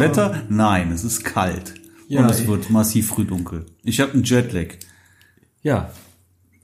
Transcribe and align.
Wetter? 0.00 0.42
Nein, 0.48 0.90
es 0.92 1.04
ist 1.04 1.24
kalt. 1.24 1.74
Ja, 2.08 2.20
und 2.22 2.30
es 2.30 2.40
ich- 2.40 2.48
wird 2.48 2.70
massiv 2.70 3.08
früh 3.08 3.24
dunkel. 3.24 3.66
Ich 3.84 4.00
habe 4.00 4.12
einen 4.12 4.24
Jetlag 4.24 4.74
Ja, 5.62 5.90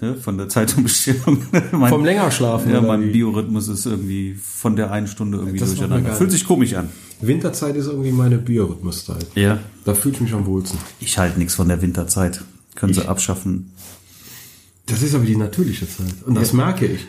ne, 0.01 0.15
von 0.17 0.37
der 0.39 0.49
Zeitumstellung. 0.49 1.43
mein, 1.73 1.89
vom 1.91 2.05
Längerschlafen. 2.05 2.73
ja, 2.73 2.81
mein? 2.81 3.13
Biorhythmus 3.13 3.69
ist 3.69 3.87
irgendwie 3.87 4.35
von 4.35 4.75
der 4.77 4.91
einen 4.91 5.07
Stunde 5.07 5.39
irgendwie 5.39 5.59
Das 5.59 5.71
durcheinander. 5.75 6.15
Fühlt 6.15 6.33
sich 6.33 6.45
komisch 6.47 6.75
an. 6.75 6.89
Winterzeit 7.21 7.77
ist 7.77 7.87
irgendwie 7.87 8.11
meine 8.13 8.39
Biorhythmuszeit. 8.39 9.27
Ja. 9.37 9.59
Da 9.85 9.95
fühle 9.95 10.15
ich 10.17 10.21
mich 10.21 10.33
am 10.33 10.45
wohlsten. 10.47 10.79
Ich 11.01 11.17
halte 11.19 11.39
nichts 11.39 11.55
von 11.55 11.69
der 11.69 11.81
Winterzeit. 11.81 12.43
Können 12.75 12.93
sie 12.93 13.07
abschaffen. 13.09 13.73
Das 14.87 15.03
ist 15.03 15.15
aber 15.15 15.25
die 15.25 15.37
natürliche 15.37 15.89
Zeit. 15.89 16.15
Und 16.27 16.35
das 16.35 16.53
merke 16.53 16.87
ich. 16.87 17.07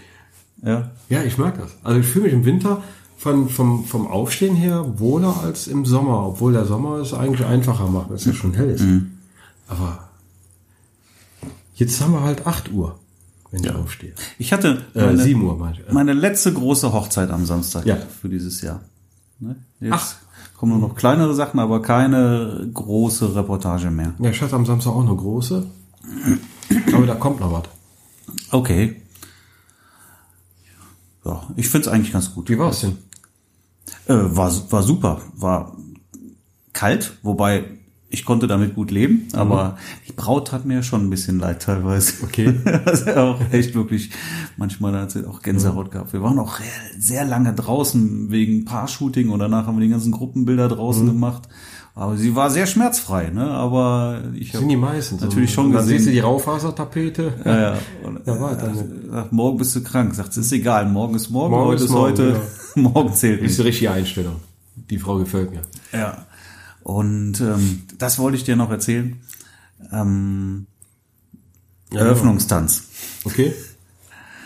Ja. 0.63 0.91
Ja, 1.09 1.23
ich 1.23 1.37
mag 1.37 1.57
das. 1.59 1.71
Also 1.83 1.99
ich 1.99 2.05
fühle 2.07 2.25
mich 2.25 2.33
im 2.33 2.45
Winter 2.45 2.83
von, 3.17 3.49
vom, 3.49 3.83
vom 3.85 4.07
Aufstehen 4.07 4.55
her 4.55 4.99
wohler 4.99 5.35
als 5.43 5.67
im 5.67 5.85
Sommer, 5.85 6.27
obwohl 6.27 6.53
der 6.53 6.65
Sommer 6.65 6.97
es 6.97 7.13
eigentlich 7.13 7.45
einfacher 7.45 7.87
macht, 7.87 8.09
weil 8.09 8.15
es 8.17 8.25
ja 8.25 8.33
schon 8.33 8.53
hell 8.53 8.69
ist. 8.69 8.85
Aber 9.67 10.07
jetzt 11.75 11.99
haben 12.01 12.13
wir 12.13 12.21
halt 12.21 12.45
8 12.45 12.71
Uhr, 12.71 12.99
wenn 13.51 13.63
ich 13.63 13.71
aufstehe. 13.71 14.13
Ich 14.37 14.53
hatte 14.53 14.85
Äh, 14.93 15.05
meine, 15.07 15.21
7 15.23 15.41
Uhr, 15.43 15.57
meine 15.57 15.77
ich. 15.79 15.91
meine 15.91 16.13
letzte 16.13 16.53
große 16.53 16.93
Hochzeit 16.93 17.31
am 17.31 17.45
Samstag 17.45 17.85
Ja. 17.85 17.97
für 17.97 18.29
dieses 18.29 18.61
Jahr. 18.61 18.81
Ne? 19.39 19.55
Jetzt 19.79 19.93
Ach. 19.93 20.15
kommen 20.57 20.79
nur 20.79 20.87
noch 20.89 20.95
kleinere 20.95 21.33
Sachen, 21.33 21.59
aber 21.59 21.81
keine 21.81 22.69
große 22.73 23.35
Reportage 23.35 23.89
mehr. 23.91 24.13
Ja, 24.19 24.29
ich 24.29 24.41
hatte 24.41 24.55
am 24.55 24.65
Samstag 24.65 24.91
auch 24.91 25.01
eine 25.05 25.15
große. 25.15 25.65
Aber 26.93 27.05
da 27.07 27.15
kommt 27.15 27.39
noch 27.39 27.51
was. 27.51 27.63
Okay. 28.51 29.01
Ja, 31.25 31.43
ich 31.55 31.67
find's 31.67 31.87
eigentlich 31.87 32.13
ganz 32.13 32.33
gut. 32.33 32.49
Wie 32.49 32.57
war's 32.57 32.81
denn? 32.81 32.97
Äh, 34.07 34.13
war, 34.15 34.51
war 34.71 34.83
super. 34.83 35.21
War 35.35 35.75
kalt, 36.73 37.17
wobei 37.23 37.63
ich 38.09 38.23
konnte 38.23 38.47
damit 38.47 38.73
gut 38.73 38.89
leben, 38.89 39.27
aber 39.33 39.77
die 40.07 40.13
Braut 40.13 40.53
hat 40.53 40.63
mir 40.63 40.81
schon 40.81 41.05
ein 41.05 41.09
bisschen 41.09 41.39
leid 41.39 41.61
teilweise. 41.61 42.13
Okay. 42.23 42.53
also 42.85 43.11
auch 43.15 43.41
echt 43.51 43.75
wirklich, 43.75 44.11
manchmal 44.55 44.93
hat 44.97 45.11
sie 45.11 45.27
auch 45.27 45.41
Gänsehaut 45.41 45.91
gehabt. 45.91 46.13
Wir 46.13 46.23
waren 46.23 46.39
auch 46.39 46.59
sehr 46.97 47.25
lange 47.25 47.53
draußen 47.53 48.31
wegen 48.31 48.63
Paar-Shooting 48.63 49.29
und 49.29 49.39
danach 49.39 49.67
haben 49.67 49.77
wir 49.77 49.83
die 49.85 49.91
ganzen 49.91 50.13
Gruppenbilder 50.13 50.69
draußen 50.69 51.03
Mhm. 51.03 51.11
gemacht. 51.11 51.49
Aber 51.99 52.15
sie 52.15 52.35
war 52.35 52.51
sehr 52.51 52.67
schmerzfrei, 52.67 53.31
ne? 53.31 53.49
Aber 53.49 54.21
ich 54.35 54.53
habe 54.53 54.75
meisten. 54.77 55.17
so. 55.17 55.25
natürlich 55.25 55.51
schon 55.51 55.65
Und 55.67 55.71
Dann 55.73 55.81
gesehen. 55.81 55.97
siehst 55.97 56.07
du 56.09 56.11
die 56.11 56.19
Raufasertapete. 56.19 57.33
ja, 57.43 57.59
ja. 57.59 57.77
Und, 58.03 58.19
Ja, 58.27 58.39
war 58.39 58.55
dann- 58.55 59.09
sagt, 59.09 59.31
morgen 59.33 59.57
bist 59.57 59.75
du 59.75 59.81
krank. 59.81 60.13
Sagt, 60.13 60.29
es 60.29 60.37
ist 60.37 60.51
egal, 60.51 60.87
morgen 60.87 61.15
ist 61.15 61.29
morgen, 61.31 61.51
Morgen 61.55 61.69
heute 61.69 61.83
ist 61.83 61.89
ist 61.89 61.95
morgen, 61.95 62.11
heute, 62.11 62.41
morgen 62.75 63.13
zählt 63.13 63.39
Ist 63.41 63.43
nicht. 63.43 63.57
die 63.57 63.61
richtige 63.63 63.91
Einstellung. 63.91 64.35
Die 64.75 64.99
Frau 64.99 65.17
gefällt 65.17 65.49
mir. 65.49 65.61
Ja. 65.91 66.25
Und 66.83 67.41
ähm, 67.41 67.81
das 67.97 68.19
wollte 68.19 68.37
ich 68.37 68.43
dir 68.43 68.55
noch 68.55 68.69
erzählen. 68.69 69.19
Ähm, 69.91 70.67
Eröffnungstanz. 71.91 72.83
Okay. 73.23 73.53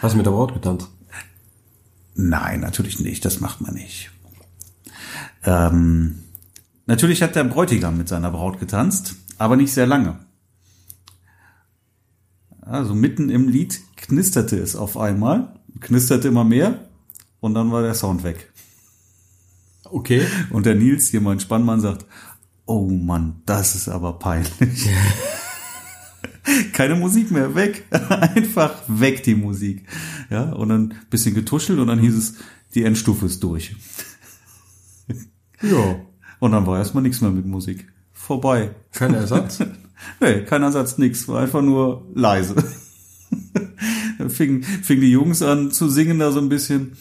Hast 0.02 0.14
du 0.14 0.18
mit 0.18 0.26
der 0.26 0.32
Braut 0.32 0.54
getanzt? 0.54 0.88
Nein, 2.16 2.62
natürlich 2.62 3.02
nicht. 3.02 3.26
Das 3.26 3.42
macht 3.42 3.60
man 3.60 3.74
nicht. 3.74 4.10
Ähm, 5.44 6.20
natürlich 6.92 7.22
hat 7.22 7.36
der 7.36 7.46
Bräutigam 7.46 7.98
mit 7.98 8.10
seiner 8.10 8.32
Braut 8.32 8.60
getanzt, 8.60 9.16
aber 9.38 9.56
nicht 9.56 9.74
sehr 9.74 9.88
lange. 9.88 10.20
Also 12.62 12.94
mitten 12.94 13.30
im 13.30 13.48
Lied 13.48 13.80
knisterte 13.96 14.58
es 14.58 14.76
auf 14.76 14.98
einmal, 14.98 15.60
knisterte 15.80 16.28
immer 16.28 16.44
mehr 16.44 16.90
und 17.40 17.54
dann 17.54 17.72
war 17.72 17.82
der 17.82 17.94
Sound 17.94 18.24
weg. 18.24 18.52
Okay. 19.86 20.26
Und 20.50 20.66
der 20.66 20.76
Nils, 20.76 21.08
hier 21.08 21.22
mein 21.22 21.40
Spannmann, 21.40 21.82
sagt, 21.82 22.06
oh 22.66 22.88
Mann, 22.88 23.42
das 23.46 23.76
ist 23.76 23.90
aber 23.90 24.20
peinlich. 24.20 24.90
Keine 26.74 26.96
Musik 26.96 27.32
mehr, 27.32 27.56
weg. 27.56 27.86
Einfach 28.10 28.84
weg 28.88 29.24
die 29.24 29.36
Musik. 29.36 29.88
Ja, 30.30 30.52
und 30.52 30.70
dann 30.70 30.92
ein 30.92 31.08
bisschen 31.10 31.36
getuschelt 31.36 31.80
und 31.80 31.88
dann 31.88 32.00
hieß 32.00 32.18
es, 32.18 32.36
die 32.76 32.84
Endstufe 32.84 33.26
ist 33.26 33.44
durch. 33.44 33.76
Ja. 35.62 35.96
Und 36.42 36.52
dann 36.54 36.66
war 36.66 36.80
erstmal 36.80 37.04
nichts 37.04 37.22
mehr 37.22 37.30
mit 37.30 37.46
Musik. 37.46 37.88
Vorbei. 38.12 38.72
Kein 38.92 39.14
Ersatz? 39.14 39.64
Nee, 40.20 40.42
kein 40.46 40.64
Ersatz, 40.64 40.98
nix. 40.98 41.28
War 41.28 41.42
einfach 41.42 41.62
nur 41.62 42.08
leise. 42.16 42.56
Dann 44.18 44.32
fingen 44.32 44.64
fing 44.64 45.00
die 45.00 45.12
Jungs 45.12 45.44
an 45.44 45.70
zu 45.70 45.90
singen 45.90 46.18
da 46.18 46.32
so 46.32 46.40
ein 46.40 46.50
bisschen. 46.50 46.94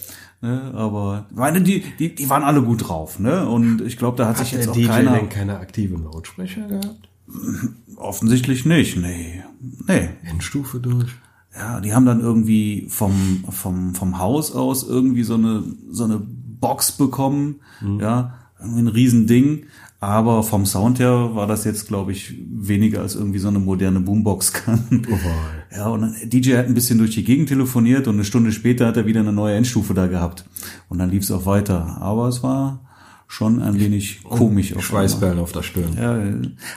Ne, 0.42 0.70
aber 0.74 1.24
meine, 1.30 1.62
die, 1.62 1.82
die, 1.98 2.14
die 2.14 2.28
waren 2.28 2.42
alle 2.42 2.60
gut 2.60 2.86
drauf, 2.88 3.18
ne? 3.18 3.48
Und 3.48 3.80
ich 3.80 3.96
glaube, 3.96 4.18
da 4.18 4.26
hat, 4.28 4.36
sich 4.36 4.48
Hat 4.48 4.52
jetzt 4.52 4.64
der 4.66 4.72
auch 4.72 4.76
DJ 4.76 4.86
keiner. 4.86 5.12
denn 5.12 5.28
keine 5.30 5.58
aktiven 5.60 6.04
Lautsprecher 6.04 6.68
gehabt? 6.68 7.08
Offensichtlich 7.96 8.66
nicht, 8.66 8.98
nee. 8.98 9.42
Nee. 9.86 10.10
Endstufe 10.24 10.78
durch. 10.78 11.10
Ja, 11.56 11.80
die 11.80 11.94
haben 11.94 12.04
dann 12.04 12.20
irgendwie 12.20 12.86
vom, 12.90 13.44
vom, 13.48 13.94
vom 13.94 14.18
Haus 14.18 14.52
aus 14.52 14.86
irgendwie 14.86 15.22
so 15.22 15.34
eine, 15.36 15.64
so 15.90 16.04
eine 16.04 16.20
Box 16.20 16.92
bekommen. 16.92 17.60
Ja, 17.98 18.34
irgendwie 18.34 18.39
ein 18.62 18.88
Riesending. 18.88 19.64
Aber 20.02 20.42
vom 20.42 20.64
Sound 20.64 20.98
her 20.98 21.34
war 21.34 21.46
das 21.46 21.64
jetzt, 21.64 21.86
glaube 21.86 22.12
ich, 22.12 22.34
weniger 22.50 23.02
als 23.02 23.16
irgendwie 23.16 23.38
so 23.38 23.48
eine 23.48 23.58
moderne 23.58 24.00
Boombox 24.00 24.52
kann. 24.52 25.06
Oh. 25.10 25.76
Ja, 25.76 25.88
und 25.88 26.00
dann, 26.00 26.16
DJ 26.24 26.56
hat 26.56 26.66
ein 26.66 26.74
bisschen 26.74 26.98
durch 26.98 27.12
die 27.12 27.22
Gegend 27.22 27.48
telefoniert 27.48 28.08
und 28.08 28.14
eine 28.14 28.24
Stunde 28.24 28.50
später 28.50 28.86
hat 28.86 28.96
er 28.96 29.06
wieder 29.06 29.20
eine 29.20 29.32
neue 29.32 29.54
Endstufe 29.56 29.94
da 29.94 30.06
gehabt. 30.06 30.44
Und 30.88 30.98
dann 30.98 31.10
lief 31.10 31.22
es 31.22 31.30
auch 31.30 31.46
weiter. 31.46 31.98
Aber 32.00 32.26
es 32.28 32.42
war 32.42 32.89
schon 33.32 33.62
ein 33.62 33.78
wenig 33.78 34.24
komisch. 34.24 34.74
auf 34.74 34.84
Schweißperlen 34.84 35.38
auf 35.38 35.52
der 35.52 35.62
Stirn. 35.62 35.94
ja, 35.96 36.18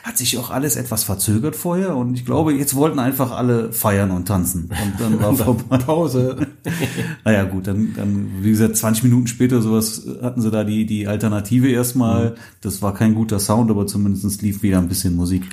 hat 0.04 0.18
sich 0.20 0.38
auch 0.38 0.52
alles 0.52 0.76
etwas 0.76 1.04
verzögert 1.04 1.56
vorher 1.56 1.96
und 1.96 2.14
ich 2.14 2.26
glaube, 2.28 2.54
jetzt 2.54 2.76
wollten 2.76 3.00
einfach 3.00 3.32
alle 3.32 3.74
feiern 3.74 4.12
und 4.12 4.28
tanzen. 4.28 4.66
Und 4.70 4.94
dann 5.00 5.20
war 5.20 5.34
vorbei. 5.36 5.78
Pause. 5.80 6.48
Naja, 7.26 7.44
gut, 7.46 7.66
dann, 7.68 7.94
dann, 7.96 8.28
wie 8.42 8.52
gesagt, 8.52 8.78
20 8.78 9.04
Minuten 9.06 9.26
später 9.28 9.62
sowas 9.62 10.06
hatten 10.22 10.42
sie 10.42 10.52
da 10.52 10.64
die, 10.64 10.86
die 10.86 11.08
Alternative 11.08 11.70
erstmal. 11.70 12.36
Das 12.62 12.82
war 12.82 12.94
kein 12.94 13.16
guter 13.16 13.40
Sound, 13.40 13.72
aber 13.72 13.88
zumindest 13.88 14.42
lief 14.44 14.62
wieder 14.62 14.78
ein 14.78 14.88
bisschen 14.88 15.16
Musik. 15.16 15.44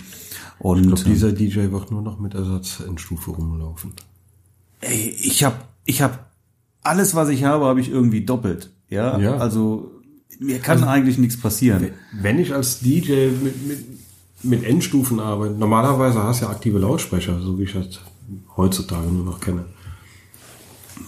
Und 0.59 0.81
Ich 0.83 0.87
glaube, 0.87 1.05
dieser 1.05 1.33
DJ 1.33 1.71
wird 1.73 1.91
nur 1.91 2.03
noch 2.03 2.21
mit 2.21 2.35
Ersatzendstufe 2.35 3.31
rumlaufen. 3.31 3.93
ey, 4.83 5.17
ich 5.21 5.43
habe 5.45 5.57
ich 5.87 6.03
hab 6.03 6.31
alles, 6.83 7.15
was 7.15 7.29
ich 7.31 7.45
habe, 7.45 7.65
habe 7.65 7.81
ich 7.81 7.91
irgendwie 7.91 8.25
doppelt. 8.25 8.71
Ja, 8.91 9.19
Ja. 9.19 9.37
also 9.39 9.91
mir 10.39 10.59
kann 10.59 10.85
eigentlich 10.85 11.19
nichts 11.19 11.39
passieren. 11.39 11.91
Wenn 12.13 12.39
ich 12.39 12.55
als 12.55 12.81
DJ 12.81 13.29
mit, 13.43 13.67
mit, 13.67 13.85
mit 14.43 14.65
Endstufen 14.65 15.21
arbeite, 15.21 15.55
normalerweise 15.55 16.23
hast 16.23 16.41
du 16.41 16.47
ja 16.47 16.51
aktive 16.51 16.79
Lautsprecher, 16.79 17.41
so 17.41 17.59
wie 17.59 17.65
ich 17.65 17.73
das 17.73 18.01
heutzutage 18.57 19.09
nur 19.09 19.25
noch 19.25 19.41
kenne. 19.41 19.65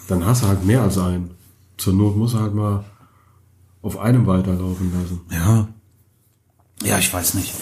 Dann 0.08 0.24
hast 0.26 0.42
du 0.42 0.48
halt 0.48 0.64
mehr 0.64 0.82
als 0.82 0.98
einen. 0.98 1.30
Zur 1.76 1.94
Not 1.94 2.16
muss 2.16 2.34
er 2.34 2.40
halt 2.40 2.54
mal 2.54 2.84
auf 3.82 3.98
einem 3.98 4.26
weiterlaufen 4.26 4.92
lassen. 4.92 5.20
Ja. 5.30 5.68
Ja, 6.82 6.98
ich 6.98 7.12
weiß 7.12 7.34
nicht. 7.34 7.54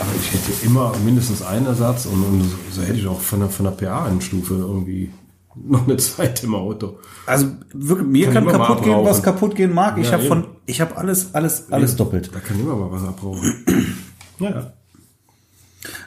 Aber 0.00 0.10
ich 0.18 0.32
hätte 0.32 0.66
immer 0.66 0.96
mindestens 1.04 1.42
einen 1.42 1.66
Ersatz 1.66 2.06
und, 2.06 2.22
und 2.22 2.44
so 2.70 2.82
hätte 2.82 2.98
ich 2.98 3.06
auch 3.06 3.20
von 3.20 3.40
der, 3.40 3.48
von 3.48 3.64
der 3.64 3.72
PA-Endstufe 3.72 4.54
irgendwie 4.54 5.10
noch 5.64 5.86
eine 5.86 5.96
zweite 5.96 6.46
im 6.46 6.54
Auto. 6.54 6.98
Also 7.26 7.48
wirklich, 7.72 8.08
mir 8.08 8.30
Kann 8.30 8.46
kann, 8.46 8.58
kaputt 8.58 8.84
gehen, 8.84 9.04
was 9.04 9.22
kaputt 9.22 9.54
gehen 9.54 9.72
mag. 9.72 9.98
Ich 9.98 10.06
Ja, 10.06 10.12
habe 10.12 10.24
eben. 10.24 10.28
von, 10.28 10.46
ich 10.66 10.80
habe 10.80 10.96
alles, 10.96 11.34
alles, 11.34 11.70
alles 11.70 11.96
doppelt. 11.96 12.30
Da 12.34 12.40
kann 12.40 12.58
immer 12.58 12.76
mal 12.76 12.90
was 12.90 13.04
abrauchen. 13.04 13.64
naja. 14.38 14.72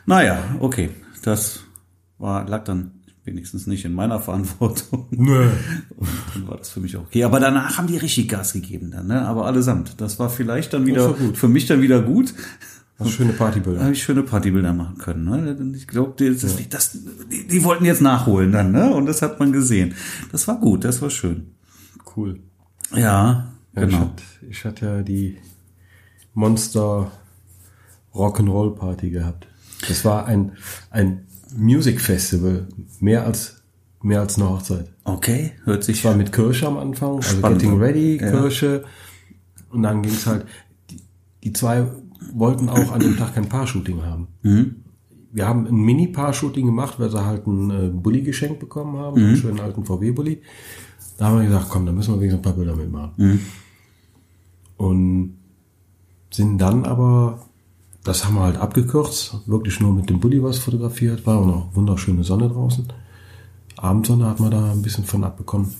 Naja, 0.05 0.43
okay, 0.59 0.89
das 1.23 1.61
war 2.17 2.47
lag 2.47 2.63
dann 2.63 2.91
wenigstens 3.27 3.67
nicht 3.67 3.85
in 3.85 3.93
meiner 3.93 4.19
Verantwortung. 4.19 5.07
Nö. 5.11 5.49
Und 5.95 6.07
dann 6.33 6.47
war 6.47 6.57
das 6.57 6.69
für 6.69 6.79
mich 6.79 6.95
auch 6.97 7.01
okay. 7.03 7.23
Aber 7.23 7.39
danach 7.39 7.77
haben 7.77 7.87
die 7.87 7.97
richtig 7.97 8.29
Gas 8.29 8.53
gegeben 8.53 8.91
dann, 8.91 9.07
ne? 9.07 9.27
Aber 9.27 9.45
allesamt. 9.45 10.01
Das 10.01 10.17
war 10.17 10.29
vielleicht 10.29 10.73
dann 10.73 10.85
wieder 10.85 11.13
für 11.33 11.47
mich 11.47 11.67
dann 11.67 11.81
wieder 11.81 12.01
gut. 12.01 12.33
Was 12.99 13.11
schöne 13.11 13.33
Partybilder. 13.33 13.81
habe 13.81 13.91
ich 13.93 14.01
schöne 14.01 14.23
Partybilder 14.23 14.73
machen 14.73 14.97
können. 14.97 15.25
Ne? 15.25 15.75
Ich 15.75 15.87
glaube, 15.87 16.13
das, 16.31 16.55
das, 16.69 16.97
die, 17.31 17.45
die 17.47 17.63
wollten 17.63 17.85
jetzt 17.85 18.01
nachholen 18.01 18.51
dann, 18.51 18.71
ne? 18.71 18.91
Und 18.93 19.05
das 19.05 19.21
hat 19.21 19.39
man 19.39 19.51
gesehen. 19.51 19.93
Das 20.31 20.47
war 20.47 20.59
gut, 20.59 20.83
das 20.83 20.99
war 21.01 21.11
schön. 21.11 21.51
Cool. 22.15 22.39
Ja, 22.95 22.99
Ja, 22.99 23.53
ich, 23.75 23.79
genau. 23.81 23.99
hatte, 23.99 24.23
ich 24.49 24.65
hatte 24.65 24.85
ja 24.85 25.01
die 25.03 25.37
Monster 26.33 27.11
Rock'n'Roll 28.13 28.75
Party 28.75 29.09
gehabt. 29.11 29.47
Das 29.87 30.03
war 30.03 30.25
ein, 30.25 30.53
ein 30.89 31.27
Music 31.55 32.01
Festival, 32.01 32.67
mehr 32.99 33.25
als, 33.25 33.61
mehr 34.01 34.21
als 34.21 34.37
eine 34.37 34.49
Hochzeit. 34.49 34.89
Okay, 35.03 35.51
hört 35.65 35.83
sich 35.83 35.97
Ich 35.97 36.05
war 36.05 36.15
mit 36.15 36.31
Kirche 36.33 36.67
am 36.67 36.77
Anfang, 36.77 37.17
also 37.17 37.37
Spannend. 37.37 37.61
Getting 37.61 37.79
Ready, 37.79 38.17
Ja. 38.19 38.31
Kirche. 38.31 38.83
Und 39.69 39.83
dann 39.83 40.01
ging's 40.01 40.25
halt, 40.25 40.45
die, 40.89 41.01
die 41.43 41.53
zwei 41.53 41.85
wollten 42.33 42.69
auch 42.69 42.91
an 42.91 42.99
dem 42.99 43.17
Tag 43.17 43.35
kein 43.35 43.49
Paar-Shooting 43.49 44.03
haben. 44.03 44.27
Mhm. 44.43 44.75
Wir 45.31 45.47
haben 45.47 45.67
ein 45.67 45.75
Mini-Paar-Shooting 45.75 46.65
gemacht, 46.65 46.99
weil 46.99 47.09
sie 47.11 47.23
halt 47.25 47.45
einen 47.47 47.69
äh, 47.69 47.89
Bulli 47.89 48.21
geschenkt 48.21 48.59
bekommen 48.59 48.97
haben, 48.97 49.19
Mhm. 49.21 49.27
einen 49.27 49.37
schönen 49.37 49.59
alten 49.59 49.85
VW-Bulli. 49.85 50.41
Da 51.17 51.27
haben 51.27 51.39
wir 51.39 51.45
gesagt, 51.45 51.67
komm, 51.69 51.85
da 51.85 51.91
müssen 51.91 52.13
wir 52.13 52.19
wenigstens 52.19 52.39
ein 52.39 52.43
paar 52.43 52.53
Bilder 52.53 52.75
mitmachen. 52.75 53.11
Mhm. 53.17 53.39
Und 54.77 55.37
sind 56.31 56.59
dann 56.59 56.85
aber, 56.85 57.39
das 58.03 58.25
haben 58.25 58.35
wir 58.35 58.41
halt 58.43 58.57
abgekürzt, 58.57 59.41
wirklich 59.47 59.79
nur 59.79 59.93
mit 59.93 60.09
dem 60.09 60.19
Bulli 60.19 60.41
was 60.43 60.59
fotografiert, 60.59 61.25
war 61.25 61.37
auch 61.39 61.45
noch 61.45 61.75
wunderschöne 61.75 62.23
Sonne 62.23 62.49
draußen. 62.49 62.85
Abendsonne 63.77 64.25
hat 64.27 64.39
man 64.39 64.51
da 64.51 64.71
ein 64.71 64.81
bisschen 64.81 65.03
von 65.03 65.23
abbekommen. 65.23 65.73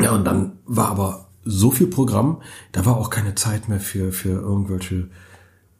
Ja, 0.00 0.12
und 0.14 0.24
dann 0.24 0.52
war 0.66 0.88
aber 0.88 1.23
so 1.44 1.70
viel 1.70 1.86
Programm, 1.86 2.40
da 2.72 2.86
war 2.86 2.96
auch 2.96 3.10
keine 3.10 3.34
Zeit 3.34 3.68
mehr 3.68 3.80
für, 3.80 4.12
für 4.12 4.30
irgendwelche 4.30 5.08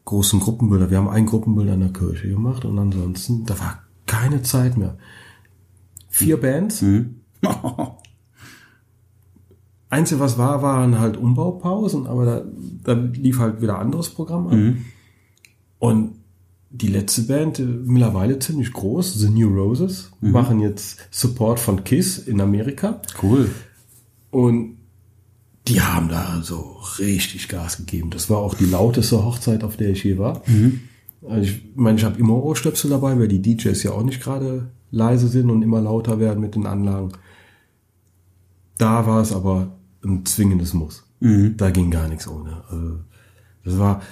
großen 0.05 0.41
Gruppenbilder. 0.41 0.91
Wir 0.91 0.99
haben 0.99 1.09
ein 1.09 1.27
Gruppenbild 1.27 1.71
an 1.71 1.81
der 1.81 1.93
Kirche 1.93 2.29
gemacht 2.29 2.65
und 2.65 2.79
ansonsten, 2.79 3.45
da 3.47 3.59
war 3.59 3.83
keine 4.07 4.43
Zeit 4.43 4.77
mehr. 4.77 4.99
Vier 6.09 6.41
Bands. 6.41 6.83
Mhm. 6.83 7.21
Einzige, 9.89 10.21
was 10.21 10.39
war, 10.39 10.63
waren 10.63 10.99
halt 10.99 11.17
Umbaupausen, 11.17 12.07
aber 12.07 12.25
da, 12.25 12.45
da 12.83 12.93
lief 12.95 13.39
halt 13.39 13.63
wieder 13.63 13.79
anderes 13.79 14.11
Programm 14.11 14.49
an. 14.49 14.61
Mhm. 14.61 14.85
Und 15.79 16.13
die 16.71 16.89
letzte 16.89 17.23
Band, 17.23 17.61
äh, 17.61 17.63
mittlerweile 17.63 18.39
ziemlich 18.41 18.73
groß, 18.73 19.15
The 19.15 19.31
New 19.31 19.49
Roses, 19.49 20.11
machen 20.21 20.61
jetzt 20.61 20.99
Support 21.13 21.61
von 21.61 21.85
Kiss 21.85 22.19
in 22.19 22.41
Amerika. 22.41 23.01
Cool. 23.23 23.49
Und 24.31 24.79
die 25.69 25.81
haben 25.81 26.09
da 26.09 26.41
so 26.43 26.79
richtig 26.99 27.49
Gas 27.49 27.79
gegeben. 27.79 28.11
Das 28.11 28.29
war 28.29 28.39
auch 28.39 28.55
die 28.55 28.67
lauteste 28.67 29.25
Hochzeit, 29.25 29.65
auf 29.65 29.77
der 29.77 29.91
ich 29.91 30.05
je 30.05 30.19
war. 30.19 30.43
Also 31.27 31.43
ich 31.51 31.63
meine, 31.75 31.99
ich 31.99 32.05
habe 32.05 32.19
immer 32.19 32.35
Ohrstöpsel 32.35 32.91
dabei, 32.91 33.19
weil 33.19 33.29
die 33.29 33.41
DJs 33.41 33.83
ja 33.83 33.93
auch 33.93 34.03
nicht 34.03 34.23
gerade 34.23 34.71
leise 34.91 35.29
sind 35.29 35.51
und 35.51 35.63
immer 35.63 35.81
lauter 35.81 36.21
werden 36.21 36.41
mit 36.41 36.55
den 36.55 36.67
Anlagen. 36.67 37.13
Da 38.77 39.07
war 39.07 39.23
es 39.23 39.33
aber 39.33 39.79
ein 40.05 40.27
zwingendes 40.27 40.75
Muss. 40.75 41.05
Da 41.57 41.71
ging 41.71 41.91
gar 41.91 42.09
nichts 42.09 42.29
ohne. 42.29 42.63
Also 42.69 42.99
das 43.65 43.79
war 43.79 44.03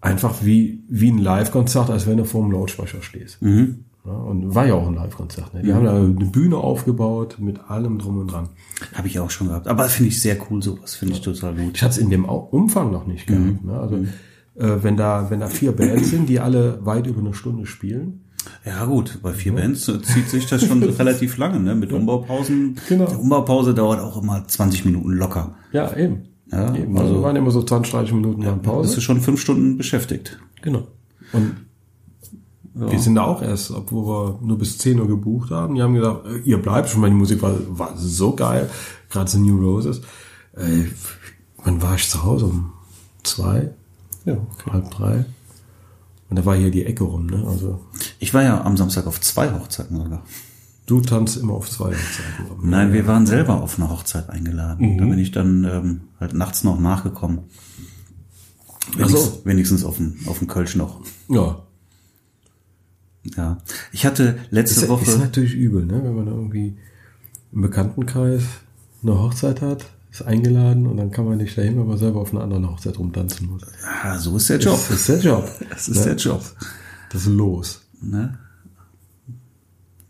einfach 0.00 0.44
wie, 0.44 0.82
wie 0.88 1.12
ein 1.12 1.18
Live-Konzert, 1.18 1.88
als 1.88 2.08
wenn 2.08 2.16
du 2.16 2.24
vor 2.24 2.42
einem 2.42 2.52
Lautsprecher 2.52 3.00
stehst. 3.00 3.40
Ja, 4.06 4.12
und 4.12 4.54
war 4.54 4.66
ja 4.66 4.74
auch 4.74 4.86
ein 4.86 4.94
Live-Konzert. 4.94 5.54
Ne? 5.54 5.62
Die 5.62 5.72
haben 5.72 5.84
da 5.84 5.96
eine 5.96 6.08
Bühne 6.08 6.56
aufgebaut 6.58 7.36
mit 7.38 7.58
allem 7.70 7.98
drum 7.98 8.18
und 8.18 8.26
dran. 8.32 8.50
Habe 8.92 9.08
ich 9.08 9.18
auch 9.18 9.30
schon 9.30 9.48
gehabt. 9.48 9.66
Aber 9.66 9.84
finde 9.84 10.08
ich 10.10 10.20
sehr 10.20 10.36
cool, 10.50 10.62
sowas. 10.62 10.94
Finde 10.94 11.14
ich 11.14 11.22
total 11.22 11.54
gut. 11.54 11.76
Ich 11.76 11.82
hatte 11.82 11.92
es 11.92 11.98
in 11.98 12.10
dem 12.10 12.26
Umfang 12.26 12.90
noch 12.92 13.06
nicht 13.06 13.26
gehabt. 13.26 13.64
Ne? 13.64 13.72
Also 13.78 13.96
äh, 14.56 14.82
wenn 14.82 14.96
da 14.98 15.30
wenn 15.30 15.40
da 15.40 15.46
vier 15.48 15.72
Bands 15.72 16.10
sind, 16.10 16.28
die 16.28 16.38
alle 16.38 16.84
weit 16.84 17.06
über 17.06 17.20
eine 17.20 17.32
Stunde 17.32 17.64
spielen, 17.66 18.24
Ja 18.66 18.84
gut, 18.84 19.20
bei 19.22 19.32
vier 19.32 19.54
Bands 19.54 19.88
äh, 19.88 20.02
zieht 20.02 20.28
sich 20.28 20.46
das 20.46 20.64
schon 20.66 20.82
relativ 21.00 21.38
lange, 21.38 21.58
ne? 21.58 21.74
Mit 21.74 21.90
Umbaupausen. 21.92 22.76
Genau. 22.88 23.06
Die 23.06 23.16
Umbaupause 23.16 23.72
dauert 23.72 24.00
auch 24.00 24.20
immer 24.22 24.46
20 24.46 24.84
Minuten 24.84 25.12
locker. 25.12 25.54
ja 25.72 25.96
eben. 25.96 26.24
Ja, 26.52 26.74
eben. 26.76 26.96
Also 26.98 27.08
also- 27.14 27.22
waren 27.22 27.36
immer 27.36 27.50
so 27.50 27.62
20, 27.62 27.90
30 27.90 28.12
Minuten 28.14 28.42
Bist 28.42 28.62
Pause. 28.62 28.94
du 28.96 29.00
schon 29.00 29.20
fünf 29.22 29.40
Stunden 29.40 29.78
beschäftigt. 29.78 30.38
Genau. 30.60 30.86
Und 31.32 31.56
wir 32.74 32.98
sind 32.98 33.14
da 33.14 33.22
auch 33.22 33.40
erst, 33.42 33.70
obwohl 33.70 34.04
wir 34.06 34.38
nur 34.42 34.58
bis 34.58 34.78
10 34.78 34.98
Uhr 35.00 35.06
gebucht 35.06 35.50
haben. 35.50 35.74
Die 35.76 35.82
haben 35.82 35.94
gesagt, 35.94 36.26
äh, 36.26 36.38
ihr 36.38 36.60
bleibt 36.60 36.88
schon, 36.90 37.02
weil 37.02 37.10
die 37.10 37.16
Musik 37.16 37.40
war, 37.42 37.54
war 37.68 37.96
so 37.96 38.34
geil. 38.34 38.68
Gerade 39.10 39.30
so 39.30 39.38
New 39.38 39.56
Roses. 39.60 40.00
Äh, 40.56 40.84
wann 41.62 41.80
war 41.80 41.94
ich 41.94 42.08
zu 42.10 42.22
Hause? 42.24 42.46
Um 42.46 42.72
zwei? 43.22 43.70
Ja. 44.24 44.36
Halb 44.70 44.90
drei? 44.90 45.24
Und 46.30 46.36
da 46.38 46.44
war 46.46 46.56
hier 46.56 46.70
die 46.70 46.84
Ecke 46.84 47.04
rum, 47.04 47.26
ne? 47.26 47.44
Also 47.46 47.80
Ich 48.18 48.34
war 48.34 48.42
ja 48.42 48.64
am 48.64 48.76
Samstag 48.76 49.06
auf 49.06 49.20
zwei 49.20 49.52
Hochzeiten 49.52 49.96
sogar. 49.96 50.22
du 50.86 51.00
tanzt 51.00 51.36
immer 51.36 51.54
auf 51.54 51.70
zwei 51.70 51.90
Hochzeiten. 51.92 52.46
rum. 52.50 52.58
Nein, 52.70 52.92
wir 52.92 53.06
waren 53.06 53.26
selber 53.26 53.62
auf 53.62 53.78
eine 53.78 53.88
Hochzeit 53.90 54.30
eingeladen. 54.30 54.98
Da 54.98 55.04
bin 55.04 55.18
ich 55.18 55.30
dann 55.30 55.64
ähm, 55.64 56.00
halt 56.18 56.34
nachts 56.34 56.64
noch 56.64 56.80
nachgekommen. 56.80 57.40
Ach 58.92 58.98
Wenigstens, 58.98 59.24
so. 59.24 59.40
wenigstens 59.44 59.84
auf 59.84 59.96
dem, 59.98 60.16
auf 60.26 60.38
dem 60.40 60.48
Kölsch 60.48 60.74
noch. 60.76 61.00
Ja. 61.28 61.62
Ja. 63.36 63.58
Ich 63.92 64.04
hatte 64.04 64.38
letzte 64.50 64.82
Ist, 64.82 64.88
Woche. 64.88 65.04
ist 65.10 65.18
natürlich 65.18 65.54
übel, 65.54 65.86
ne? 65.86 66.02
Wenn 66.04 66.14
man 66.14 66.26
irgendwie 66.26 66.76
im 67.52 67.62
Bekanntenkreis 67.62 68.42
eine 69.02 69.18
Hochzeit 69.18 69.60
hat, 69.62 69.86
ist 70.10 70.22
eingeladen 70.22 70.86
und 70.86 70.96
dann 70.96 71.10
kann 71.10 71.24
man 71.24 71.38
nicht 71.38 71.56
dahin, 71.58 71.76
weil 71.78 71.84
man 71.84 71.98
selber 71.98 72.20
auf 72.20 72.32
einer 72.32 72.42
anderen 72.42 72.70
Hochzeit 72.70 72.98
rumtanzen 72.98 73.48
muss. 73.48 73.62
ah, 74.02 74.18
so 74.18 74.36
ist 74.36 74.48
der 74.50 74.58
Job. 74.58 74.78
Das 74.88 74.90
ist 74.90 75.08
der 75.08 75.18
Job. 75.20 75.50
Das 75.70 75.88
ist 75.88 76.04
der 76.04 76.16
Job. 76.16 76.42
Das 77.10 77.22
ist 77.22 77.28
los. 77.28 77.82
Ne? 78.00 78.38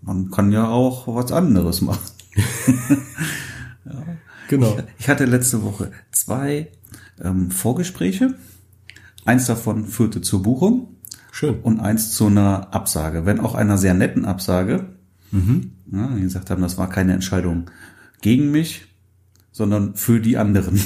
Man 0.02 0.30
kann 0.30 0.52
ja 0.52 0.68
auch 0.68 1.06
was 1.06 1.32
anderes 1.32 1.80
machen. 1.80 2.02
Genau. 4.48 4.76
Ich 4.98 5.08
hatte 5.08 5.24
letzte 5.24 5.62
Woche 5.62 5.90
zwei 6.12 6.70
ähm, 7.22 7.50
Vorgespräche. 7.50 8.34
Eins 9.24 9.46
davon 9.46 9.86
führte 9.86 10.20
zur 10.20 10.42
Buchung 10.42 10.93
Schön. 11.34 11.56
und 11.62 11.80
eins 11.80 12.12
zu 12.12 12.28
einer 12.28 12.72
Absage. 12.72 13.26
Wenn 13.26 13.40
auch 13.40 13.56
einer 13.56 13.76
sehr 13.76 13.92
netten 13.92 14.24
Absage. 14.24 14.86
Ja, 15.90 16.08
die 16.14 16.22
gesagt 16.22 16.50
haben, 16.50 16.62
das 16.62 16.78
war 16.78 16.88
keine 16.88 17.12
Entscheidung 17.12 17.70
gegen 18.20 18.52
mich, 18.52 18.86
sondern 19.50 19.96
für 19.96 20.20
die 20.20 20.36
anderen. 20.36 20.80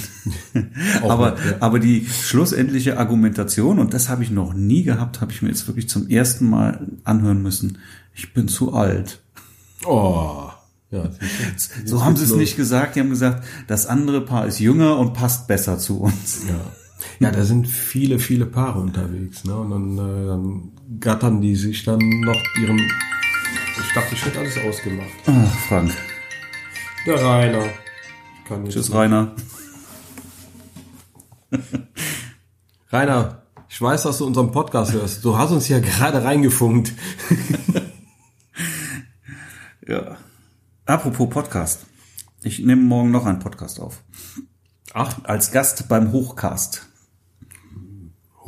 aber, 1.02 1.32
nett, 1.32 1.38
ja. 1.44 1.56
aber 1.60 1.78
die 1.78 2.06
schlussendliche 2.06 2.98
Argumentation, 2.98 3.78
und 3.78 3.92
das 3.92 4.08
habe 4.08 4.22
ich 4.22 4.30
noch 4.30 4.54
nie 4.54 4.84
gehabt, 4.84 5.20
habe 5.20 5.32
ich 5.32 5.42
mir 5.42 5.48
jetzt 5.48 5.66
wirklich 5.66 5.88
zum 5.88 6.08
ersten 6.08 6.48
Mal 6.48 6.86
anhören 7.04 7.42
müssen. 7.42 7.76
Ich 8.14 8.32
bin 8.32 8.48
zu 8.48 8.72
alt. 8.72 9.20
Oh. 9.84 10.48
Ja? 10.90 11.10
So 11.84 12.04
haben 12.04 12.16
sie 12.16 12.24
es 12.24 12.34
nicht 12.34 12.56
gesagt. 12.56 12.96
Die 12.96 13.00
haben 13.00 13.10
gesagt, 13.10 13.44
das 13.66 13.86
andere 13.86 14.22
Paar 14.22 14.46
ist 14.46 14.60
jünger 14.60 14.98
und 14.98 15.12
passt 15.12 15.46
besser 15.46 15.78
zu 15.78 16.00
uns. 16.00 16.44
Ja. 16.48 16.58
Ja, 17.20 17.30
da 17.30 17.44
sind 17.44 17.66
viele, 17.68 18.18
viele 18.18 18.46
Paare 18.46 18.80
unterwegs, 18.80 19.44
ne? 19.44 19.56
Und 19.56 19.70
dann, 19.70 19.98
äh, 19.98 20.26
dann 20.26 20.72
gattern 21.00 21.40
die 21.40 21.54
sich 21.56 21.84
dann 21.84 21.98
noch 21.98 22.40
ihren. 22.60 22.78
Ich 22.78 23.92
dachte, 23.94 24.14
ich 24.14 24.24
hätte 24.24 24.40
alles 24.40 24.58
ausgemacht. 24.58 25.08
Ach, 25.26 25.58
Frank. 25.68 25.92
Der 27.06 27.22
Rainer. 27.24 27.64
Tschüss, 28.68 28.92
Rainer. 28.92 29.34
Rainer, 32.90 33.42
ich 33.68 33.80
weiß, 33.80 34.02
dass 34.04 34.18
du 34.18 34.26
unseren 34.26 34.50
Podcast 34.50 34.92
hörst. 34.92 35.24
Du 35.24 35.36
hast 35.36 35.50
uns 35.52 35.68
ja 35.68 35.78
gerade 35.80 36.24
reingefunkt. 36.24 36.92
Ja. 39.88 40.18
Apropos 40.84 41.30
Podcast. 41.30 41.86
Ich 42.42 42.58
nehme 42.58 42.82
morgen 42.82 43.10
noch 43.10 43.24
einen 43.24 43.38
Podcast 43.38 43.80
auf. 43.80 44.02
Ach, 44.92 45.16
Als 45.24 45.50
Gast 45.50 45.88
beim 45.88 46.12
Hochcast. 46.12 46.87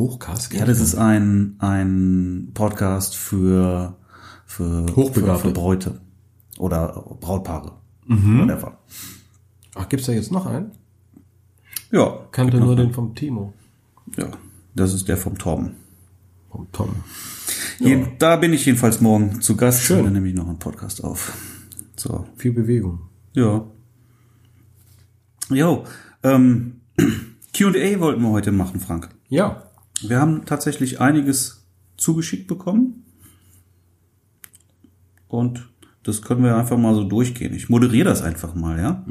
Hochkast. 0.01 0.55
Ja, 0.55 0.65
das 0.65 0.81
ist 0.81 0.95
ein, 0.95 1.57
ein 1.59 2.53
Podcast 2.55 3.15
für, 3.15 3.99
für, 4.47 4.87
Hochbegabte. 4.97 5.49
für 5.49 5.53
Bräute. 5.53 6.01
Oder 6.57 7.05
Brautpaare. 7.21 7.73
Whatever. 8.07 8.79
Ach, 9.75 9.89
gibt's 9.91 10.07
da 10.07 10.13
jetzt 10.13 10.33
noch 10.33 10.47
einen? 10.47 10.73
Ja. 11.91 12.27
Kannte 12.33 12.59
nur 12.59 12.77
den 12.77 12.95
vom 12.95 13.15
Timo. 13.15 13.53
Ja. 14.17 14.29
Das 14.75 14.95
ist 14.95 15.07
der 15.07 15.19
vom 15.19 15.37
Torben. 15.37 15.77
Vom 16.51 16.73
Tom. 16.73 16.89
Je, 17.79 18.07
da 18.19 18.37
bin 18.37 18.55
ich 18.55 18.65
jedenfalls 18.65 19.03
morgen 19.03 19.43
zu 19.43 19.55
Gast. 19.55 19.83
Schön. 19.83 20.05
Dann 20.05 20.15
nehme 20.15 20.29
ich 20.29 20.35
noch 20.35 20.49
einen 20.49 20.59
Podcast 20.59 21.05
auf. 21.05 21.37
So. 21.97 22.27
Viel 22.37 22.53
Bewegung. 22.53 23.01
Ja. 23.35 23.67
Jo. 25.51 25.85
Ähm, 26.23 26.81
Q&A 27.57 28.01
wollten 28.01 28.23
wir 28.23 28.31
heute 28.31 28.51
machen, 28.51 28.81
Frank. 28.81 29.11
Ja. 29.29 29.70
Wir 30.03 30.21
haben 30.21 30.45
tatsächlich 30.45 31.01
einiges 31.01 31.67
zugeschickt 31.97 32.47
bekommen. 32.47 33.05
Und 35.29 35.69
das 36.03 36.23
können 36.23 36.43
wir 36.43 36.57
einfach 36.57 36.79
mal 36.79 36.95
so 36.95 37.05
durchgehen. 37.05 37.55
Ich 37.55 37.69
moderiere 37.69 38.09
das 38.09 38.23
einfach 38.23 38.55
mal, 38.55 38.79
ja? 38.79 39.05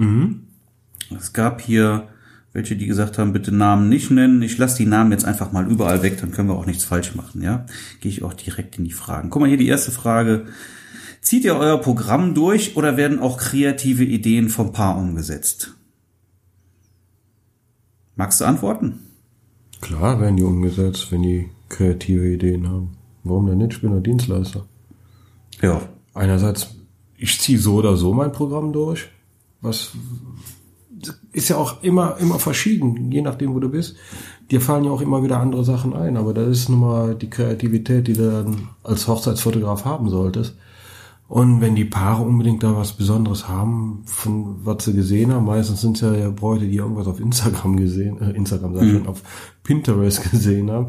Es 1.16 1.34
gab 1.34 1.62
hier 1.62 2.10
welche, 2.52 2.76
die 2.76 2.88
gesagt 2.88 3.18
haben, 3.18 3.32
bitte 3.32 3.52
Namen 3.52 3.90
nicht 3.90 4.10
nennen. 4.10 4.42
Ich 4.42 4.58
lasse 4.58 4.78
die 4.78 4.88
Namen 4.88 5.12
jetzt 5.12 5.26
einfach 5.26 5.52
mal 5.52 5.70
überall 5.70 6.02
weg, 6.02 6.20
dann 6.20 6.32
können 6.32 6.50
wir 6.50 6.56
auch 6.56 6.66
nichts 6.66 6.84
falsch 6.84 7.14
machen, 7.16 7.42
ja? 7.42 7.66
Gehe 8.02 8.12
ich 8.12 8.24
auch 8.24 8.34
direkt 8.34 8.78
in 8.78 8.86
die 8.86 8.92
Fragen. 8.92 9.30
Guck 9.30 9.42
mal 9.42 9.50
hier 9.50 9.58
die 9.58 9.68
erste 9.68 9.92
Frage. 9.92 10.48
Zieht 11.22 11.44
ihr 11.44 11.56
euer 11.56 11.80
Programm 11.80 12.34
durch 12.34 12.76
oder 12.76 12.98
werden 12.98 13.20
auch 13.20 13.38
kreative 13.38 14.04
Ideen 14.04 14.50
vom 14.50 14.72
Paar 14.72 14.98
umgesetzt? 14.98 15.76
Magst 18.16 18.42
du 18.42 18.46
antworten? 18.46 19.09
Klar 19.82 20.20
werden 20.20 20.38
die 20.38 20.44
umgesetzt, 20.44 21.12
wenn 21.12 21.22
die 21.22 21.50
kreative 21.70 22.28
Ideen 22.28 22.68
haben. 22.68 22.98
Warum 23.24 23.48
denn 23.48 23.60
nicht? 23.60 23.74
Ich 23.74 23.82
bin 23.82 23.94
ein 23.94 24.04
Dienstleister. 24.04 24.66
Ja. 25.62 25.82
Einerseits, 26.14 26.76
ich 27.18 27.40
ziehe 27.40 27.60
so 27.60 27.76
oder 27.76 27.96
so 27.96 28.14
mein 28.14 28.32
Programm 28.32 28.74
durch. 28.74 29.10
Was 29.62 29.92
ist 31.32 31.50
ja 31.50 31.58
auch 31.58 31.84
immer, 31.84 32.18
immer 32.18 32.40
verschieden, 32.40 33.12
je 33.12 33.22
nachdem, 33.22 33.54
wo 33.54 33.60
du 33.60 33.70
bist. 33.70 33.96
Dir 34.52 34.62
fallen 34.62 34.84
ja 34.84 34.92
auch 34.92 35.02
immer 35.02 35.24
wieder 35.24 35.40
andere 35.40 35.64
Sachen 35.64 35.94
ein, 35.94 36.18
aber 36.18 36.34
das 36.34 36.48
ist 36.48 36.70
nun 36.70 36.80
mal 36.80 37.16
die 37.16 37.30
Kreativität, 37.30 38.08
die 38.08 38.14
du 38.14 38.30
dann 38.30 38.70
als 38.84 39.08
Hochzeitsfotograf 39.08 39.86
haben 39.86 40.10
solltest. 40.10 40.56
Und 41.30 41.62
wenn 41.62 41.76
die 41.76 41.86
Paare 41.86 42.24
unbedingt 42.24 42.64
da 42.64 42.76
was 42.76 42.94
Besonderes 42.94 43.48
haben, 43.48 44.02
von 44.06 44.66
was 44.66 44.84
sie 44.84 44.94
gesehen 44.94 45.32
haben, 45.32 45.46
meistens 45.46 45.80
sind 45.80 45.96
es 45.96 46.02
ja, 46.02 46.16
ja 46.16 46.32
Bräute, 46.32 46.68
die 46.68 46.78
irgendwas 46.78 47.06
auf 47.06 47.20
Instagram 47.20 47.78
gesehen, 47.78 48.20
äh, 48.20 48.32
Instagram 48.32 48.76
sag 48.76 48.84
ich 48.84 48.94
schon, 48.94 49.08
auf 49.08 49.22
Pinterest 49.62 50.32
gesehen 50.32 50.72
haben. 50.72 50.88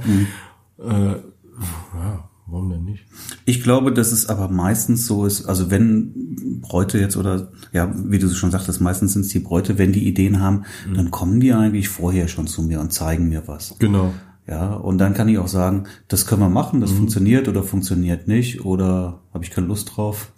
Äh, 0.79 1.11
ja, 1.11 2.31
warum 2.47 2.71
denn 2.71 2.85
nicht? 2.85 3.05
Ich 3.45 3.63
glaube, 3.63 3.93
dass 3.93 4.13
es 4.13 4.31
aber 4.31 4.49
meistens 4.49 5.07
so 5.07 5.27
ist, 5.27 5.45
also 5.45 5.71
wenn 5.71 6.61
Bräute 6.63 6.99
jetzt 6.99 7.19
oder, 7.19 7.53
ja, 7.75 7.93
wie 7.95 8.19
du 8.19 8.31
schon 8.31 8.51
sagtest, 8.51 8.81
meistens 8.81 9.13
sind 9.13 9.27
es 9.27 9.29
die 9.29 9.41
Bräute, 9.41 9.77
wenn 9.77 9.93
die 9.93 10.09
Ideen 10.09 10.41
haben, 10.41 10.65
dann 10.95 11.11
kommen 11.11 11.41
die 11.41 11.53
eigentlich 11.53 11.91
vorher 11.91 12.29
schon 12.29 12.47
zu 12.47 12.63
mir 12.63 12.81
und 12.81 12.95
zeigen 12.95 13.29
mir 13.29 13.47
was. 13.47 13.77
Genau. 13.79 14.15
Ja, 14.51 14.73
und 14.73 14.99
dann 14.99 15.15
kann 15.15 15.29
ich 15.29 15.39
auch 15.39 15.47
sagen, 15.47 15.85
das 16.09 16.27
können 16.27 16.41
wir 16.43 16.49
machen, 16.49 16.81
das 16.81 16.91
funktioniert 16.91 17.47
oder 17.47 17.63
funktioniert 17.63 18.27
nicht 18.27 18.65
oder 18.65 19.21
habe 19.33 19.45
ich 19.45 19.53
keine 19.53 19.69
Lust 19.69 19.97
drauf. 19.97 20.33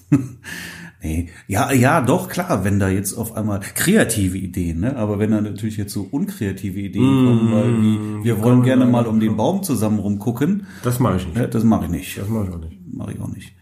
nee, 1.03 1.31
ja, 1.49 1.73
ja, 1.73 2.03
doch, 2.03 2.29
klar, 2.29 2.63
wenn 2.63 2.79
da 2.79 2.91
jetzt 2.91 3.15
auf 3.15 3.35
einmal 3.35 3.61
kreative 3.61 4.37
Ideen, 4.37 4.81
ne? 4.81 4.97
aber 4.97 5.19
wenn 5.19 5.31
da 5.31 5.41
natürlich 5.41 5.79
jetzt 5.79 5.95
so 5.95 6.07
unkreative 6.11 6.79
Ideen 6.79 7.03
kommen, 7.25 7.53
weil 7.53 7.83
wie, 7.83 8.25
wir 8.25 8.43
wollen 8.43 8.63
gerne 8.63 8.85
mal 8.85 9.07
um 9.07 9.19
den 9.19 9.39
Baum 9.39 9.63
zusammen 9.63 9.99
rumgucken, 9.99 10.67
Das 10.83 11.01
mache 11.01 11.17
ich 11.17 11.27
nicht. 11.27 11.55
das 11.55 11.65
mache 11.65 11.87
ich 11.87 11.91
nicht. 11.91 12.19
Das 12.19 12.29
mache 12.29 12.49
ich 12.49 12.55
auch 12.55 12.61
nicht. 12.61 12.79
Mache 12.93 13.13
ich 13.15 13.21
auch 13.21 13.33
nicht. 13.33 13.55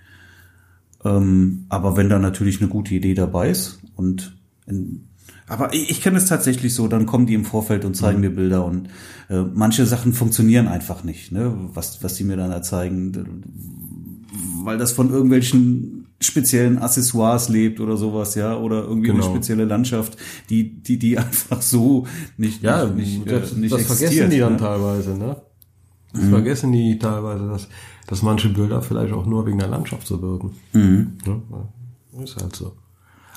Ähm, 1.04 1.66
aber 1.68 1.96
wenn 1.96 2.08
da 2.08 2.18
natürlich 2.18 2.60
eine 2.60 2.68
gute 2.68 2.92
Idee 2.96 3.14
dabei 3.14 3.50
ist 3.50 3.80
und 3.94 4.36
in, 4.66 5.09
aber 5.50 5.74
ich, 5.74 5.90
ich 5.90 6.00
kenne 6.00 6.16
es 6.16 6.26
tatsächlich 6.26 6.74
so, 6.74 6.88
dann 6.88 7.04
kommen 7.06 7.26
die 7.26 7.34
im 7.34 7.44
Vorfeld 7.44 7.84
und 7.84 7.94
zeigen 7.94 8.20
mir 8.20 8.30
Bilder 8.30 8.64
und 8.64 8.88
äh, 9.28 9.42
manche 9.42 9.84
Sachen 9.84 10.12
funktionieren 10.14 10.66
einfach 10.68 11.04
nicht, 11.04 11.32
ne? 11.32 11.54
was, 11.74 12.02
was 12.02 12.14
die 12.14 12.24
mir 12.24 12.36
dann 12.36 12.50
da 12.50 12.62
zeigen, 12.62 13.12
weil 14.64 14.78
das 14.78 14.92
von 14.92 15.10
irgendwelchen 15.10 16.06
speziellen 16.20 16.78
Accessoires 16.78 17.48
lebt 17.48 17.80
oder 17.80 17.96
sowas, 17.96 18.34
ja, 18.34 18.56
oder 18.56 18.82
irgendwie 18.84 19.10
eine 19.10 19.20
Genau. 19.20 19.30
spezielle 19.32 19.64
Landschaft, 19.64 20.16
die, 20.50 20.82
die, 20.82 20.98
die 20.98 21.18
einfach 21.26 21.62
so 21.62 22.06
nicht, 22.36 22.62
Ja, 22.62 22.86
nicht, 22.86 23.30
das, 23.30 23.52
äh, 23.52 23.56
nicht 23.56 23.72
das 23.72 23.84
vergessen 23.86 24.30
die 24.30 24.38
dann 24.38 24.52
ne? 24.54 24.58
teilweise, 24.58 25.16
ne? 25.16 25.36
Das 26.12 26.24
vergessen 26.24 26.72
die 26.72 26.98
teilweise, 26.98 27.46
dass, 27.48 27.68
dass 28.08 28.22
manche 28.22 28.48
Bilder 28.48 28.82
vielleicht 28.82 29.12
auch 29.14 29.26
nur 29.26 29.46
wegen 29.46 29.58
der 29.58 29.68
Landschaft 29.68 30.06
so 30.06 30.20
wirken. 30.20 30.50
Mhm. 30.72 31.12
Ja, 31.24 32.22
ist 32.22 32.36
halt 32.36 32.54
so. 32.56 32.72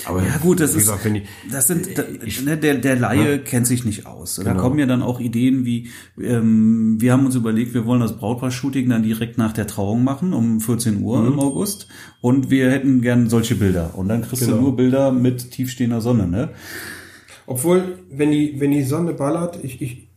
Aber 0.05 0.23
Ja 0.23 0.37
gut, 0.37 0.59
das 0.59 0.71
ist, 0.71 0.77
gesagt, 0.79 1.05
die, 1.05 1.21
das 1.51 1.67
sind, 1.67 1.97
da, 1.97 2.03
ne, 2.43 2.57
der, 2.57 2.75
der 2.75 2.95
Laie 2.95 3.39
kennt 3.39 3.67
sich 3.67 3.85
nicht 3.85 4.05
aus. 4.05 4.35
Da 4.35 4.43
Genau. 4.43 4.61
kommen 4.61 4.79
ja 4.79 4.85
dann 4.85 5.01
auch 5.01 5.19
Ideen 5.19 5.65
wie, 5.65 5.89
ähm, 6.19 6.97
wir 6.99 7.13
haben 7.13 7.25
uns 7.25 7.35
überlegt, 7.35 7.73
wir 7.73 7.85
wollen 7.85 8.01
das 8.01 8.17
Brautpaar-Shooting 8.17 8.89
dann 8.89 9.03
direkt 9.03 9.37
nach 9.37 9.53
der 9.53 9.67
Trauung 9.67 10.03
machen, 10.03 10.33
um 10.33 10.59
14 10.61 11.01
Uhr 11.01 11.21
Mhm. 11.21 11.33
im 11.33 11.39
August. 11.39 11.87
Und 12.21 12.49
wir 12.49 12.71
hätten 12.71 13.01
gern 13.01 13.29
solche 13.29 13.55
Bilder. 13.55 13.91
Und 13.95 14.07
dann 14.09 14.23
kriegst 14.23 14.43
Genau. 14.43 14.55
du 14.57 14.61
nur 14.63 14.75
Bilder 14.75 15.11
mit 15.11 15.51
tiefstehender 15.51 16.01
Sonne, 16.01 16.27
ne? 16.27 16.49
Obwohl, 17.45 17.99
wenn 18.09 18.31
die, 18.31 18.55
wenn 18.59 18.71
die 18.71 18.83
Sonne 18.83 19.13
ballert, 19.13 19.59
ich, 19.63 19.81
ich, 19.81 20.07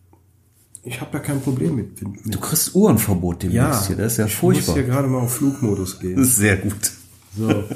ich 0.85 1.00
habe 1.00 1.11
da 1.12 1.18
kein 1.18 1.40
Problem 1.40 1.75
mit. 1.76 2.00
mit 2.02 2.35
Du 2.35 2.38
kriegst 2.40 2.75
Uhrenverbot 2.75 3.42
demnächst 3.42 3.88
hier, 3.88 3.97
das 3.97 4.12
ist 4.12 4.18
ja 4.18 4.26
ich 4.26 4.35
furchtbar. 4.35 4.75
muss 4.75 4.75
hier 4.75 4.85
gerade 4.90 5.09
mal 5.09 5.18
auf 5.18 5.35
Flugmodus 5.35 5.99
gehen. 5.99 6.16
Das 6.16 6.28
ist 6.28 6.37
sehr 6.37 6.56
gut. 6.56 6.92
So. 7.37 7.64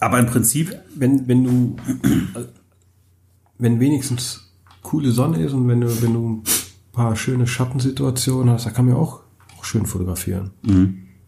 Aber 0.00 0.18
im 0.18 0.26
Prinzip, 0.26 0.74
wenn, 0.94 1.28
wenn 1.28 1.44
du, 1.44 1.76
wenn 3.58 3.80
wenigstens 3.80 4.52
coole 4.82 5.10
Sonne 5.10 5.42
ist 5.42 5.52
und 5.52 5.68
wenn 5.68 5.80
du, 5.80 6.02
wenn 6.02 6.12
du 6.12 6.28
ein 6.28 6.42
paar 6.92 7.16
schöne 7.16 7.46
Schattensituationen 7.46 8.52
hast, 8.52 8.66
da 8.66 8.70
kann 8.70 8.86
man 8.86 8.94
ja 8.94 9.00
auch, 9.00 9.20
auch 9.58 9.64
schön 9.64 9.86
fotografieren. 9.86 10.50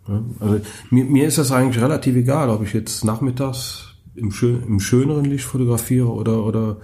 Ja, 0.08 0.22
also 0.40 0.60
mir, 0.90 1.04
mir 1.04 1.26
ist 1.26 1.38
das 1.38 1.50
eigentlich 1.52 1.82
relativ 1.82 2.14
egal, 2.16 2.48
ob 2.50 2.62
ich 2.62 2.72
jetzt 2.72 3.04
nachmittags 3.04 3.94
im, 4.14 4.30
schön, 4.30 4.62
im 4.62 4.80
schöneren 4.80 5.24
Licht 5.24 5.44
fotografiere 5.44 6.12
oder, 6.12 6.44
oder 6.44 6.76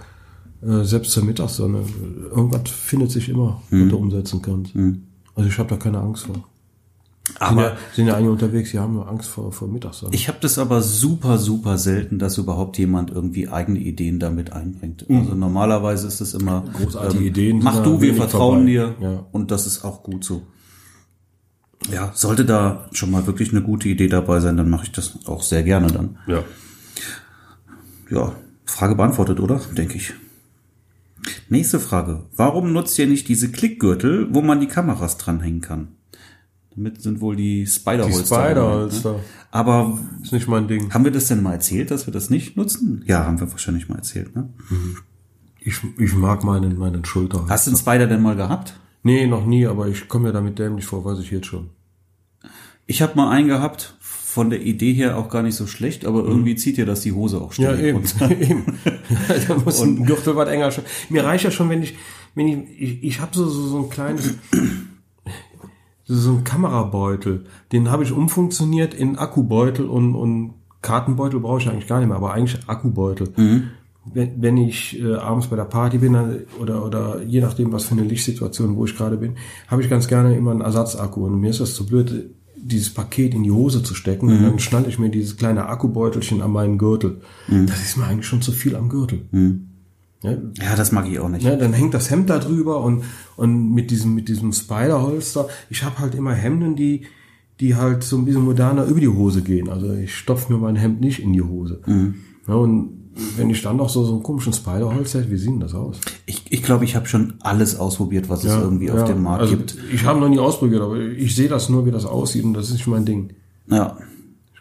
äh, 0.61 0.83
selbst 0.83 1.11
zur 1.11 1.23
Mittagssonne. 1.23 1.83
Irgendwas 2.31 2.69
findet 2.69 3.11
sich 3.11 3.29
immer, 3.29 3.61
was 3.69 3.89
du 3.89 3.97
umsetzen 3.97 4.41
kannst. 4.41 4.75
Also 5.35 5.49
ich 5.49 5.57
habe 5.57 5.69
da 5.69 5.77
keine 5.77 5.99
Angst 5.99 6.25
vor. 6.25 6.47
Sind 7.25 7.41
aber 7.41 7.63
ja, 7.63 7.77
sind 7.95 8.07
ja 8.07 8.15
einige 8.15 8.31
unterwegs, 8.33 8.71
die 8.71 8.79
haben 8.79 8.93
nur 8.95 9.07
Angst 9.07 9.29
vor, 9.29 9.53
vor 9.53 9.69
Mittagssonne. 9.69 10.13
Ich 10.13 10.27
habe 10.27 10.39
das 10.41 10.57
aber 10.57 10.81
super, 10.81 11.37
super 11.37 11.77
selten, 11.77 12.19
dass 12.19 12.37
überhaupt 12.37 12.77
jemand 12.77 13.11
irgendwie 13.11 13.47
eigene 13.47 13.79
Ideen 13.79 14.19
damit 14.19 14.51
einbringt. 14.51 15.09
Mhm. 15.09 15.19
Also 15.19 15.35
normalerweise 15.35 16.05
ist 16.07 16.19
es 16.19 16.33
immer 16.33 16.65
ähm, 16.67 16.73
Großartige 16.73 17.23
Ideen 17.23 17.61
sind 17.61 17.63
Mach 17.63 17.81
du, 17.81 18.01
wir 18.01 18.13
vertrauen 18.15 18.67
vorbei. 18.67 18.71
dir 18.71 18.95
Ja. 18.99 19.25
und 19.31 19.51
das 19.51 19.65
ist 19.67 19.85
auch 19.85 20.03
gut 20.03 20.25
so. 20.25 20.43
Ja, 21.91 22.11
sollte 22.13 22.43
da 22.45 22.89
schon 22.91 23.11
mal 23.11 23.25
wirklich 23.25 23.51
eine 23.51 23.61
gute 23.61 23.87
Idee 23.89 24.07
dabei 24.09 24.39
sein, 24.41 24.57
dann 24.57 24.69
mache 24.69 24.83
ich 24.85 24.91
das 24.91 25.19
auch 25.25 25.43
sehr 25.43 25.63
gerne 25.63 25.87
dann. 25.87 26.17
ja. 26.27 26.43
Ja, 28.09 28.33
Frage 28.65 28.95
beantwortet, 28.95 29.39
oder? 29.39 29.59
Denke 29.75 29.95
ich. 29.95 30.13
Nächste 31.49 31.79
Frage. 31.79 32.25
Warum 32.35 32.73
nutzt 32.73 32.99
ihr 32.99 33.07
nicht 33.07 33.27
diese 33.27 33.49
Klickgürtel, 33.49 34.27
wo 34.33 34.41
man 34.41 34.59
die 34.59 34.67
Kameras 34.67 35.17
dranhängen 35.17 35.61
kann? 35.61 35.87
Damit 36.75 37.01
sind 37.01 37.21
wohl 37.21 37.35
die 37.35 37.67
Spider-Holster. 37.67 38.21
Die 38.21 38.25
Spider-Holster. 38.49 39.11
Ne? 39.13 39.19
Aber 39.51 39.99
Ist 40.21 40.33
nicht 40.33 40.47
mein 40.47 40.67
Ding. 40.67 40.91
haben 40.93 41.03
wir 41.03 41.11
das 41.11 41.27
denn 41.27 41.43
mal 41.43 41.53
erzählt, 41.53 41.91
dass 41.91 42.07
wir 42.07 42.13
das 42.13 42.29
nicht 42.29 42.57
nutzen? 42.57 43.03
Ja, 43.05 43.25
haben 43.25 43.39
wir 43.39 43.51
wahrscheinlich 43.51 43.89
mal 43.89 43.95
erzählt, 43.95 44.35
ne? 44.35 44.49
Ich, 45.59 45.79
ich 45.99 46.13
mag 46.15 46.43
meinen, 46.43 46.77
meinen 46.77 47.05
Schulter. 47.05 47.45
Hast 47.47 47.67
du 47.67 47.71
einen 47.71 47.77
Spider 47.77 48.07
denn 48.07 48.21
mal 48.21 48.35
gehabt? 48.35 48.73
Nee, 49.03 49.27
noch 49.27 49.45
nie, 49.45 49.67
aber 49.67 49.87
ich 49.87 50.07
komme 50.07 50.27
mir 50.27 50.33
damit 50.33 50.57
dämlich 50.59 50.85
vor, 50.85 51.05
weiß 51.05 51.19
ich 51.19 51.29
jetzt 51.31 51.47
schon. 51.47 51.69
Ich 52.87 53.01
habe 53.01 53.15
mal 53.15 53.29
einen 53.29 53.47
gehabt, 53.47 53.95
von 53.99 54.49
der 54.49 54.61
Idee 54.63 54.93
her 54.93 55.17
auch 55.17 55.29
gar 55.29 55.43
nicht 55.43 55.55
so 55.55 55.67
schlecht, 55.67 56.05
aber 56.05 56.23
irgendwie 56.23 56.55
zieht 56.55 56.77
dir 56.77 56.85
das 56.87 57.01
die 57.01 57.11
Hose 57.11 57.39
auch 57.39 57.53
Ja, 57.53 57.73
ständig 57.75 58.19
eben. 58.19 58.41
eben. 58.41 58.65
da 59.47 59.55
muss 59.63 59.79
ein 59.81 60.05
Gürtel 60.05 60.35
was 60.35 60.49
enger 60.49 60.71
schon. 60.71 60.83
Mir 61.09 61.23
reicht 61.23 61.43
ja 61.43 61.51
schon, 61.51 61.69
wenn 61.69 61.83
ich, 61.83 61.95
wenn 62.33 62.47
ich, 62.47 62.81
ich, 62.81 63.03
ich 63.03 63.19
habe 63.21 63.31
so, 63.37 63.47
so, 63.47 63.67
so 63.67 63.77
ein 63.83 63.89
kleines, 63.91 64.33
so, 66.05 66.31
ein 66.33 66.43
Kamerabeutel. 66.43 67.45
Den 67.71 67.89
habe 67.89 68.03
ich 68.03 68.11
umfunktioniert 68.11 68.93
in 68.93 69.17
Akkubeutel 69.17 69.85
und, 69.85 70.15
und 70.15 70.53
Kartenbeutel 70.81 71.39
brauche 71.39 71.61
ich 71.61 71.69
eigentlich 71.69 71.87
gar 71.87 71.99
nicht 71.99 72.07
mehr, 72.09 72.17
aber 72.17 72.33
eigentlich 72.33 72.67
Akkubeutel. 72.67 73.29
Wenn, 74.13 74.41
wenn 74.41 74.57
ich 74.57 75.01
äh, 75.01 75.15
abends 75.15 75.47
bei 75.47 75.55
der 75.55 75.63
Party 75.63 75.97
bin 75.99 76.17
oder, 76.59 76.85
oder 76.85 77.21
je 77.23 77.39
nachdem, 77.39 77.71
was 77.71 77.85
für 77.85 77.93
eine 77.93 78.03
Lichtsituation, 78.03 78.75
wo 78.75 78.83
ich 78.85 78.97
gerade 78.97 79.15
bin, 79.15 79.35
habe 79.69 79.81
ich 79.81 79.89
ganz 79.89 80.09
gerne 80.09 80.35
immer 80.35 80.51
einen 80.51 80.59
Ersatzakku. 80.59 81.25
Und 81.25 81.39
mir 81.39 81.51
ist 81.51 81.61
das 81.61 81.73
zu 81.73 81.85
blöd, 81.85 82.29
dieses 82.57 82.93
Paket 82.93 83.33
in 83.33 83.43
die 83.43 83.51
Hose 83.51 83.81
zu 83.81 83.93
stecken. 83.95 84.27
Und 84.27 84.43
dann 84.43 84.59
schnalle 84.59 84.87
ich 84.89 84.99
mir 84.99 85.09
dieses 85.09 85.37
kleine 85.37 85.67
Akkubeutelchen 85.67 86.41
an 86.41 86.51
meinen 86.51 86.77
Gürtel. 86.77 87.21
Das 87.65 87.81
ist 87.81 87.95
mir 87.97 88.05
eigentlich 88.05 88.27
schon 88.27 88.41
zu 88.41 88.51
viel 88.51 88.75
am 88.75 88.89
Gürtel. 88.89 89.25
Ja, 90.23 90.31
Ja, 90.31 90.75
das 90.75 90.91
mag 90.91 91.07
ich 91.07 91.19
auch 91.19 91.29
nicht. 91.29 91.43
ja, 91.43 91.55
dann 91.55 91.73
hängt 91.73 91.93
das 91.93 92.09
Hemd 92.09 92.29
da 92.29 92.39
drüber 92.39 92.81
und, 92.81 93.03
und 93.35 93.73
mit 93.73 93.91
diesem, 93.91 94.15
mit 94.15 94.29
diesem 94.29 94.51
Spider-Holster. 94.53 95.47
Ich 95.69 95.83
habe 95.83 95.99
halt 95.99 96.15
immer 96.15 96.33
Hemden, 96.33 96.75
die, 96.75 97.03
die 97.59 97.75
halt 97.75 98.03
so 98.03 98.17
ein 98.17 98.25
bisschen 98.25 98.43
moderner 98.43 98.85
über 98.85 98.99
die 98.99 99.07
Hose 99.09 99.41
gehen. 99.41 99.69
Also 99.69 99.93
ich 99.93 100.15
stopfe 100.15 100.51
mir 100.51 100.59
mein 100.59 100.75
Hemd 100.75 101.01
nicht 101.01 101.19
in 101.19 101.33
die 101.33 101.41
Hose. 101.41 101.81
Ja, 102.47 102.55
und 102.55 103.03
wenn 103.37 103.49
ich 103.49 103.61
dann 103.61 103.77
noch 103.77 103.89
so, 103.89 104.03
so 104.05 104.13
einen 104.13 104.23
komischen 104.23 104.53
Spider-Holster 104.53 105.19
hätte, 105.19 105.31
wie 105.31 105.37
sieht 105.37 105.51
denn 105.51 105.59
das 105.59 105.75
aus? 105.75 105.99
Ich 106.25 106.45
glaube, 106.45 106.55
ich, 106.55 106.63
glaub, 106.63 106.81
ich 106.81 106.95
habe 106.95 107.07
schon 107.07 107.35
alles 107.41 107.77
ausprobiert, 107.77 108.29
was 108.29 108.43
es 108.43 108.53
irgendwie 108.53 108.89
auf 108.89 108.99
ja, 108.99 109.05
dem 109.05 109.21
Markt 109.21 109.41
also 109.43 109.57
gibt. 109.57 109.77
Ich 109.93 110.03
habe 110.05 110.19
noch 110.19 110.29
nie 110.29 110.39
ausprobiert, 110.39 110.81
aber 110.81 110.99
ich 110.99 111.35
sehe 111.35 111.47
das 111.47 111.69
nur, 111.69 111.85
wie 111.85 111.91
das 111.91 112.05
aussieht 112.05 112.43
und 112.43 112.53
das 112.53 112.67
ist 112.67 112.73
nicht 112.73 112.87
mein 112.87 113.05
Ding. 113.05 113.33
Ja. 113.67 113.97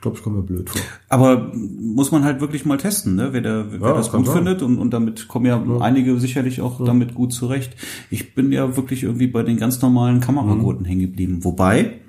Ich 0.02 0.04
glaube, 0.04 0.16
ich 0.16 0.25
komme 0.25 0.38
mir 0.38 0.42
blöd 0.42 0.68
vor. 0.68 0.80
Aber 1.11 1.52
muss 1.54 2.11
man 2.11 2.25
halt 2.25 2.40
wirklich 2.40 2.64
mal 2.64 2.76
testen, 2.76 3.14
ne? 3.14 3.28
wer, 3.30 3.40
der, 3.40 3.71
wer 3.71 3.90
Ja, 3.90 3.94
das 3.94 4.11
gut 4.11 4.26
sein. 4.26 4.35
findet 4.38 4.61
und, 4.61 4.78
und 4.78 4.90
damit 4.92 5.28
kommen 5.28 5.47
ja, 5.47 5.62
einige 5.78 6.18
sicherlich 6.18 6.61
auch 6.61 6.85
damit 6.85 7.14
gut 7.14 7.32
zurecht. 7.32 7.76
Ich 8.11 8.35
bin 8.35 8.50
ja 8.50 8.76
wirklich 8.76 9.04
irgendwie 9.04 9.28
bei 9.28 9.44
den 9.44 9.59
ganz 9.59 9.80
normalen 9.80 10.18
Kameragurten 10.18 10.85
hängen 10.85 11.02
geblieben. 11.02 11.44
Wobei, 11.44 12.00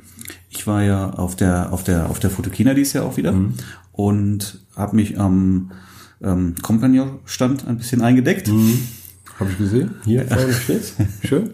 ich 0.49 0.65
war 0.65 0.81
ja 0.81 1.11
auf 1.11 1.35
der 1.35 1.71
auf 1.71 1.83
der 1.83 2.09
auf 2.09 2.17
der 2.17 2.31
Fotokina 2.31 2.73
dies 2.73 2.93
Jahr 2.93 3.05
auch 3.05 3.15
wieder 3.17 3.35
und 3.91 4.65
habe 4.75 4.95
mich 4.95 5.19
am 5.19 5.69
ähm, 6.23 6.55
Compagnon-Stand 6.63 7.67
ein 7.67 7.77
bisschen 7.77 8.01
eingedeckt. 8.01 8.49
Habe 9.39 9.51
ich 9.51 9.57
gesehen? 9.59 9.91
Hier 10.03 10.25
vorne 10.27 10.51
steht's. 10.51 10.95
Schön. 11.23 11.51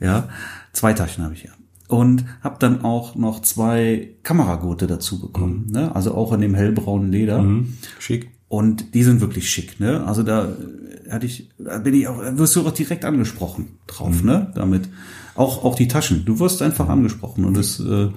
Ja, 0.00 0.30
zwei 0.72 0.94
Taschen 0.94 1.24
habe 1.24 1.34
ich 1.34 1.42
ja. 1.42 1.50
Und 1.94 2.24
habe 2.42 2.56
dann 2.58 2.82
auch 2.82 3.14
noch 3.14 3.40
zwei 3.42 4.10
Kameragurte 4.22 4.86
dazu 4.86 5.20
bekommen, 5.20 5.68
ne? 5.70 5.94
also 5.94 6.14
auch 6.14 6.32
in 6.32 6.40
dem 6.40 6.54
hellbraunen 6.54 7.12
Leder. 7.12 7.42
Schick. 7.98 8.30
Und 8.48 8.94
die 8.94 9.02
sind 9.02 9.20
wirklich 9.20 9.50
schick, 9.50 9.80
ne? 9.80 10.04
Also 10.06 10.22
da 10.22 10.44
äh, 10.44 11.10
hatte 11.10 11.26
ich, 11.26 11.50
da 11.58 11.78
bin 11.78 11.94
ich 11.94 12.06
auch, 12.06 12.20
da 12.20 12.38
wirst 12.38 12.54
du 12.54 12.66
auch 12.66 12.70
direkt 12.72 13.04
angesprochen 13.04 13.78
drauf, 13.86 14.22
ne? 14.22 14.52
Damit. 14.54 14.88
Auch, 15.34 15.64
auch 15.64 15.74
die 15.74 15.88
Taschen. 15.88 16.24
Du 16.24 16.38
wirst 16.38 16.62
einfach 16.62 16.88
angesprochen 16.88 17.44
und 17.44 17.56
das, 17.56 17.80
äh, 17.80 18.10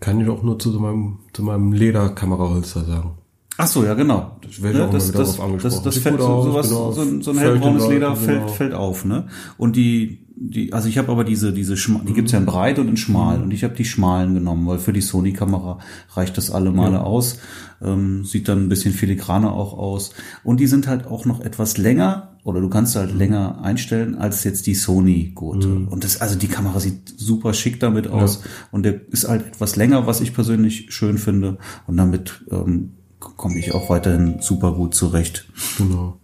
Kann 0.00 0.20
ich 0.20 0.28
auch 0.28 0.42
nur 0.42 0.58
zu 0.58 0.70
meinem, 0.70 1.18
zu 1.32 1.42
meinem 1.42 1.72
Lederkameraholster 1.72 2.84
sagen. 2.84 3.12
Ach 3.58 3.66
so, 3.66 3.84
ja, 3.84 3.92
genau. 3.94 4.38
Das 4.40 4.62
werde 4.62 4.78
ich 4.78 4.84
auch 4.84 4.88
immer 4.90 5.08
wieder 5.08 5.18
angesprochen. 5.44 5.60
das, 5.62 5.82
das 5.82 5.94
Sieht 5.94 6.02
fällt 6.04 6.20
so, 6.20 6.26
aus, 6.26 6.44
sowas, 6.46 6.68
genau. 6.68 6.92
so, 6.92 7.00
ein- 7.02 7.20
so 7.22 7.30
ein 7.32 7.36
Fällt 7.36 7.50
hellbraunes 7.52 7.88
Leder 7.88 8.06
genau. 8.14 8.16
fällt, 8.16 8.50
fällt 8.52 8.72
auf, 8.74 9.04
ne? 9.04 9.26
Und 9.58 9.76
die 9.76 10.24
die, 10.40 10.72
also 10.72 10.88
ich 10.88 10.98
habe 10.98 11.10
aber 11.10 11.24
diese, 11.24 11.52
diese, 11.52 11.76
Schma 11.76 12.00
die 12.06 12.12
gibt's 12.12 12.30
ja 12.30 12.38
in 12.38 12.46
breit 12.46 12.78
und 12.78 12.86
in 12.86 12.96
schmal 12.96 13.42
und 13.42 13.50
ich 13.52 13.64
habe 13.64 13.74
die 13.74 13.84
schmalen 13.84 14.34
genommen, 14.34 14.68
weil 14.68 14.78
für 14.78 14.92
die 14.92 15.00
Sony-Kamera 15.00 15.80
reicht 16.14 16.36
das 16.38 16.52
alle 16.52 16.70
Male 16.70 16.92
Ja. 16.94 17.00
aus. 17.02 17.38
Ähm, 17.82 18.24
sieht 18.24 18.46
dann 18.48 18.62
ein 18.64 18.68
bisschen 18.68 18.94
filigraner 18.94 19.52
auch 19.52 19.76
aus 19.76 20.12
und 20.44 20.60
die 20.60 20.68
sind 20.68 20.86
halt 20.86 21.08
auch 21.08 21.24
noch 21.24 21.40
etwas 21.40 21.76
länger 21.76 22.36
oder 22.44 22.60
du 22.60 22.68
kannst 22.68 22.94
halt 22.94 23.12
länger 23.16 23.60
einstellen 23.64 24.14
als 24.14 24.44
jetzt 24.44 24.68
die 24.68 24.76
Sony-Gurte. 24.76 25.86
Und 25.90 26.04
das, 26.04 26.20
also 26.20 26.38
die 26.38 26.46
Kamera 26.48 26.78
sieht 26.78 27.14
super 27.16 27.52
schick 27.52 27.80
damit 27.80 28.06
aus 28.06 28.42
und 28.70 28.84
der 28.84 29.08
ist 29.10 29.28
halt 29.28 29.44
etwas 29.44 29.74
länger, 29.74 30.06
was 30.06 30.20
ich 30.20 30.34
persönlich 30.34 30.86
schön 30.90 31.18
finde 31.18 31.58
und 31.88 31.96
damit 31.96 32.44
ähm, 32.52 32.92
komme 33.20 33.58
ich 33.58 33.74
auch 33.74 33.90
weiterhin 33.90 34.40
super 34.40 34.72
gut 34.72 34.94
zurecht. 34.94 35.48
Genau. 35.78 36.18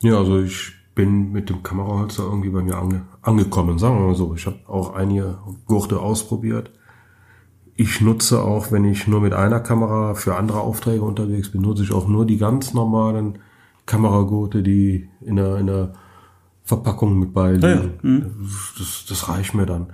Ja, 0.00 0.16
also 0.16 0.40
ich 0.40 0.72
bin 0.94 1.32
mit 1.32 1.48
dem 1.48 1.62
Kameraholzer 1.62 2.24
irgendwie 2.24 2.50
bei 2.50 2.62
mir 2.62 2.76
ange 2.76 3.02
angekommen, 3.22 3.78
sagen 3.78 3.98
wir 3.98 4.06
mal 4.06 4.14
so. 4.14 4.34
Ich 4.34 4.46
habe 4.46 4.58
auch 4.66 4.94
einige 4.94 5.38
Gurte 5.66 6.00
ausprobiert. 6.00 6.70
Ich 7.76 8.00
nutze 8.00 8.42
auch, 8.42 8.72
wenn 8.72 8.84
ich 8.84 9.06
nur 9.06 9.20
mit 9.20 9.34
einer 9.34 9.60
Kamera 9.60 10.14
für 10.14 10.34
andere 10.34 10.60
Aufträge 10.60 11.02
unterwegs 11.02 11.52
bin, 11.52 11.62
nutze 11.62 11.84
ich 11.84 11.92
auch 11.92 12.08
nur 12.08 12.26
die 12.26 12.38
ganz 12.38 12.74
normalen 12.74 13.38
Kameragurte, 13.86 14.62
die 14.62 15.08
in 15.20 15.36
der, 15.36 15.58
in 15.58 15.66
der 15.66 15.92
Verpackung 16.64 17.18
mit 17.18 17.32
beiliegen. 17.32 18.50
Das, 18.78 19.04
das 19.08 19.28
reicht 19.28 19.54
mir 19.54 19.66
dann. 19.66 19.92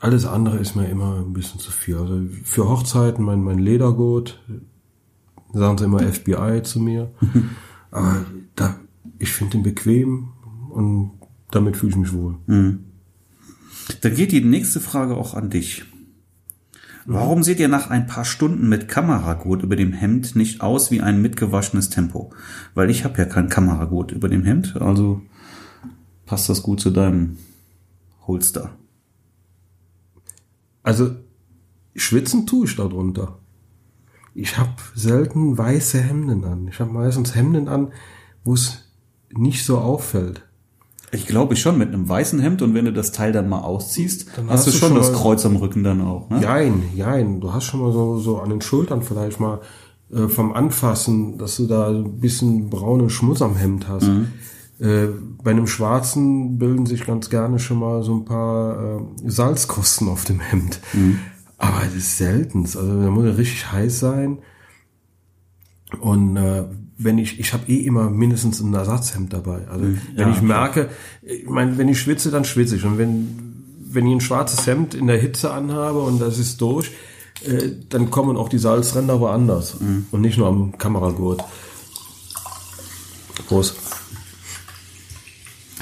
Alles 0.00 0.24
andere 0.24 0.58
ist 0.58 0.76
mir 0.76 0.86
immer 0.86 1.16
ein 1.16 1.32
bisschen 1.32 1.58
zu 1.58 1.72
viel. 1.72 1.96
Also 1.96 2.20
für 2.44 2.68
Hochzeiten 2.68 3.24
mein, 3.24 3.42
mein 3.42 3.58
Ledergurt, 3.58 4.40
sagen 5.52 5.78
sie 5.78 5.84
immer 5.84 6.00
FBI 6.00 6.62
zu 6.62 6.80
mir. 6.80 7.10
Aber 7.90 8.24
da, 8.54 8.78
ich 9.18 9.32
finde 9.32 9.52
den 9.52 9.62
bequem 9.62 10.28
und 10.70 11.12
damit 11.50 11.76
fühle 11.76 11.90
ich 11.90 11.96
mich 11.96 12.12
wohl. 12.12 12.36
Dann 14.00 14.14
geht 14.14 14.32
die 14.32 14.44
nächste 14.44 14.80
Frage 14.80 15.16
auch 15.16 15.34
an 15.34 15.50
dich. 15.50 15.84
Warum 17.10 17.42
seht 17.42 17.58
ihr 17.58 17.68
nach 17.68 17.88
ein 17.88 18.06
paar 18.06 18.26
Stunden 18.26 18.68
mit 18.68 18.86
Kameragurt 18.86 19.62
über 19.62 19.76
dem 19.76 19.94
Hemd 19.94 20.36
nicht 20.36 20.60
aus 20.60 20.90
wie 20.90 21.00
ein 21.00 21.22
mitgewaschenes 21.22 21.88
Tempo? 21.88 22.34
Weil 22.74 22.90
ich 22.90 23.02
habe 23.04 23.16
ja 23.16 23.24
kein 23.24 23.48
Kameragurt 23.48 24.12
über 24.12 24.28
dem 24.28 24.44
Hemd, 24.44 24.76
also 24.76 25.22
passt 26.26 26.50
das 26.50 26.62
gut 26.62 26.80
zu 26.80 26.90
deinem 26.90 27.38
Holster. 28.26 28.76
Also 30.82 31.16
schwitzen 31.96 32.46
tue 32.46 32.66
ich 32.66 32.76
darunter. 32.76 33.38
Ich 34.40 34.56
habe 34.56 34.70
selten 34.94 35.58
weiße 35.58 36.00
Hemden 36.00 36.44
an. 36.44 36.68
Ich 36.68 36.78
habe 36.78 36.92
meistens 36.92 37.34
Hemden 37.34 37.68
an, 37.68 37.88
wo 38.44 38.54
es 38.54 38.84
nicht 39.30 39.64
so 39.64 39.78
auffällt. 39.78 40.42
Ich 41.10 41.26
glaube 41.26 41.56
schon 41.56 41.76
mit 41.76 41.88
einem 41.88 42.08
weißen 42.08 42.38
Hemd 42.38 42.62
und 42.62 42.72
wenn 42.74 42.84
du 42.84 42.92
das 42.92 43.10
Teil 43.10 43.32
dann 43.32 43.48
mal 43.48 43.62
ausziehst, 43.62 44.28
Dann 44.36 44.48
hast, 44.48 44.66
hast 44.66 44.66
du 44.68 44.70
schon 44.78 44.88
schon 44.90 44.96
das 44.96 45.12
Kreuz 45.12 45.44
am 45.44 45.56
Rücken 45.56 45.82
dann 45.82 46.02
auch. 46.02 46.30
Ne? 46.30 46.40
Jein, 46.40 46.84
jein. 46.94 47.40
Du 47.40 47.52
hast 47.52 47.64
schon 47.64 47.80
mal 47.80 47.92
so, 47.92 48.18
so 48.18 48.38
an 48.38 48.50
den 48.50 48.60
Schultern 48.60 49.02
vielleicht 49.02 49.40
mal 49.40 49.60
äh, 50.12 50.28
vom 50.28 50.52
Anfassen, 50.52 51.38
dass 51.38 51.56
du 51.56 51.66
da 51.66 51.88
ein 51.88 52.20
bisschen 52.20 52.70
braunen 52.70 53.10
Schmutz 53.10 53.42
am 53.42 53.56
Hemd 53.56 53.88
hast. 53.88 54.08
Äh, 54.78 55.08
bei 55.42 55.50
einem 55.50 55.66
schwarzen 55.66 56.58
bilden 56.58 56.86
sich 56.86 57.04
ganz 57.04 57.28
gerne 57.28 57.58
schon 57.58 57.80
mal 57.80 58.04
so 58.04 58.14
ein 58.14 58.24
paar 58.24 58.98
äh, 58.98 59.00
Salzkosten 59.26 60.08
auf 60.08 60.24
dem 60.24 60.38
Hemd. 60.38 60.78
Aber 61.58 61.82
das 61.84 61.94
ist 61.94 62.16
selten. 62.16 62.62
Also 62.62 63.02
da 63.02 63.10
muss 63.10 63.24
er 63.24 63.36
richtig 63.36 63.70
heiß 63.70 63.98
sein. 63.98 64.38
Und 66.00 66.36
äh, 66.36 66.64
wenn 66.96 67.18
ich, 67.18 67.38
ich 67.40 67.52
habe 67.52 67.70
eh 67.70 67.80
immer 67.80 68.10
mindestens 68.10 68.60
ein 68.60 68.74
Ersatzhemd 68.74 69.32
dabei. 69.32 69.66
Also 69.68 69.84
wenn 69.84 70.00
Ja, 70.16 70.30
ich 70.30 70.42
merke, 70.42 70.90
ich 71.22 71.48
meine, 71.48 71.78
wenn 71.78 71.88
ich 71.88 72.00
schwitze, 72.00 72.30
dann 72.30 72.44
schwitze 72.44 72.76
ich. 72.76 72.84
Und 72.84 72.98
wenn, 72.98 73.64
wenn 73.80 74.06
ich 74.06 74.14
ein 74.14 74.20
schwarzes 74.20 74.66
Hemd 74.66 74.94
in 74.94 75.06
der 75.06 75.18
Hitze 75.18 75.52
anhabe 75.52 76.00
und 76.00 76.20
das 76.20 76.38
ist 76.38 76.60
durch, 76.60 76.90
äh, 77.44 77.70
dann 77.88 78.10
kommen 78.10 78.36
auch 78.36 78.48
die 78.48 78.58
Salzränder 78.58 79.20
woanders. 79.20 79.74
Und 80.10 80.20
nicht 80.20 80.38
nur 80.38 80.48
am 80.48 80.76
Kameragurt. 80.78 81.42
Prost. 83.46 83.76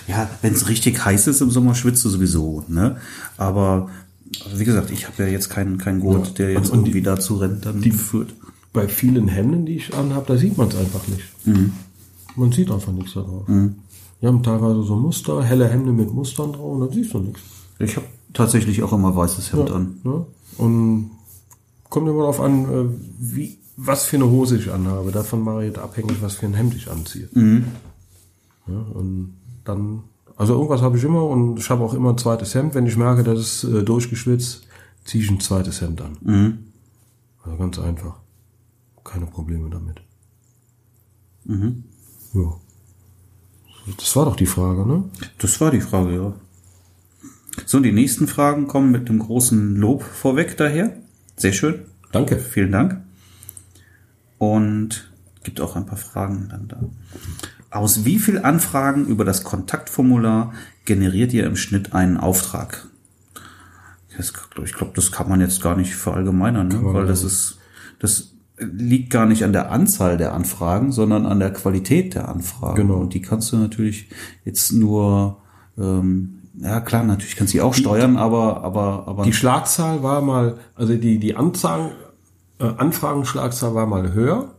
Ja, 0.06 0.30
wenn 0.40 0.52
es 0.52 0.68
richtig 0.68 1.04
heiß 1.04 1.26
ist 1.26 1.40
im 1.40 1.50
Sommer, 1.50 1.74
schwitzt 1.74 2.04
du 2.04 2.08
sowieso. 2.08 2.62
Ne? 2.68 3.00
Aber 3.36 3.90
wie 4.54 4.64
gesagt, 4.64 4.90
ich 4.90 5.06
habe 5.06 5.22
ja 5.24 5.28
jetzt 5.28 5.48
keinen 5.50 5.78
keinen 5.78 6.00
Gurt, 6.00 6.26
Ja. 6.28 6.32
der 6.34 6.52
jetzt 6.52 6.70
Und- 6.70 6.78
und 6.78 6.84
die- 6.84 6.90
irgendwie 6.90 7.02
dazu 7.02 7.36
rennt, 7.36 7.64
dann 7.66 7.80
die- 7.80 7.90
führt. 7.90 8.34
Bei 8.72 8.88
vielen 8.88 9.28
Hemden, 9.28 9.64
die 9.64 9.76
ich 9.76 9.94
anhabe, 9.94 10.26
da 10.26 10.36
sieht 10.36 10.58
man 10.58 10.68
es 10.68 10.76
einfach 10.76 11.00
nicht. 11.08 11.24
Man 12.36 12.52
sieht 12.52 12.70
einfach 12.70 12.92
nichts 12.92 13.14
da 13.14 13.22
drauf. 13.22 13.44
Die 13.48 14.26
haben 14.26 14.42
teilweise 14.42 14.82
so 14.82 14.96
Muster, 14.96 15.42
helle 15.42 15.68
Hemden 15.68 15.96
mit 15.96 16.12
Mustern 16.12 16.52
drauf 16.52 16.72
und 16.74 16.80
da 16.86 16.92
siehst 16.92 17.14
du 17.14 17.20
nichts. 17.20 17.40
Ich 17.78 17.96
habe 17.96 18.06
tatsächlich 18.34 18.82
auch 18.82 18.92
immer 18.92 19.14
weißes 19.16 19.52
Hemd 19.52 19.70
an. 19.70 19.94
Ne? 20.04 20.26
Und 20.58 21.10
kommt 21.88 22.08
immer 22.08 22.20
darauf 22.20 22.40
an, 22.40 22.64
äh, 22.64 22.84
wie, 23.18 23.58
was 23.78 24.04
für 24.04 24.16
eine 24.16 24.28
Hose 24.30 24.56
ich 24.58 24.70
anhabe. 24.70 25.10
Davon 25.12 25.42
mache 25.42 25.62
ich 25.62 25.68
jetzt 25.68 25.78
abhängig, 25.78 26.16
was 26.20 26.34
für 26.34 26.46
ein 26.46 26.54
Hemd 26.54 26.74
ich 26.74 26.90
anziehe. 26.90 27.28
Ja, 28.66 28.78
und 28.94 29.34
dann, 29.64 30.00
also 30.36 30.54
irgendwas 30.54 30.82
habe 30.82 30.98
ich 30.98 31.04
immer 31.04 31.24
und 31.24 31.58
ich 31.58 31.70
habe 31.70 31.82
auch 31.82 31.94
immer 31.94 32.10
ein 32.10 32.18
zweites 32.18 32.54
Hemd. 32.54 32.74
Wenn 32.74 32.86
ich 32.86 32.96
merke, 32.96 33.24
das 33.24 33.38
ist 33.40 33.64
äh, 33.64 33.82
durchgeschwitzt, 33.82 34.66
ziehe 35.04 35.24
ich 35.24 35.30
ein 35.30 35.40
zweites 35.40 35.80
Hemd 35.80 36.00
an. 36.02 36.18
Also 37.42 37.56
ganz 37.56 37.78
einfach. 37.78 38.16
Keine 39.02 39.26
Probleme 39.26 39.70
damit. 39.70 40.02
Ja. 42.34 42.54
Das 43.98 44.16
war 44.16 44.24
doch 44.24 44.36
die 44.36 44.46
Frage, 44.46 44.84
ne? 44.84 45.04
Das 45.38 45.60
war 45.60 45.70
die 45.70 45.80
Frage, 45.80 46.14
ja. 46.14 46.34
So, 47.64 47.80
die 47.80 47.92
nächsten 47.92 48.26
Fragen 48.26 48.66
kommen 48.66 48.90
mit 48.90 49.08
dem 49.08 49.20
großen 49.20 49.76
Lob 49.76 50.02
vorweg 50.02 50.56
daher. 50.56 50.96
Sehr 51.36 51.52
schön. 51.52 51.86
Danke. 52.12 52.38
Vielen 52.38 52.72
Dank. 52.72 53.00
Und 54.38 55.10
gibt 55.44 55.60
auch 55.60 55.76
ein 55.76 55.86
paar 55.86 55.96
Fragen 55.96 56.48
dann 56.50 56.68
da. 56.68 56.80
Aus 57.70 58.04
wie 58.04 58.18
viel 58.18 58.38
Anfragen 58.38 59.06
über 59.06 59.24
das 59.24 59.44
Kontaktformular 59.44 60.52
generiert 60.84 61.32
ihr 61.32 61.46
im 61.46 61.56
Schnitt 61.56 61.92
einen 61.92 62.16
Auftrag? 62.16 62.86
Das, 64.16 64.32
ich 64.64 64.72
glaube, 64.72 64.92
das 64.94 65.12
kann 65.12 65.28
man 65.28 65.40
jetzt 65.40 65.62
gar 65.62 65.76
nicht 65.76 65.94
verallgemeinern, 65.94 66.68
ne? 66.68 66.80
weil 66.82 67.06
das 67.06 67.22
ist, 67.22 67.58
das 67.98 68.32
liegt 68.58 69.10
gar 69.10 69.26
nicht 69.26 69.44
an 69.44 69.52
der 69.52 69.70
Anzahl 69.70 70.16
der 70.16 70.32
Anfragen, 70.32 70.92
sondern 70.92 71.26
an 71.26 71.38
der 71.38 71.52
Qualität 71.52 72.14
der 72.14 72.28
Anfragen. 72.28 72.76
Genau. 72.76 73.00
Und 73.00 73.14
die 73.14 73.20
kannst 73.20 73.52
du 73.52 73.56
natürlich 73.56 74.08
jetzt 74.44 74.72
nur, 74.72 75.42
ähm, 75.76 76.38
ja 76.58 76.80
klar, 76.80 77.04
natürlich 77.04 77.36
kannst 77.36 77.52
du 77.52 77.58
die 77.58 77.62
auch 77.62 77.74
steuern, 77.74 78.16
aber, 78.16 78.62
aber, 78.62 79.04
aber 79.06 79.24
Die 79.24 79.34
Schlagzahl 79.34 80.02
war 80.02 80.22
mal, 80.22 80.56
also 80.74 80.94
die, 80.94 81.18
die 81.18 81.36
Anzahl, 81.36 81.92
äh, 82.58 82.64
Anfragenschlagzahl 82.64 83.74
war 83.74 83.86
mal 83.86 84.14
höher. 84.14 84.54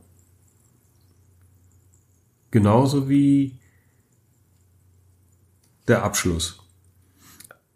Genauso 2.57 3.07
wie 3.09 3.55
der 5.87 6.03
Abschluss. 6.03 6.59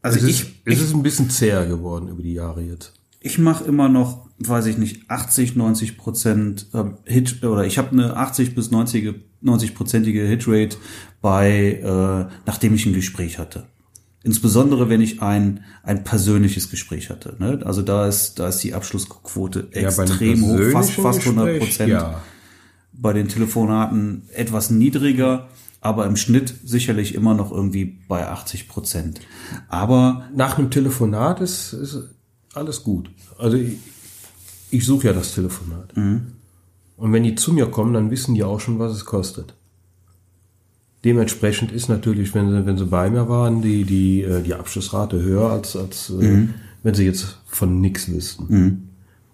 also 0.02 0.17
es, 0.17 0.24
ich, 0.24 0.41
ist, 0.41 0.52
es 0.65 0.82
ist 0.82 0.94
ein 0.94 1.04
bisschen 1.04 1.30
zäher 1.30 1.65
geworden 1.65 2.10
über 2.10 2.24
die 2.24 2.34
Jahre 2.34 2.62
jetzt. 2.62 2.94
ich 3.20 3.38
mache 3.38 3.63
immer 3.65 3.88
noch, 3.88 4.28
weiß 4.39 4.65
ich 4.65 4.78
nicht, 4.78 5.10
80, 5.10 5.56
90 5.56 5.98
Prozent 5.98 6.67
äh, 6.74 6.84
Hit 7.06 7.44
oder 7.44 7.65
ich 7.65 7.78
habe 7.78 7.91
eine 7.91 8.17
80 8.17 8.56
bis 8.56 8.72
90 8.72 9.13
90-prozentige 9.44 10.26
Hitrate 10.28 10.78
bei, 11.22 11.80
äh, 11.84 12.32
nachdem 12.46 12.76
ich 12.76 12.86
ein 12.86 12.94
Gespräch 12.94 13.39
hatte. 13.39 13.65
Insbesondere 14.24 14.88
wenn 14.89 15.02
ich 15.02 15.22
ein 15.22 15.63
ein 15.82 16.04
persönliches 16.04 16.70
Gespräch 16.70 17.10
hatte. 17.10 17.36
Ne? 17.39 17.62
Also 17.65 17.82
da 17.82 18.08
ist 18.08 18.38
da 18.38 18.50
ist 18.50 18.60
die 18.60 18.76
Abschlussquote 18.76 19.70
extrem 19.72 20.46
hoch, 20.46 20.72
fast 20.72 20.91
fast 20.91 21.22
100 21.22 21.48
Gespräch, 21.48 21.60
Prozent. 21.60 21.89
ja. 21.89 22.22
Bei 23.02 23.14
den 23.14 23.28
Telefonaten 23.28 24.24
etwas 24.34 24.70
niedriger, 24.70 25.48
aber 25.82 26.06
im 26.06 26.16
Schnitt 26.16 26.54
sicherlich 26.64 27.16
immer 27.16 27.34
noch 27.34 27.52
irgendwie 27.52 27.98
bei 28.08 28.28
80 28.28 28.68
Prozent. 28.70 29.20
Aber 29.68 30.30
Nach 30.36 30.58
einem 30.58 30.70
Telefonat 30.70 31.42
ist, 31.42 31.74
ist 31.74 31.98
alles 32.54 32.84
gut. 32.84 33.10
Also 33.40 33.58
ich, 33.58 33.78
ich 34.70 34.86
suche 34.86 35.08
ja 35.08 35.14
das 35.14 35.34
Telefonat. 35.34 35.96
Und 36.98 37.12
wenn 37.14 37.24
die 37.24 37.34
zu 37.34 37.52
mir 37.54 37.66
kommen, 37.66 37.94
dann 37.94 38.12
wissen 38.12 38.36
die 38.36 38.44
auch 38.44 38.60
schon, 38.60 38.78
was 38.78 38.92
es 38.94 39.06
kostet. 39.06 39.56
Dementsprechend 41.04 41.72
ist 41.72 41.90
natürlich, 41.90 42.36
wenn 42.36 42.52
sie, 42.52 42.66
wenn 42.68 42.78
sie 42.78 42.86
bei 42.86 43.10
mir 43.10 43.28
waren, 43.28 43.64
die, 43.64 43.86
die, 43.86 44.22
äh, 44.22 44.44
die 44.44 44.54
Abschlussrate 44.54 45.20
höher, 45.20 45.50
als, 45.50 45.76
als 45.76 46.12
äh, 46.12 46.14
wenn 46.84 46.94
sie 46.94 47.06
jetzt 47.06 47.40
von 47.48 47.82
nichts 47.82 48.08
wüssten. 48.08 48.90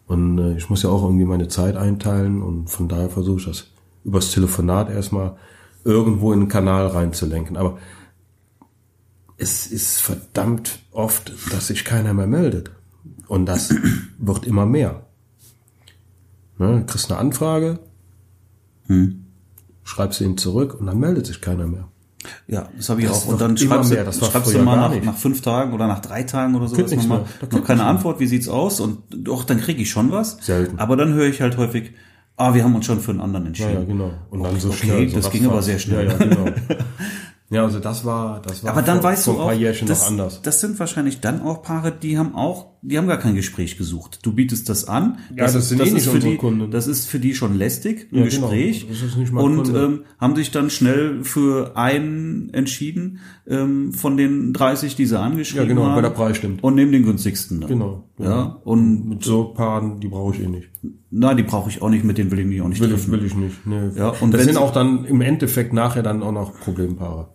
Und 0.07 0.39
äh, 0.39 0.57
ich 0.57 0.69
muss 0.69 0.83
ja 0.83 0.89
auch 0.89 1.03
irgendwie 1.03 1.25
meine 1.25 1.49
Zeit 1.49 1.75
einteilen 1.75 2.41
und 2.41 2.69
von 2.69 2.87
daher 2.87 3.09
versuche 3.09 3.39
ich 3.39 3.45
das 3.45 3.67
übers 4.03 4.31
Telefonat 4.31 4.89
erstmal 4.89 5.35
irgendwo 5.83 6.33
in 6.33 6.41
den 6.41 6.49
Kanal 6.49 6.87
reinzulenken. 6.87 7.57
Aber 7.57 7.77
es 9.37 9.67
ist 9.67 10.01
verdammt 10.01 10.79
oft, 10.91 11.31
dass 11.51 11.67
sich 11.67 11.85
keiner 11.85 12.13
mehr 12.13 12.27
meldet. 12.27 12.71
Und 13.27 13.45
das 13.45 13.73
wird 14.17 14.45
immer 14.45 14.65
mehr. 14.65 15.05
Ne, 16.57 16.79
du 16.79 16.85
kriegst 16.85 17.11
eine 17.11 17.19
Anfrage, 17.19 17.79
schreibst 19.83 20.21
ihn 20.21 20.37
zurück 20.37 20.73
und 20.79 20.87
dann 20.87 20.99
meldet 20.99 21.27
sich 21.27 21.41
keiner 21.41 21.67
mehr. 21.67 21.87
Ja, 22.47 22.69
das 22.75 22.89
habe 22.89 23.01
ich 23.01 23.07
Das 23.07 23.23
auch. 23.23 23.27
Und 23.27 23.41
dann 23.41 23.57
schreibst, 23.57 23.91
mehr. 23.91 24.03
du, 24.03 24.11
schreibst 24.11 24.53
du 24.53 24.59
mal 24.59 24.75
nach, 24.75 25.03
nach 25.03 25.15
fünf 25.15 25.41
Tagen 25.41 25.73
oder 25.73 25.87
nach 25.87 25.99
drei 25.99 26.23
Tagen 26.23 26.55
oder 26.55 26.67
mehr. 26.69 27.25
Da 27.49 27.57
noch 27.57 27.65
keine. 27.65 27.85
Antwort, 27.85 28.19
wie 28.19 28.27
sieht's 28.27 28.47
aus? 28.47 28.79
Und 28.79 28.99
doch, 29.09 29.43
dann 29.43 29.59
kriege 29.59 29.81
ich 29.81 29.89
schon 29.89 30.11
was. 30.11 30.37
Selten. 30.41 30.79
Aber 30.79 30.95
dann 30.95 31.13
höre 31.13 31.27
ich 31.27 31.41
halt 31.41 31.57
häufig, 31.57 31.91
ah, 32.35 32.53
wir 32.53 32.63
haben 32.63 32.75
uns 32.75 32.85
schon 32.85 32.99
für 32.99 33.11
einen 33.11 33.21
anderen 33.21 33.47
entschieden. 33.47 33.73
Ja, 33.73 33.79
ja, 33.79 33.85
genau. 33.85 34.11
Und 34.29 34.43
dann 34.43 34.59
so 34.59 34.69
Okay, 34.69 34.77
schnell. 34.77 35.09
So 35.09 35.15
das 35.17 35.31
ging 35.31 35.45
aber 35.45 35.61
sehr 35.61 35.79
schnell. 35.79 36.05
Ja, 36.07 36.11
ja, 36.13 36.17
genau. 36.17 36.45
ja, 37.49 37.63
also 37.63 37.79
das 37.79 38.03
war, 38.05 38.41
das 38.41 38.63
war 38.63 38.71
Aber 38.71 38.81
dann 38.81 39.01
vor, 39.01 39.09
weißt 39.11 39.25
vor 39.25 39.33
du 39.35 39.39
auch, 39.41 39.51
Jährchen 39.53 39.87
das, 39.87 40.01
noch 40.01 40.07
anders. 40.11 40.41
das 40.41 40.59
sind 40.61 40.77
wahrscheinlich 40.79 41.21
dann 41.21 41.41
auch 41.41 41.61
Paare, 41.61 41.91
die 41.91 42.17
haben 42.17 42.35
auch, 42.35 42.67
die 42.81 42.97
haben 42.97 43.07
gar 43.07 43.17
kein 43.17 43.35
Gespräch 43.35 43.77
gesucht. 43.77 44.19
Du 44.23 44.33
bietest 44.33 44.69
das 44.69 44.85
an. 44.85 45.17
Ja, 45.35 45.45
das 45.51 45.69
sind 45.69 45.79
eh 45.81 45.85
ist 45.85 45.93
nicht 45.93 46.03
für 46.05 46.11
unsere 46.11 46.31
die, 46.33 46.37
Kunden. 46.37 46.71
Das 46.71 46.87
ist 46.87 47.07
für 47.07 47.19
die 47.19 47.33
schon 47.35 47.57
lästig, 47.57 48.07
ein 48.11 48.19
Ja, 48.19 48.25
genau. 48.25 48.47
Gespräch. 48.49 48.85
Das 48.89 49.01
ist 49.01 49.17
nicht 49.17 49.31
mal 49.33 49.41
und 49.43 49.63
Kunde. 49.63 49.83
ähm, 49.83 49.99
haben 50.19 50.35
sich 50.35 50.51
dann 50.51 50.69
schnell 50.69 51.23
für 51.23 51.75
einen 51.77 52.49
entschieden 52.53 53.19
ähm, 53.47 53.93
von 53.93 54.15
den 54.17 54.53
30, 54.53 54.95
die 54.95 55.05
sie 55.05 55.19
angeschrieben 55.19 55.67
Ja, 55.67 55.73
genau, 55.73 55.85
haben. 55.87 55.95
weil 55.95 56.01
der 56.03 56.09
Preis 56.11 56.37
stimmt. 56.37 56.63
Und 56.63 56.75
nehmen 56.75 56.91
den 56.91 57.03
günstigsten. 57.03 57.61
Dann. 57.61 57.69
Genau. 57.69 58.03
Ja, 58.19 58.59
und 58.63 59.07
Mit 59.09 59.23
so 59.23 59.45
Paaren, 59.53 59.99
die 59.99 60.07
brauche 60.07 60.35
ich 60.35 60.41
eh 60.43 60.47
nicht. 60.47 60.69
na, 61.11 61.33
die 61.33 61.43
brauche 61.43 61.69
ich 61.69 61.81
auch 61.81 61.89
nicht, 61.89 62.03
mit 62.03 62.17
denen 62.17 62.31
will 62.31 62.39
ich 62.39 62.45
mich 62.45 62.61
auch 62.61 62.67
nicht 62.67 62.81
Will 62.81 62.89
treffen. 62.89 63.13
ich, 63.13 63.19
will 63.19 63.25
ich 63.25 63.35
nicht. 63.35 63.65
Nee. 63.67 63.89
Ja, 63.95 64.09
und 64.21 64.33
das 64.33 64.43
sind 64.43 64.57
auch 64.57 64.71
dann 64.73 65.05
im 65.05 65.21
Endeffekt 65.21 65.71
nachher 65.73 66.03
dann 66.03 66.23
auch 66.23 66.31
noch 66.31 66.59
Problempaare. 66.59 67.29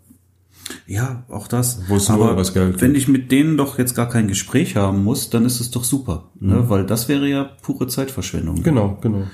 Ja, 0.86 1.24
auch 1.28 1.48
das. 1.48 1.88
Wo 1.88 1.96
es 1.96 2.08
nur 2.08 2.30
übers 2.30 2.54
Geld 2.54 2.80
wenn 2.80 2.94
ich 2.94 3.08
mit 3.08 3.32
denen 3.32 3.56
doch 3.56 3.78
jetzt 3.78 3.94
gar 3.94 4.08
kein 4.08 4.28
Gespräch 4.28 4.76
haben 4.76 5.04
muss, 5.04 5.30
dann 5.30 5.44
ist 5.44 5.60
es 5.60 5.70
doch 5.70 5.84
super. 5.84 6.30
Ne? 6.40 6.68
Weil 6.68 6.86
das 6.86 7.08
wäre 7.08 7.28
ja 7.28 7.44
pure 7.62 7.86
Zeitverschwendung. 7.86 8.62
Genau, 8.62 8.98
genau. 9.00 9.24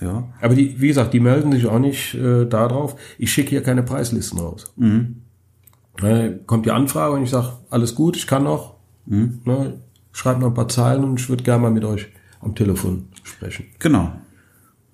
Ja. 0.00 0.28
Aber 0.40 0.54
die, 0.54 0.80
wie 0.80 0.88
gesagt, 0.88 1.14
die 1.14 1.20
melden 1.20 1.52
sich 1.52 1.66
auch 1.66 1.78
nicht 1.78 2.14
äh, 2.14 2.46
darauf. 2.46 2.96
Ich 3.18 3.32
schicke 3.32 3.50
hier 3.50 3.62
keine 3.62 3.82
Preislisten 3.82 4.38
raus. 4.38 4.72
Äh, 6.02 6.38
kommt 6.46 6.66
die 6.66 6.72
Anfrage 6.72 7.14
und 7.14 7.22
ich 7.22 7.30
sage, 7.30 7.52
alles 7.70 7.94
gut, 7.94 8.16
ich 8.16 8.26
kann 8.26 8.44
noch. 8.44 8.74
Ne, 9.06 9.80
schreibt 10.12 10.40
noch 10.40 10.48
ein 10.48 10.54
paar 10.54 10.68
Zeilen 10.68 11.04
und 11.04 11.20
ich 11.20 11.28
würde 11.28 11.44
gerne 11.44 11.62
mal 11.62 11.70
mit 11.70 11.84
euch 11.84 12.08
am 12.40 12.54
Telefon 12.54 13.08
sprechen. 13.22 13.66
Genau. 13.78 14.12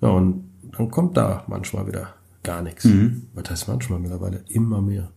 Ja, 0.01 0.09
und 0.09 0.49
dann 0.77 0.91
kommt 0.91 1.17
da 1.17 1.43
manchmal 1.47 1.87
wieder 1.87 2.15
gar 2.43 2.61
nichts. 2.61 2.87
Was 3.33 3.49
heißt 3.49 3.67
manchmal 3.67 3.99
mittlerweile? 3.99 4.43
Immer 4.49 4.81
mehr. 4.81 5.11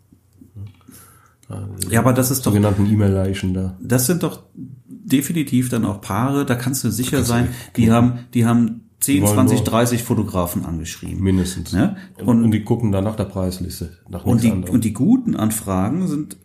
Ja, 1.90 2.00
aber 2.00 2.12
das 2.14 2.30
ist 2.30 2.40
doch, 2.46 2.52
Sogenannten 2.52 2.86
E-Mail-Leichen 2.86 3.52
da. 3.52 3.76
das 3.82 4.06
sind 4.06 4.22
doch 4.22 4.44
definitiv 4.88 5.68
dann 5.68 5.84
auch 5.84 6.00
Paare, 6.00 6.46
da 6.46 6.54
kannst 6.54 6.82
du 6.84 6.90
sicher 6.90 7.22
sein, 7.22 7.48
die 7.76 7.90
haben, 7.92 8.20
die 8.32 8.46
haben 8.46 8.88
10, 9.00 9.22
Wollen 9.22 9.34
20, 9.34 9.58
nur- 9.58 9.66
30 9.66 10.02
Fotografen 10.02 10.64
angeschrieben. 10.64 11.22
Mindestens. 11.22 11.74
Ne? 11.74 11.96
Und, 12.24 12.42
und 12.42 12.50
die 12.52 12.62
gucken 12.64 12.90
dann 12.92 13.04
nach 13.04 13.16
der 13.16 13.24
Preisliste. 13.24 13.90
Nach 14.08 14.24
Und 14.24 14.42
die, 14.42 14.50
anderem. 14.50 14.72
und 14.74 14.84
die 14.84 14.94
guten 14.94 15.36
Anfragen 15.36 16.08
sind, 16.08 16.38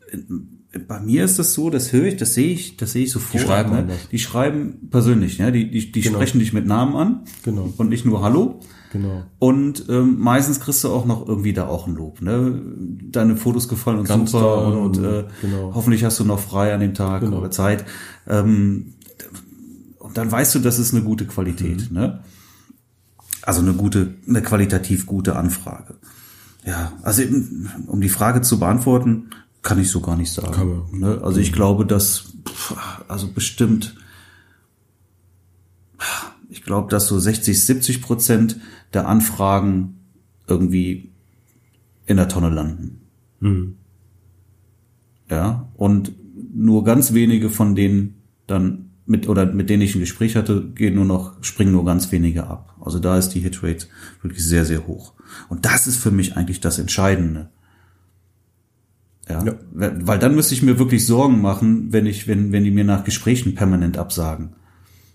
bei 0.87 0.99
mir 0.99 1.23
ist 1.23 1.39
das 1.39 1.53
so, 1.53 1.69
das 1.69 1.93
höre 1.93 2.05
ich, 2.07 2.17
das 2.17 2.33
sehe 2.33 2.51
ich, 2.51 2.75
das 2.75 2.91
sehe 2.91 3.05
ich 3.05 3.11
sofort. 3.11 3.41
Die 3.41 3.47
schreiben 3.47 3.71
ne? 3.71 3.87
Die 4.11 4.19
schreiben 4.19 4.89
persönlich, 4.91 5.39
ne? 5.39 5.53
die, 5.53 5.71
die, 5.71 5.91
die 5.93 6.03
sprechen 6.03 6.39
dich 6.39 6.51
mit 6.51 6.65
Namen 6.67 6.95
an 6.97 7.19
Genau. 7.43 7.73
und 7.77 7.87
nicht 7.87 8.05
nur 8.05 8.21
Hallo. 8.21 8.59
Genau. 8.91 9.23
Und 9.37 9.85
ähm, 9.89 10.19
meistens 10.19 10.59
kriegst 10.59 10.83
du 10.83 10.89
auch 10.89 11.05
noch 11.05 11.27
irgendwie 11.27 11.53
da 11.53 11.67
auch 11.67 11.85
ein 11.85 11.95
Lob. 11.95 12.21
Ne? 12.21 12.61
Deine 13.11 13.35
Fotos 13.35 13.67
gefallen 13.67 13.99
uns 13.99 14.09
Ganz 14.09 14.31
super 14.31 14.65
und, 14.65 14.97
und, 14.97 15.05
äh, 15.05 15.25
genau. 15.41 15.73
hoffentlich 15.75 16.03
hast 16.03 16.19
du 16.19 16.25
noch 16.25 16.39
frei 16.39 16.73
an 16.73 16.79
dem 16.79 16.93
Tag 16.95 17.21
Genau. 17.21 17.37
oder 17.37 17.51
Zeit. 17.51 17.85
Ähm, 18.27 18.93
und 19.99 20.17
dann 20.17 20.31
weißt 20.31 20.55
du, 20.55 20.59
das 20.59 20.79
ist 20.79 20.93
eine 20.93 21.03
gute 21.03 21.27
Qualität. 21.27 21.91
Mhm. 21.91 21.97
Ne? 21.97 22.19
Also 23.43 23.61
eine 23.61 23.73
gute, 23.73 24.15
eine 24.27 24.41
qualitativ 24.41 25.05
gute 25.05 25.35
Anfrage. 25.35 25.95
Ja, 26.65 26.93
also 27.03 27.21
eben, 27.21 27.71
um 27.87 28.01
die 28.01 28.09
Frage 28.09 28.41
zu 28.41 28.59
beantworten, 28.59 29.29
kann 29.61 29.79
ich 29.79 29.91
so 29.91 30.01
gar 30.01 30.15
nicht 30.15 30.31
sagen. 30.31 30.83
Ne? 30.93 31.19
Also 31.23 31.39
ich 31.39 31.53
glaube, 31.53 31.85
dass 31.85 32.33
also 33.07 33.27
bestimmt 33.27 33.95
ich 36.49 36.63
glaube, 36.63 36.89
dass 36.89 37.07
so 37.07 37.19
60, 37.19 37.63
70 37.63 38.01
Prozent 38.01 38.57
der 38.93 39.07
Anfragen 39.07 39.99
irgendwie 40.47 41.11
in 42.05 42.17
der 42.17 42.27
Tonne 42.27 42.49
landen. 42.49 43.01
Mhm. 43.39 43.75
Ja, 45.29 45.69
und 45.75 46.11
nur 46.53 46.83
ganz 46.83 47.13
wenige 47.13 47.49
von 47.49 47.75
denen 47.75 48.15
dann 48.47 48.89
mit 49.05 49.27
oder 49.27 49.45
mit 49.45 49.69
denen 49.69 49.81
ich 49.83 49.95
ein 49.95 49.99
Gespräch 50.01 50.35
hatte, 50.35 50.69
gehen 50.73 50.95
nur 50.95 51.05
noch, 51.05 51.43
springen 51.43 51.71
nur 51.71 51.85
ganz 51.85 52.11
wenige 52.11 52.47
ab. 52.47 52.75
Also 52.81 52.99
da 52.99 53.17
ist 53.17 53.29
die 53.29 53.39
Hitrate 53.41 53.87
wirklich 54.21 54.43
sehr, 54.43 54.65
sehr 54.65 54.87
hoch. 54.87 55.13
Und 55.49 55.65
das 55.65 55.87
ist 55.87 55.97
für 55.97 56.11
mich 56.11 56.35
eigentlich 56.37 56.59
das 56.59 56.79
Entscheidende. 56.79 57.49
Ja, 59.27 59.43
Ja. 59.45 59.53
weil 59.73 60.17
dann 60.19 60.33
müsste 60.35 60.55
ich 60.55 60.63
mir 60.63 60.79
wirklich 60.79 61.05
Sorgen 61.05 61.41
machen, 61.41 61.91
wenn 61.93 62.05
ich, 62.07 62.27
wenn, 62.27 62.51
wenn 62.51 62.63
die 62.63 62.71
mir 62.71 62.83
nach 62.83 63.03
Gesprächen 63.03 63.53
permanent 63.53 63.97
absagen. 63.97 64.53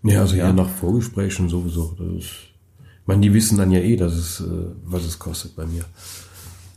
Ja, 0.05 0.21
also 0.21 0.37
Ja. 0.37 0.47
ja, 0.47 0.53
nach 0.53 0.69
Vorgesprächen 0.69 1.49
sowieso. 1.49 1.97
Das 1.99 2.25
ist, 2.25 2.31
ich 3.05 3.09
meine, 3.09 3.21
die 3.21 3.35
wissen 3.35 3.59
dann 3.59 3.71
ja 3.71 3.81
eh, 3.81 3.97
dass 3.97 4.15
es, 4.15 4.41
äh, 4.41 4.45
was 4.83 5.05
es 5.05 5.19
kostet 5.19 5.55
bei 5.55 5.67
mir. 5.67 5.85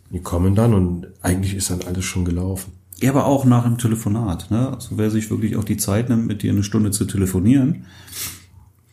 Die 0.10 0.20
kommen 0.20 0.56
dann 0.56 0.74
und 0.74 1.08
eigentlich 1.22 1.56
ist 1.56 1.70
dann 1.70 1.84
alles 1.88 2.04
schon 2.04 2.26
gelaufen. 2.26 2.74
Ja, 3.00 3.12
aber 3.12 3.28
auch 3.28 3.46
nach 3.46 3.64
dem 3.64 3.78
Telefonat. 3.78 4.52
Ne? 4.52 4.74
Also 4.74 4.98
wer 4.98 5.10
sich 5.10 5.30
wirklich 5.30 5.56
auch 5.56 5.64
die 5.64 5.78
Zeit 5.78 6.10
nimmt, 6.10 6.28
mit 6.28 6.44
dir 6.44 6.52
eine 6.52 6.64
Stunde 6.64 6.92
zu 6.92 7.06
telefonieren. 7.06 7.86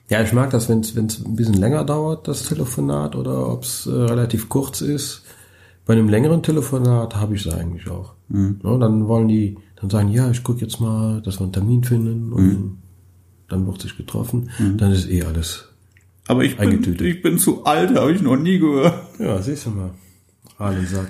Ja, 0.08 0.22
ich 0.22 0.32
mag 0.32 0.50
das, 0.50 0.68
wenn 0.68 0.78
es 0.78 0.96
ein 0.96 1.34
bisschen 1.34 1.54
länger 1.54 1.82
dauert, 1.84 2.28
das 2.28 2.44
Telefonat, 2.44 3.16
oder 3.16 3.48
ob 3.48 3.64
es 3.64 3.86
äh, 3.86 3.90
relativ 3.90 4.48
kurz 4.48 4.80
ist. 4.80 5.22
Bei 5.86 5.94
einem 5.94 6.08
längeren 6.08 6.40
Telefonat 6.40 7.16
habe 7.16 7.34
ich 7.34 7.44
es 7.44 7.52
eigentlich 7.52 7.88
auch. 7.90 8.12
Ja, 8.62 8.78
dann 8.78 9.08
wollen 9.08 9.26
die 9.26 9.58
dann 9.80 9.90
sagen, 9.90 10.08
ja, 10.10 10.30
ich 10.30 10.44
gucke 10.44 10.60
jetzt 10.60 10.80
mal, 10.80 11.20
dass 11.20 11.40
wir 11.40 11.42
einen 11.42 11.52
Termin 11.52 11.82
finden 11.82 12.32
und 12.32 12.78
dann 13.48 13.66
wird 13.66 13.82
sich 13.82 13.96
getroffen. 13.96 14.50
Dann 14.78 14.92
ist 14.92 15.10
eh 15.10 15.24
alles. 15.24 15.73
Aber 16.26 16.44
ich 16.44 16.56
bin, 16.56 16.82
ich 17.00 17.22
bin 17.22 17.38
zu 17.38 17.64
alt, 17.64 17.94
habe 17.96 18.12
ich 18.12 18.22
noch 18.22 18.36
nie 18.36 18.58
gehört. 18.58 18.94
Ja, 19.18 19.40
siehst 19.42 19.66
du 19.66 19.70
mal. 19.70 19.90
Allen 20.58 20.86
Sack. 20.86 21.08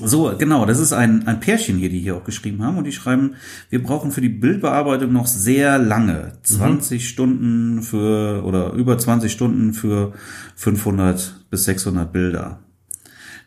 So, 0.00 0.34
genau, 0.36 0.66
das 0.66 0.80
ist 0.80 0.92
ein, 0.92 1.28
ein 1.28 1.38
Pärchen 1.38 1.78
hier, 1.78 1.88
die 1.88 2.00
hier 2.00 2.16
auch 2.16 2.24
geschrieben 2.24 2.64
haben. 2.64 2.78
Und 2.78 2.84
die 2.84 2.92
schreiben, 2.92 3.36
wir 3.70 3.80
brauchen 3.82 4.10
für 4.10 4.20
die 4.20 4.28
Bildbearbeitung 4.28 5.12
noch 5.12 5.26
sehr 5.26 5.78
lange. 5.78 6.32
20 6.42 7.08
Stunden 7.08 7.82
für, 7.82 8.44
oder 8.44 8.72
über 8.72 8.98
20 8.98 9.30
Stunden 9.30 9.72
für 9.72 10.12
500 10.56 11.46
bis 11.48 11.64
600 11.64 12.12
Bilder. 12.12 12.60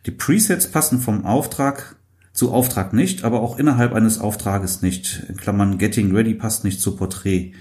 Die 0.06 0.12
Presets 0.12 0.68
passen 0.68 1.00
vom 1.00 1.26
Auftrag 1.26 1.98
zu 2.32 2.52
Auftrag 2.52 2.94
nicht, 2.94 3.24
aber 3.24 3.42
auch 3.42 3.58
innerhalb 3.58 3.94
eines 3.94 4.20
Auftrages 4.20 4.82
nicht. 4.82 5.24
In 5.28 5.36
Klammern 5.36 5.80
Getting 5.80 6.16
Ready 6.16 6.36
passt 6.36 6.64
nicht 6.64 6.80
zu 6.80 6.96
Porträt. 6.96 7.52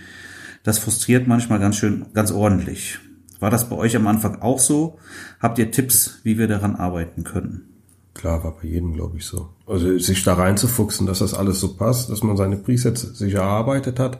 Das 0.66 0.80
frustriert 0.80 1.28
manchmal 1.28 1.60
ganz 1.60 1.76
schön, 1.76 2.06
ganz 2.12 2.32
ordentlich. 2.32 2.98
War 3.38 3.50
das 3.50 3.68
bei 3.68 3.76
euch 3.76 3.94
am 3.94 4.08
Anfang 4.08 4.42
auch 4.42 4.58
so? 4.58 4.98
Habt 5.38 5.60
ihr 5.60 5.70
Tipps, 5.70 6.18
wie 6.24 6.38
wir 6.38 6.48
daran 6.48 6.74
arbeiten 6.74 7.22
können? 7.22 7.68
Klar, 8.14 8.42
war 8.42 8.56
bei 8.60 8.66
jedem, 8.66 8.92
glaube 8.92 9.16
ich, 9.16 9.26
so. 9.26 9.50
Also 9.64 9.96
sich 9.96 10.24
da 10.24 10.34
reinzufuchsen, 10.34 11.06
dass 11.06 11.20
das 11.20 11.34
alles 11.34 11.60
so 11.60 11.76
passt, 11.76 12.10
dass 12.10 12.24
man 12.24 12.36
seine 12.36 12.56
Presets 12.56 13.02
sich 13.02 13.34
erarbeitet 13.34 14.00
hat, 14.00 14.18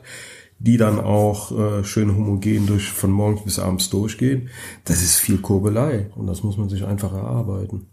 die 0.57 0.77
dann 0.77 1.01
auch 1.01 1.51
äh, 1.51 1.83
schön 1.83 2.15
homogen 2.15 2.65
durch 2.65 2.93
von 2.93 3.11
morgens 3.11 3.43
bis 3.43 3.59
abends 3.59 3.89
durchgehen, 3.89 4.47
das 4.85 5.03
ist 5.03 5.17
viel 5.17 5.39
Kurbelei 5.39 6.11
und 6.15 6.27
das 6.27 6.43
muss 6.43 6.55
man 6.55 6.69
sich 6.69 6.85
einfach 6.85 7.11
erarbeiten. 7.11 7.87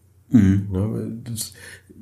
Ja, 0.73 0.93
weil 0.93 1.19
das, 1.25 1.55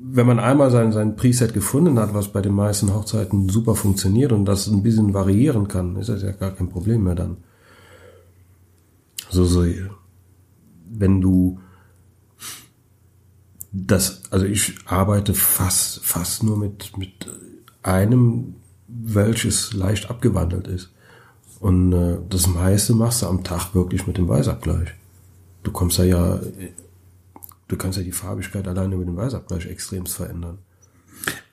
wenn 0.05 0.27
man 0.27 0.39
einmal 0.39 0.69
sein, 0.69 0.91
sein 0.91 1.15
Preset 1.15 1.53
gefunden 1.53 1.97
hat, 1.97 2.13
was 2.13 2.27
bei 2.27 2.41
den 2.41 2.53
meisten 2.53 2.93
Hochzeiten 2.93 3.47
super 3.47 3.73
funktioniert 3.73 4.33
und 4.33 4.43
das 4.43 4.67
ein 4.67 4.83
bisschen 4.83 5.13
variieren 5.13 5.69
kann, 5.69 5.95
ist 5.95 6.09
das 6.09 6.21
ja 6.21 6.31
gar 6.31 6.51
kein 6.51 6.69
Problem 6.69 7.05
mehr 7.05 7.15
dann. 7.15 7.37
So, 9.29 9.45
so, 9.45 9.65
wenn 10.91 11.21
du 11.21 11.59
das, 13.71 14.23
also 14.29 14.45
ich 14.45 14.75
arbeite 14.85 15.33
fast, 15.33 16.03
fast 16.03 16.43
nur 16.43 16.57
mit, 16.57 16.97
mit 16.97 17.31
einem, 17.81 18.55
welches 18.87 19.73
leicht 19.73 20.09
abgewandelt 20.09 20.67
ist. 20.67 20.91
Und 21.61 21.93
äh, 21.93 22.17
das 22.29 22.47
meiste 22.47 22.93
machst 22.93 23.21
du 23.21 23.27
am 23.27 23.43
Tag 23.45 23.73
wirklich 23.73 24.05
mit 24.05 24.17
dem 24.17 24.27
Weißabgleich. 24.27 24.89
Du 25.63 25.71
kommst 25.71 25.97
ja 25.97 26.03
ja, 26.03 26.39
du 27.73 27.77
kannst 27.77 27.97
ja 27.97 28.03
die 28.03 28.11
Farbigkeit 28.11 28.67
alleine 28.67 28.95
mit 28.95 29.07
dem 29.07 29.15
Weißabgleich 29.17 29.65
extremst 29.65 30.15
verändern. 30.15 30.59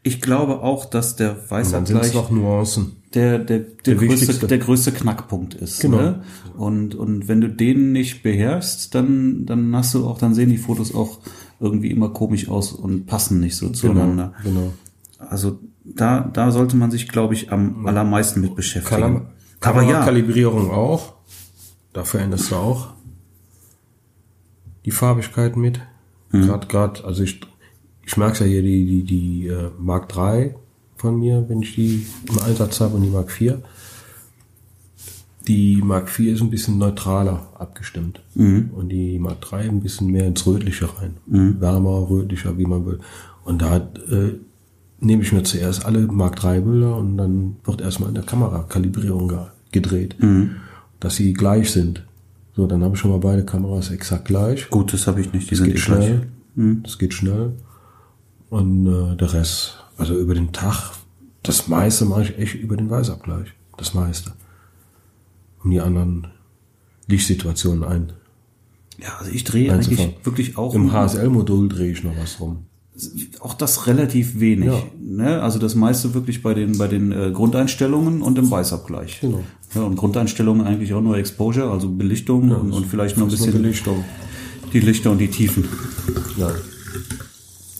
Ich 0.02 0.20
glaube 0.20 0.60
auch, 0.60 0.84
dass 0.84 1.16
der 1.16 1.50
Weißabgleich 1.50 2.14
noch 2.14 2.30
Nuancen. 2.30 2.96
der, 3.14 3.38
der, 3.38 3.60
der, 3.60 3.66
Der 3.84 3.94
größte, 3.94 4.20
wichtigste. 4.20 4.46
der 4.46 4.58
größte 4.58 4.92
Knackpunkt 4.92 5.54
ist. 5.54 5.80
Genau. 5.80 5.96
Ne? 5.98 6.22
Und, 6.56 6.94
und 6.94 7.28
wenn 7.28 7.40
du 7.40 7.48
den 7.48 7.92
nicht 7.92 8.22
beherrschst, 8.22 8.94
dann, 8.94 9.46
dann 9.46 9.74
hast 9.74 9.94
du 9.94 10.06
auch, 10.06 10.18
dann 10.18 10.34
sehen 10.34 10.50
die 10.50 10.58
Fotos 10.58 10.94
auch 10.94 11.20
irgendwie 11.58 11.90
immer 11.90 12.10
komisch 12.10 12.48
aus 12.48 12.72
und 12.72 13.06
passen 13.06 13.40
nicht 13.40 13.56
so 13.56 13.68
zueinander. 13.70 14.32
Genau. 14.42 14.72
Also 15.18 15.58
da, 15.84 16.20
da 16.32 16.50
sollte 16.50 16.76
man 16.76 16.90
sich, 16.90 17.08
glaube 17.08 17.34
ich, 17.34 17.52
am 17.52 17.86
allermeisten 17.86 18.40
mit 18.40 18.54
beschäftigen. 18.54 19.00
Kalam 19.00 19.26
Aber 19.60 19.82
ja, 19.82 20.04
Kalibrierung 20.04 20.70
auch. 20.70 21.14
Da 21.92 22.04
veränderst 22.04 22.50
du 22.50 22.56
auch 22.56 22.94
die 24.84 24.90
Farbigkeit 24.90 25.56
mit. 25.56 25.80
Mhm. 26.30 26.46
Gerade, 26.46 26.66
gerade, 26.66 27.04
also 27.04 27.22
ich, 27.22 27.40
ich 28.04 28.16
merke 28.16 28.44
ja 28.44 28.50
hier 28.50 28.62
die, 28.62 28.86
die, 28.86 29.02
die 29.04 29.46
äh, 29.48 29.70
Mark 29.78 30.08
3 30.08 30.54
von 30.96 31.18
mir, 31.18 31.44
wenn 31.48 31.62
ich 31.62 31.74
die 31.74 32.06
im 32.28 32.38
Einsatz 32.40 32.80
habe 32.80 32.96
und 32.96 33.02
die 33.02 33.10
Mark 33.10 33.30
4. 33.30 33.60
Die 35.48 35.80
Mark 35.82 36.08
4 36.08 36.34
ist 36.34 36.42
ein 36.42 36.50
bisschen 36.50 36.78
neutraler 36.78 37.48
abgestimmt. 37.58 38.20
Und 38.76 38.90
die 38.90 39.18
Mark 39.18 39.40
3 39.40 39.60
ein 39.62 39.80
bisschen 39.80 40.08
mehr 40.08 40.26
ins 40.26 40.46
Rötliche 40.46 40.88
rein. 41.00 41.16
Wärmer, 41.60 42.08
rötlicher, 42.10 42.56
wie 42.58 42.66
man 42.66 42.84
will. 42.86 43.00
Und 43.44 43.62
da 43.62 43.78
äh, 43.78 44.34
nehme 45.00 45.22
ich 45.22 45.32
mir 45.32 45.42
zuerst 45.42 45.84
alle 45.86 46.00
Mark 46.06 46.36
3 46.36 46.60
Bilder 46.60 46.96
und 46.96 47.16
dann 47.16 47.56
wird 47.64 47.80
erstmal 47.80 48.10
in 48.10 48.14
der 48.14 48.24
Kamera 48.24 48.64
Kalibrierung 48.68 49.28
ge 49.28 49.38
gedreht, 49.72 50.16
dass 50.98 51.14
sie 51.14 51.32
gleich 51.32 51.70
sind. 51.70 52.04
So, 52.56 52.66
dann 52.66 52.82
habe 52.82 52.94
ich 52.94 53.00
schon 53.00 53.10
mal 53.10 53.20
beide 53.20 53.44
Kameras 53.44 53.90
exakt 53.90 54.26
gleich. 54.26 54.68
Gut, 54.70 54.92
das 54.92 55.06
habe 55.06 55.20
ich 55.20 55.32
nicht. 55.32 55.46
Die 55.46 55.50
Das 55.50 55.58
sind 55.58 55.66
geht 55.68 55.76
eh 55.76 55.80
schnell. 55.80 56.28
Das 56.82 56.98
geht 56.98 57.14
schnell. 57.14 57.52
Und 58.50 58.86
äh, 58.86 59.16
der 59.16 59.32
Rest, 59.32 59.78
also 59.96 60.18
über 60.18 60.34
den 60.34 60.52
Tag, 60.52 60.92
das 61.42 61.68
meiste 61.68 62.04
mache 62.04 62.24
ich 62.24 62.38
echt 62.38 62.54
über 62.56 62.76
den 62.76 62.90
Weißabgleich. 62.90 63.48
Das 63.76 63.94
meiste. 63.94 64.32
Um 65.62 65.70
die 65.70 65.80
anderen 65.80 66.26
Lichtsituationen 67.06 67.84
ein. 67.84 68.12
Ja, 69.00 69.16
also 69.18 69.30
ich 69.30 69.44
drehe 69.44 69.72
eigentlich 69.72 69.98
wirklich 70.24 70.58
auch 70.58 70.74
Im 70.74 70.92
HSL-Modul 70.92 71.68
drehe 71.68 71.92
ich 71.92 72.04
noch 72.04 72.16
was 72.20 72.40
rum. 72.40 72.66
auch 73.40 73.54
das 73.54 73.86
relativ 73.86 74.40
wenig. 74.40 74.68
Ja. 74.68 74.82
Ne? 75.00 75.40
Also 75.40 75.58
das 75.58 75.74
meiste 75.74 76.12
wirklich 76.12 76.42
bei 76.42 76.52
den 76.52 76.76
bei 76.76 76.86
den 76.86 77.12
äh, 77.12 77.30
Grundeinstellungen 77.32 78.20
und 78.20 78.36
im 78.36 78.50
Weißabgleich. 78.50 79.20
Genau. 79.20 79.42
Ja, 79.74 79.82
und 79.82 79.96
Grundeinstellungen 79.96 80.66
eigentlich 80.66 80.92
auch 80.94 81.00
nur 81.00 81.16
Exposure, 81.16 81.70
also 81.70 81.88
Belichtung 81.88 82.50
und, 82.50 82.72
und 82.72 82.86
vielleicht 82.86 83.16
noch 83.16 83.26
ein 83.26 83.30
bisschen 83.30 83.52
Belichtung. 83.52 84.04
die 84.72 84.80
Lichter 84.80 85.10
und 85.12 85.18
die 85.18 85.28
Tiefen. 85.28 85.64
Ja, 86.36 86.50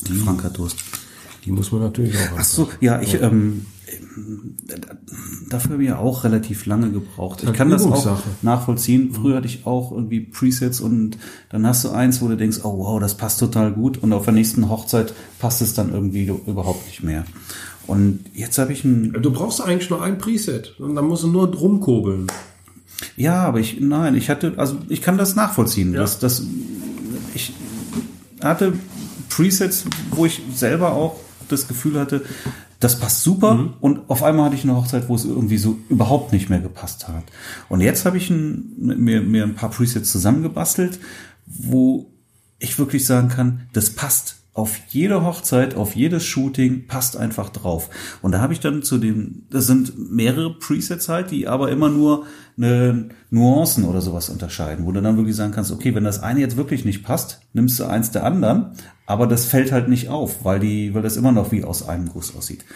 Die 0.06 0.14
Frank 0.14 0.44
hat 0.44 0.56
Durst. 0.58 0.76
die 1.44 1.50
muss 1.52 1.72
man 1.72 1.82
natürlich 1.82 2.14
auch 2.16 2.38
Ach 2.38 2.44
so, 2.44 2.68
ja, 2.80 3.00
ich 3.02 3.20
ähm, 3.20 3.66
dafür 5.48 5.72
habe 5.72 5.82
ich 5.82 5.88
ja 5.88 5.98
auch 5.98 6.24
relativ 6.24 6.66
lange 6.66 6.90
gebraucht. 6.90 7.42
Ich 7.42 7.52
kann 7.52 7.70
das 7.70 7.84
auch 7.84 8.18
nachvollziehen. 8.42 9.12
Früher 9.12 9.36
hatte 9.36 9.46
ich 9.46 9.66
auch 9.66 9.92
irgendwie 9.92 10.20
Presets 10.20 10.80
und 10.80 11.18
dann 11.48 11.66
hast 11.66 11.84
du 11.84 11.90
eins, 11.90 12.20
wo 12.22 12.28
du 12.28 12.36
denkst, 12.36 12.58
oh 12.62 12.78
wow, 12.78 13.00
das 13.00 13.16
passt 13.16 13.40
total 13.40 13.72
gut 13.72 13.98
und 13.98 14.12
auf 14.12 14.24
der 14.24 14.34
nächsten 14.34 14.68
Hochzeit 14.68 15.12
passt 15.38 15.60
es 15.62 15.74
dann 15.74 15.92
irgendwie 15.92 16.26
überhaupt 16.46 16.86
nicht 16.86 17.02
mehr. 17.02 17.24
Und 17.90 18.20
jetzt 18.34 18.56
habe 18.58 18.72
ich 18.72 18.84
ein 18.84 19.14
Du 19.20 19.32
brauchst 19.32 19.60
eigentlich 19.60 19.90
nur 19.90 20.00
ein 20.00 20.18
Preset 20.18 20.78
und 20.78 20.94
dann 20.94 21.06
musst 21.06 21.24
du 21.24 21.26
nur 21.26 21.50
drum 21.50 21.80
kurbeln. 21.80 22.28
Ja, 23.16 23.42
aber 23.42 23.58
ich, 23.58 23.80
nein, 23.80 24.14
ich 24.14 24.30
hatte, 24.30 24.54
also 24.58 24.76
ich 24.88 25.02
kann 25.02 25.18
das 25.18 25.34
nachvollziehen. 25.34 25.94
Ja. 25.94 26.00
Das, 26.00 26.20
das, 26.20 26.44
ich 27.34 27.52
hatte 28.40 28.74
Presets, 29.28 29.86
wo 30.12 30.24
ich 30.24 30.40
selber 30.54 30.92
auch 30.92 31.16
das 31.48 31.66
Gefühl 31.66 31.98
hatte, 31.98 32.22
das 32.78 33.00
passt 33.00 33.24
super 33.24 33.74
und 33.80 34.08
auf 34.08 34.22
einmal 34.22 34.46
hatte 34.46 34.54
ich 34.54 34.62
eine 34.62 34.76
Hochzeit, 34.76 35.08
wo 35.08 35.16
es 35.16 35.24
irgendwie 35.24 35.58
so 35.58 35.76
überhaupt 35.88 36.32
nicht 36.32 36.48
mehr 36.48 36.60
gepasst 36.60 37.08
hat. 37.08 37.24
Und 37.68 37.80
jetzt 37.80 38.06
habe 38.06 38.18
ich 38.18 38.30
ein, 38.30 38.72
mir, 38.78 39.20
mir 39.20 39.42
ein 39.42 39.56
paar 39.56 39.70
Presets 39.70 40.12
zusammengebastelt, 40.12 41.00
wo 41.44 42.08
ich 42.60 42.78
wirklich 42.78 43.04
sagen 43.04 43.28
kann, 43.28 43.62
das 43.72 43.90
passt 43.90 44.39
auf 44.60 44.78
jede 44.88 45.24
Hochzeit, 45.24 45.74
auf 45.74 45.96
jedes 45.96 46.24
Shooting, 46.24 46.86
passt 46.86 47.16
einfach 47.16 47.48
drauf. 47.48 47.88
Und 48.20 48.32
da 48.32 48.40
habe 48.40 48.52
ich 48.52 48.60
dann 48.60 48.82
zu 48.82 48.98
dem, 48.98 49.46
das 49.48 49.66
sind 49.66 50.12
mehrere 50.12 50.58
Presets 50.58 51.08
halt, 51.08 51.30
die 51.30 51.48
aber 51.48 51.70
immer 51.70 51.88
nur 51.88 52.26
eine 52.58 53.08
Nuancen 53.30 53.84
oder 53.84 54.02
sowas 54.02 54.28
unterscheiden, 54.28 54.84
wo 54.84 54.92
du 54.92 55.00
dann 55.00 55.16
wirklich 55.16 55.34
sagen 55.34 55.52
kannst, 55.52 55.72
okay, 55.72 55.94
wenn 55.94 56.04
das 56.04 56.22
eine 56.22 56.40
jetzt 56.40 56.58
wirklich 56.58 56.84
nicht 56.84 57.02
passt, 57.02 57.40
nimmst 57.54 57.80
du 57.80 57.84
eins 57.84 58.10
der 58.10 58.24
anderen, 58.24 58.72
aber 59.06 59.26
das 59.26 59.46
fällt 59.46 59.72
halt 59.72 59.88
nicht 59.88 60.10
auf, 60.10 60.44
weil 60.44 60.60
die, 60.60 60.92
weil 60.92 61.02
das 61.02 61.16
immer 61.16 61.32
noch 61.32 61.52
wie 61.52 61.64
aus 61.64 61.88
einem 61.88 62.10
Guss 62.10 62.36
aussieht. 62.36 62.66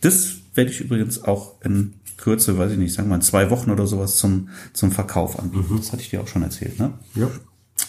Das 0.00 0.36
werde 0.54 0.70
ich 0.70 0.80
übrigens 0.80 1.22
auch 1.24 1.60
in 1.62 1.94
Kürze, 2.16 2.56
weiß 2.56 2.72
ich 2.72 2.78
nicht, 2.78 2.94
sagen 2.94 3.08
wir 3.08 3.10
mal 3.10 3.16
in 3.16 3.22
zwei 3.22 3.50
Wochen 3.50 3.70
oder 3.70 3.86
sowas 3.86 4.16
zum, 4.16 4.48
zum 4.72 4.92
Verkauf 4.92 5.38
anbieten. 5.38 5.76
Das 5.76 5.92
hatte 5.92 6.00
ich 6.00 6.08
dir 6.08 6.22
auch 6.22 6.26
schon 6.26 6.42
erzählt, 6.42 6.78
ne? 6.78 6.94
Ja. 7.14 7.28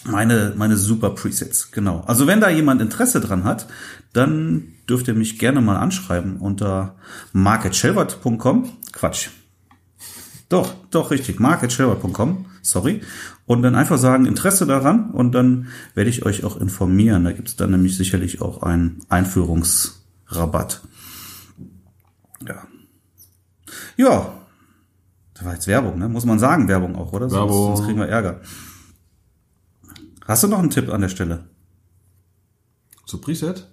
Meine, 0.04 0.54
meine 0.56 0.76
super 0.76 1.10
Presets, 1.10 1.72
genau. 1.72 2.02
Also 2.06 2.26
wenn 2.26 2.40
da 2.40 2.48
jemand 2.48 2.80
Interesse 2.80 3.20
dran 3.20 3.44
hat, 3.44 3.66
dann 4.12 4.68
dürft 4.88 5.08
ihr 5.08 5.14
mich 5.14 5.38
gerne 5.38 5.60
mal 5.60 5.76
anschreiben 5.76 6.38
unter 6.38 6.96
marketschelbert.com. 7.32 8.68
Quatsch. 8.92 9.28
Doch, 10.48 10.74
doch, 10.90 11.10
richtig. 11.10 11.38
marketschelbert.com. 11.38 12.46
Sorry. 12.62 13.02
Und 13.46 13.62
dann 13.62 13.74
einfach 13.74 13.98
sagen, 13.98 14.26
Interesse 14.26 14.66
daran 14.66 15.10
und 15.10 15.32
dann 15.32 15.68
werde 15.94 16.10
ich 16.10 16.24
euch 16.24 16.44
auch 16.44 16.56
informieren. 16.56 17.24
Da 17.24 17.32
gibt's 17.32 17.56
dann 17.56 17.70
nämlich 17.70 17.96
sicherlich 17.96 18.40
auch 18.40 18.62
einen 18.62 19.00
Einführungsrabatt. 19.08 20.82
Ja. 22.46 22.66
Ja. 23.96 24.32
Das 25.34 25.44
war 25.44 25.54
jetzt 25.54 25.66
Werbung, 25.66 25.98
ne? 25.98 26.08
Muss 26.08 26.24
man 26.24 26.38
sagen, 26.38 26.68
Werbung 26.68 26.96
auch, 26.96 27.12
oder? 27.12 27.28
Sonst, 27.28 27.40
Werbung. 27.40 27.76
sonst 27.76 27.86
kriegen 27.86 28.00
wir 28.00 28.08
Ärger. 28.08 28.40
Hast 30.26 30.42
du 30.44 30.48
noch 30.48 30.58
einen 30.58 30.70
Tipp 30.70 30.88
an 30.90 31.00
der 31.00 31.08
Stelle? 31.08 31.44
Zu 33.06 33.20
Preset? 33.20 33.66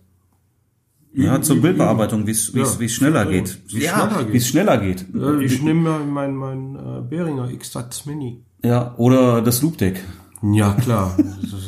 Ja, 1.13 1.41
zur 1.41 1.61
Bildbearbeitung, 1.61 2.27
wie 2.27 2.31
es 2.31 2.53
wie 2.53 2.59
es 2.61 2.73
Ja, 2.75 2.79
wie 2.79 2.85
es 2.85 2.91
schneller 2.93 3.23
ja, 3.25 3.31
geht. 3.31 3.59
wie 3.73 3.79
ja, 3.83 3.93
schneller 4.07 4.23
geht. 4.23 4.33
wie 4.33 4.37
es 4.37 4.47
schneller 4.47 4.77
geht. 4.77 5.05
Äh, 5.15 5.43
Ich 5.43 5.61
nehme 5.63 5.81
mal 5.81 6.05
mein, 6.05 6.35
mein 6.35 6.75
äh, 6.75 7.01
Behringer 7.01 7.49
X-Tats 7.49 8.05
Mini. 8.05 8.43
Ja, 8.63 8.93
oder 8.97 9.41
das 9.41 9.61
Loop 9.61 9.77
Deck. 9.77 10.03
Ja, 10.41 10.73
klar. 10.73 11.15
Das 11.41 11.61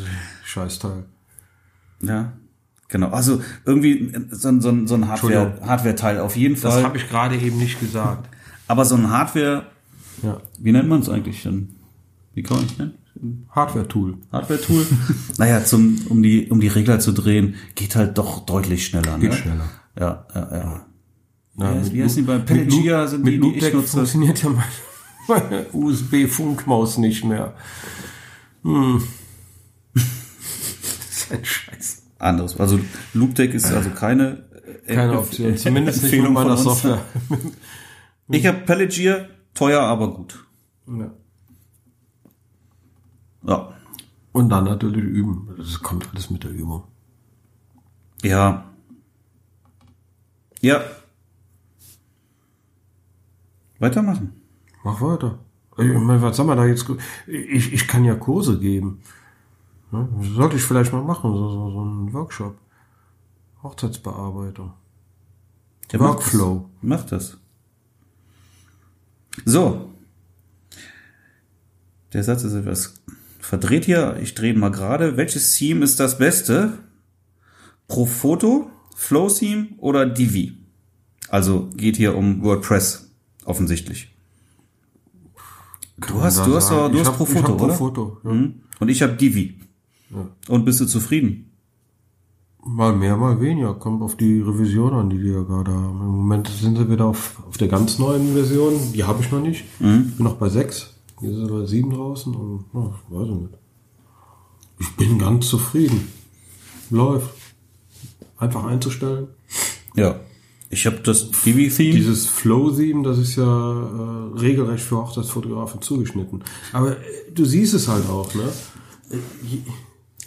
Scheißteil. 0.46 1.06
Ja, 2.02 2.34
genau. 2.88 3.10
Also 3.10 3.42
irgendwie 3.66 4.12
so, 4.32 4.48
ein- 4.50 4.62
so, 4.62 4.70
ein- 4.70 4.88
so 4.88 4.96
ein 4.96 5.08
Hardware. 5.08 5.60
Hardware-Teil 5.62 6.20
auf 6.20 6.36
jeden 6.36 6.56
Das 6.60 6.74
Fall. 6.74 6.84
habe 6.84 6.98
ich 6.98 7.08
gerade 7.08 7.36
eben 7.38 7.58
nicht 7.58 7.80
gesagt. 7.80 8.30
Aber 8.68 8.86
so 8.86 8.96
ein 8.96 9.10
Hardware, 9.10 9.66
Ja. 10.24 10.42
wie 10.60 10.72
nennt 10.72 10.90
man 10.90 11.02
es 11.02 11.10
eigentlich 11.10 11.42
denn? 11.44 11.76
Wie 12.34 12.44
kann 12.44 12.64
es 12.66 12.78
nennen? 12.78 12.94
Hardware-Tool. 13.50 14.18
Hardware-Tool. 14.32 14.86
naja, 15.38 15.64
zum, 15.64 16.00
um 16.10 16.22
die, 16.24 16.48
um 16.50 16.60
die 16.60 16.68
Regler 16.68 17.00
zu 17.00 17.12
drehen, 17.12 17.56
geht 17.76 17.96
halt 17.96 18.18
doch 18.18 18.46
deutlich 18.46 18.86
schneller. 18.86 19.18
Geht 19.20 19.32
ne? 19.32 19.36
schneller. 19.38 19.70
Ja, 20.00 20.26
ja, 20.34 20.50
ja. 20.52 20.86
Ja, 21.58 21.66
heißt- 21.74 21.92
wie 21.94 22.04
heißen 22.04 22.16
die 22.18 22.22
bei 22.28 22.38
Pelagia 22.40 23.08
sind 23.08 23.24
mit 23.26 23.34
die, 23.34 23.40
die 23.40 23.58
ich 23.58 23.74
nutze? 23.74 23.88
funktioniert 23.90 24.42
ja 24.44 24.50
meine, 25.28 25.66
USB-Funkmaus 25.74 26.98
nicht 26.98 27.26
mehr. 27.26 27.54
Hm. 28.64 29.04
das 29.94 30.04
ist 31.12 31.32
ein 31.32 31.44
Scheiß. 31.46 32.04
Anderes. 32.18 32.60
Also 32.60 32.80
Loop 33.14 33.36
Deck 33.36 33.54
ist 33.54 33.66
also 33.72 33.90
keine, 33.92 34.44
äh, 34.86 34.96
Keine 34.96 35.20
Option. 35.20 35.58
Zumindest 35.58 36.04
nicht 36.04 36.22
mit 36.22 36.32
meiner. 36.32 36.58
Software. 36.58 37.02
Ich 38.30 38.46
habe 38.46 38.60
Pelagier, 38.60 39.30
teuer, 39.54 39.82
aber 39.82 40.14
gut. 40.14 40.46
Ja. 40.88 41.12
Ja. 43.44 43.74
Und 44.32 44.50
dann 44.50 44.66
natürlich 44.66 45.04
üben. 45.04 45.50
Das 45.58 45.82
kommt 45.82 46.08
alles 46.12 46.30
mit 46.30 46.44
der 46.44 46.52
Übung. 46.52 46.84
Ja. 48.22 48.66
Ja. 50.62 50.82
Weitermachen. 53.80 54.34
Mach 54.84 55.02
weiter. 55.02 55.40
Ich 55.78 55.88
meine, 55.94 56.22
was 56.22 56.36
soll 56.36 56.46
man 56.46 56.58
da 56.58 56.66
jetzt? 56.66 56.86
Ich, 57.26 57.72
ich 57.72 57.88
kann 57.88 58.04
ja 58.04 58.16
Kurse 58.16 58.60
geben. 58.60 59.02
Ja, 59.92 60.08
sollte 60.36 60.58
ich 60.58 60.64
vielleicht 60.64 60.92
mal 60.92 61.04
machen, 61.04 61.32
so, 61.34 61.50
so, 61.50 61.72
so 61.72 61.82
einen 61.82 62.14
Workshop. 62.14 62.58
Hochzeitsbearbeitung. 63.64 64.74
Mach 65.94 66.00
Workflow. 66.00 66.70
das. 66.82 66.90
Mach 66.90 67.04
das. 67.06 67.38
So. 69.46 69.90
Der 72.14 72.24
Satz 72.24 72.44
ist 72.44 72.54
etwas 72.54 72.96
verdreht 73.50 73.86
hier. 73.86 74.18
Ich 74.22 74.36
drehe 74.36 74.54
mal 74.54 74.70
gerade. 74.70 75.18
Welches 75.18 75.56
Theme 75.58 75.84
ist 75.84 76.00
das 76.00 76.18
Beste? 76.20 76.74
Pro 77.88 78.06
Foto, 78.06 78.70
Flow 78.96 79.28
Theme 79.30 79.70
oder 79.80 80.06
Divi? 80.06 80.58
Also 81.30 81.70
geht 81.76 81.98
hier 81.98 82.16
um 82.16 82.44
WordPress 82.44 83.12
offensichtlich. 83.46 84.10
Du 85.98 86.22
hast, 86.22 86.46
du 86.46 86.56
hast, 86.56 86.68
sagen. 86.70 86.80
doch- 86.80 86.92
du 86.92 86.94
Ich 86.96 87.00
hast 87.02 87.08
hab- 87.10 87.18
pro 87.18 87.24
ich 87.26 87.30
Foto, 87.32 87.48
hab 87.50 87.58
pro 87.58 87.66
oder? 87.66 87.74
Foto, 87.74 88.18
ja. 88.24 88.32
Mhm. 88.32 88.54
Und 88.80 88.90
ich 88.90 89.02
habe 89.02 89.14
Divi. 89.14 89.60
Und 90.48 90.66
bist 90.66 90.80
du 90.80 90.86
zufrieden? 90.86 91.46
Mal 92.66 92.96
mehr, 92.96 93.18
mal 93.18 93.40
weniger. 93.42 93.74
Kommt 93.74 94.02
auf 94.02 94.16
die 94.16 94.40
Revision 94.42 94.94
an, 94.94 95.10
die 95.10 95.22
wir 95.22 95.34
ja 95.34 95.42
gerade 95.44 95.72
haben. 95.72 96.00
Im 96.02 96.08
Moment 96.08 96.48
sind 96.48 96.78
sie 96.78 96.90
wieder 96.90 97.06
auf, 97.06 97.42
auf 97.48 97.58
der 97.58 97.68
ganz 97.68 98.00
neuen 98.00 98.34
Version. 98.34 98.74
Die 98.94 99.04
habe 99.04 99.22
ich 99.24 99.32
noch 99.32 99.42
nicht. 99.42 99.66
Mhm. 99.80 100.12
Bin 100.18 100.24
noch 100.24 100.36
bei 100.36 100.50
sechs. 100.50 100.94
Hier 101.20 101.32
ist 101.32 101.50
bei 101.50 101.66
sieben 101.66 101.92
draußen. 101.92 102.34
Und, 102.34 102.66
ja, 102.74 102.94
weiß 103.10 103.28
ich 103.28 103.36
nicht. 103.36 103.54
Ich 104.80 104.96
bin 104.96 105.20
ganz 105.20 105.50
zufrieden. 105.50 106.08
Läuft. 106.90 107.34
Einfach 108.38 108.64
einzustellen. 108.64 109.28
Ja. 109.96 110.20
Ich 110.70 110.86
habe 110.86 110.98
das 110.98 111.32
Divi-Theme. 111.32 111.96
Dieses 111.96 112.28
Flow-Theme, 112.28 113.04
das 113.04 113.18
ist 113.18 113.36
ja 113.36 113.44
äh, 113.44 114.40
regelrecht 114.40 114.84
für 114.84 114.98
Hochzeitsfotografen 114.98 115.82
zugeschnitten. 115.82 116.44
Aber 116.74 116.92
äh, 116.92 117.32
du 117.34 117.44
siehst 117.44 117.74
es 117.74 117.88
halt 117.88 118.08
auch, 118.08 118.34
ne? 118.36 118.50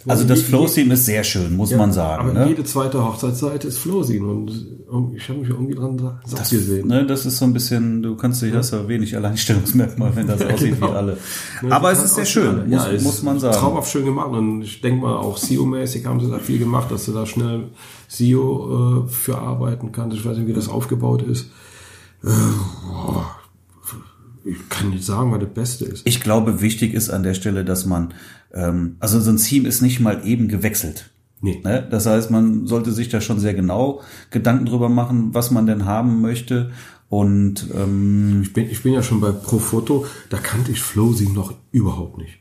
Also 0.05 0.23
das 0.25 0.41
Flow-Theme 0.41 0.93
ist 0.95 1.05
sehr 1.05 1.23
schön, 1.23 1.55
muss 1.55 1.73
man 1.75 1.91
sagen. 1.93 2.29
Aber 2.29 2.39
ne? 2.39 2.47
jede 2.49 2.63
zweite 2.63 3.03
Hochzeitsseite 3.03 3.67
ist 3.67 3.77
Flosin 3.77 4.23
und 4.23 4.51
ich 5.15 5.27
habe 5.29 5.39
mich 5.39 5.49
irgendwie 5.49 5.73
dran 5.75 5.97
sa- 5.97 6.19
satt 6.25 6.41
Das, 6.41 6.49
gesehen. 6.51 6.87
ne, 6.87 7.05
das 7.05 7.25
ist 7.25 7.37
so 7.37 7.45
ein 7.45 7.53
bisschen, 7.53 8.03
du 8.03 8.15
kannst 8.15 8.41
dich, 8.41 8.53
hast 8.53 8.71
ja 8.73 8.87
wenig 8.87 9.15
Alleinstellungsmerkmal, 9.15 10.15
wenn 10.15 10.27
das 10.27 10.41
aussieht 10.45 10.75
genau. 10.75 10.91
wie 10.91 10.95
alle. 10.95 11.17
Ne, 11.61 11.71
Aber 11.71 11.91
es 11.91 12.03
ist 12.03 12.15
sehr 12.15 12.25
schön, 12.25 12.69
muss, 12.69 12.71
Ja, 12.71 12.91
es 12.91 13.03
muss 13.03 13.23
man 13.23 13.39
sagen. 13.39 13.55
Traumhaft 13.57 13.91
schön 13.91 14.05
gemacht 14.05 14.29
und 14.31 14.61
ich 14.61 14.81
denke 14.81 15.01
mal 15.01 15.15
auch 15.15 15.37
SEO-mäßig 15.37 16.05
haben 16.05 16.19
sie 16.19 16.29
da 16.29 16.37
viel 16.39 16.59
gemacht, 16.59 16.91
dass 16.91 17.05
du 17.05 17.11
da 17.11 17.25
schnell 17.25 17.69
SEO 18.07 19.05
äh, 19.05 19.09
für 19.09 19.37
arbeiten 19.39 19.91
kannst. 19.91 20.15
Ich 20.17 20.25
weiß 20.25 20.37
nicht, 20.37 20.47
wie 20.47 20.53
das 20.53 20.69
aufgebaut 20.69 21.23
ist. 21.23 21.49
Äh, 22.23 22.29
ich 24.45 24.57
kann 24.69 24.89
nicht 24.89 25.05
sagen, 25.05 25.31
was 25.31 25.39
das 25.39 25.49
Beste 25.49 25.85
ist. 25.85 26.05
Ich 26.05 26.19
glaube, 26.19 26.61
wichtig 26.61 26.93
ist 26.93 27.09
an 27.09 27.23
der 27.23 27.33
Stelle, 27.33 27.63
dass 27.63 27.85
man, 27.85 28.13
ähm, 28.53 28.97
also 28.99 29.19
so 29.19 29.31
ein 29.31 29.37
Theme 29.37 29.67
ist 29.67 29.81
nicht 29.81 29.99
mal 29.99 30.25
eben 30.25 30.47
gewechselt. 30.47 31.09
Nee. 31.41 31.59
Ne? 31.63 31.85
Das 31.89 32.05
heißt, 32.05 32.31
man 32.31 32.67
sollte 32.67 32.91
sich 32.93 33.09
da 33.09 33.19
schon 33.19 33.39
sehr 33.39 33.53
genau 33.53 34.01
Gedanken 34.31 34.65
drüber 34.65 34.89
machen, 34.89 35.33
was 35.33 35.51
man 35.51 35.65
denn 35.65 35.85
haben 35.85 36.21
möchte. 36.21 36.71
Und 37.09 37.67
ähm, 37.75 38.41
Ich 38.43 38.53
bin, 38.53 38.69
ich 38.69 38.81
bin 38.81 38.93
ja 38.93 39.03
schon 39.03 39.19
bei 39.19 39.31
Profoto, 39.31 40.05
da 40.29 40.37
kannte 40.37 40.71
ich 40.71 40.81
Flowsim 40.81 41.33
noch 41.33 41.53
überhaupt 41.71 42.17
nicht. 42.17 42.39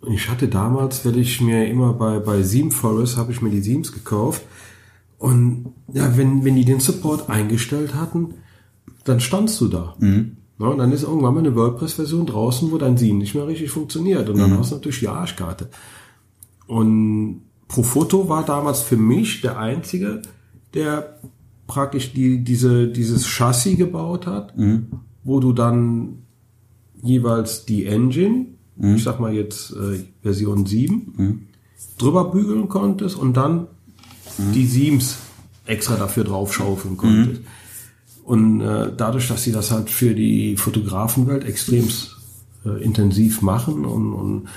Und 0.00 0.12
ich 0.12 0.30
hatte 0.30 0.48
damals, 0.48 1.04
weil 1.04 1.18
ich 1.18 1.40
mir 1.40 1.66
immer 1.66 1.92
bei, 1.92 2.18
bei 2.18 2.42
Seam 2.42 2.70
Forest 2.70 3.16
habe 3.18 3.32
ich 3.32 3.42
mir 3.42 3.50
die 3.50 3.60
Seams 3.60 3.92
gekauft. 3.92 4.42
Und 5.18 5.72
ja, 5.92 6.16
wenn, 6.16 6.44
wenn 6.44 6.56
die 6.56 6.64
den 6.64 6.80
Support 6.80 7.28
eingestellt 7.28 7.94
hatten, 7.94 8.34
dann 9.04 9.20
standst 9.20 9.60
du 9.60 9.68
da. 9.68 9.96
Ja, 10.58 10.66
und 10.68 10.78
dann 10.78 10.92
ist 10.92 11.02
irgendwann 11.02 11.34
mal 11.34 11.40
eine 11.40 11.54
WordPress-Version 11.54 12.26
draußen, 12.26 12.70
wo 12.72 12.78
dein 12.78 12.96
Seam 12.96 13.18
nicht 13.18 13.34
mehr 13.34 13.46
richtig 13.46 13.70
funktioniert. 13.70 14.28
Und 14.28 14.38
dann 14.38 14.50
hast 14.58 14.70
du 14.70 14.76
natürlich 14.76 15.00
die 15.00 15.08
Arschkarte. 15.08 15.68
Und 16.66 17.42
Profoto 17.68 18.28
war 18.28 18.44
damals 18.44 18.80
für 18.80 18.96
mich 18.96 19.42
der 19.42 19.58
einzige, 19.58 20.22
der 20.72 21.20
praktisch 21.66 22.12
die, 22.14 22.42
diese, 22.42 22.88
dieses 22.88 23.26
Chassis 23.26 23.76
gebaut 23.76 24.26
hat, 24.26 24.54
wo 25.24 25.40
du 25.40 25.52
dann 25.52 26.22
jeweils 27.02 27.66
die 27.66 27.84
Engine, 27.84 28.46
ich 28.96 29.02
sag 29.04 29.20
mal 29.20 29.32
jetzt 29.34 29.72
äh, 29.72 30.04
Version 30.22 30.64
7, 30.64 31.12
drüber 31.98 32.30
bügeln 32.30 32.68
konntest 32.68 33.16
und 33.16 33.36
dann 33.36 33.66
die 34.54 34.66
Seams 34.66 35.16
extra 35.66 35.96
dafür 35.96 36.24
draufschaufeln 36.24 36.96
konntest. 36.96 37.42
Und 38.26 38.60
äh, 38.60 38.90
dadurch, 38.96 39.28
dass 39.28 39.44
sie 39.44 39.52
das 39.52 39.70
halt 39.70 39.88
für 39.88 40.12
die 40.12 40.56
Fotografenwelt 40.56 41.44
extrem 41.44 41.88
äh, 42.64 42.82
intensiv 42.82 43.40
machen 43.40 43.84
und, 43.84 44.12
und 44.12 44.48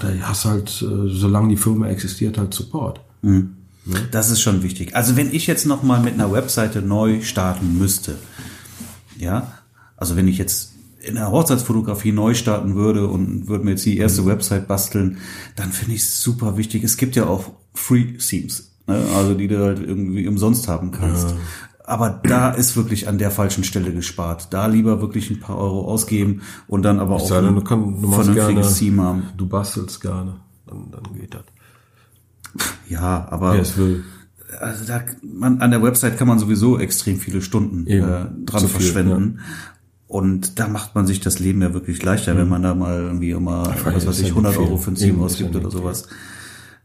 da 0.00 0.08
hast 0.22 0.44
halt, 0.44 0.82
äh, 0.82 1.08
solange 1.08 1.50
die 1.50 1.56
Firma 1.56 1.86
existiert, 1.86 2.36
halt 2.36 2.52
Support. 2.52 3.00
das 4.10 4.32
ist 4.32 4.40
schon 4.40 4.64
wichtig. 4.64 4.96
Also 4.96 5.14
wenn 5.14 5.32
ich 5.32 5.46
jetzt 5.46 5.66
noch 5.66 5.84
mal 5.84 6.00
mit 6.00 6.14
einer 6.14 6.32
Webseite 6.32 6.82
neu 6.82 7.22
starten 7.22 7.78
müsste, 7.78 8.16
ja, 9.16 9.52
also 9.96 10.16
wenn 10.16 10.26
ich 10.26 10.38
jetzt 10.38 10.72
in 11.00 11.14
der 11.14 11.30
Hochzeitsfotografie 11.30 12.10
neu 12.10 12.34
starten 12.34 12.74
würde 12.74 13.06
und 13.06 13.46
würde 13.46 13.64
mir 13.64 13.70
jetzt 13.70 13.86
die 13.86 13.98
erste 13.98 14.26
Website 14.26 14.66
basteln, 14.66 15.18
dann 15.54 15.70
finde 15.70 15.94
ich 15.94 16.02
es 16.02 16.22
super 16.22 16.56
wichtig. 16.56 16.82
Es 16.82 16.96
gibt 16.96 17.14
ja 17.14 17.26
auch 17.26 17.52
Free 17.72 18.16
Themes, 18.18 18.72
ne? 18.88 19.00
also 19.14 19.34
die 19.34 19.46
du 19.46 19.64
halt 19.64 19.78
irgendwie 19.78 20.26
umsonst 20.26 20.66
haben 20.66 20.90
kannst. 20.90 21.36
Aber 21.88 22.20
da 22.22 22.50
ist 22.50 22.76
wirklich 22.76 23.08
an 23.08 23.16
der 23.16 23.30
falschen 23.30 23.64
Stelle 23.64 23.92
gespart. 23.92 24.48
Da 24.52 24.66
lieber 24.66 25.00
wirklich 25.00 25.30
ein 25.30 25.40
paar 25.40 25.56
Euro 25.56 25.86
ausgeben 25.86 26.42
und 26.66 26.82
dann 26.82 27.00
aber 27.00 27.16
auch 27.16 27.26
sei 27.26 27.40
denn, 27.40 27.54
du 27.54 27.62
kann- 27.62 28.00
du 28.02 28.12
vernünftiges 28.12 28.74
Theme 28.78 29.02
haben. 29.02 29.22
Du 29.36 29.46
bastelst 29.46 30.00
gerne, 30.02 30.36
dann, 30.66 30.90
dann 30.90 31.14
geht 31.18 31.34
das. 31.34 31.44
Ja, 32.88 33.26
aber 33.30 33.54
will. 33.76 34.04
also 34.60 34.84
da, 34.86 35.00
man, 35.22 35.60
an 35.60 35.70
der 35.70 35.82
Website 35.82 36.18
kann 36.18 36.28
man 36.28 36.38
sowieso 36.38 36.78
extrem 36.78 37.18
viele 37.18 37.42
Stunden 37.42 37.86
Eben. 37.86 38.06
äh, 38.08 38.26
dran 38.44 38.60
Zu 38.60 38.68
viel, 38.68 38.80
verschwenden. 38.80 39.40
Und 40.06 40.58
da 40.58 40.68
macht 40.68 40.94
man 40.94 41.06
sich 41.06 41.20
das 41.20 41.38
Leben 41.38 41.60
ja 41.62 41.74
wirklich 41.74 42.02
leichter, 42.02 42.36
wenn 42.36 42.48
man 42.48 42.62
da 42.62 42.74
mal 42.74 42.98
irgendwie 43.00 43.30
immer, 43.30 43.74
was 43.84 44.06
weiß 44.06 44.20
ja 44.20 44.24
ich, 44.24 44.30
100 44.30 44.52
nicht 44.52 44.58
viel. 44.60 44.68
Euro 44.68 44.78
für 44.78 44.90
ein 44.90 44.94
Team 44.94 45.20
ausgibt 45.22 45.54
ja 45.54 45.60
oder 45.60 45.70
sowas. 45.70 46.04
Ja, 46.08 46.16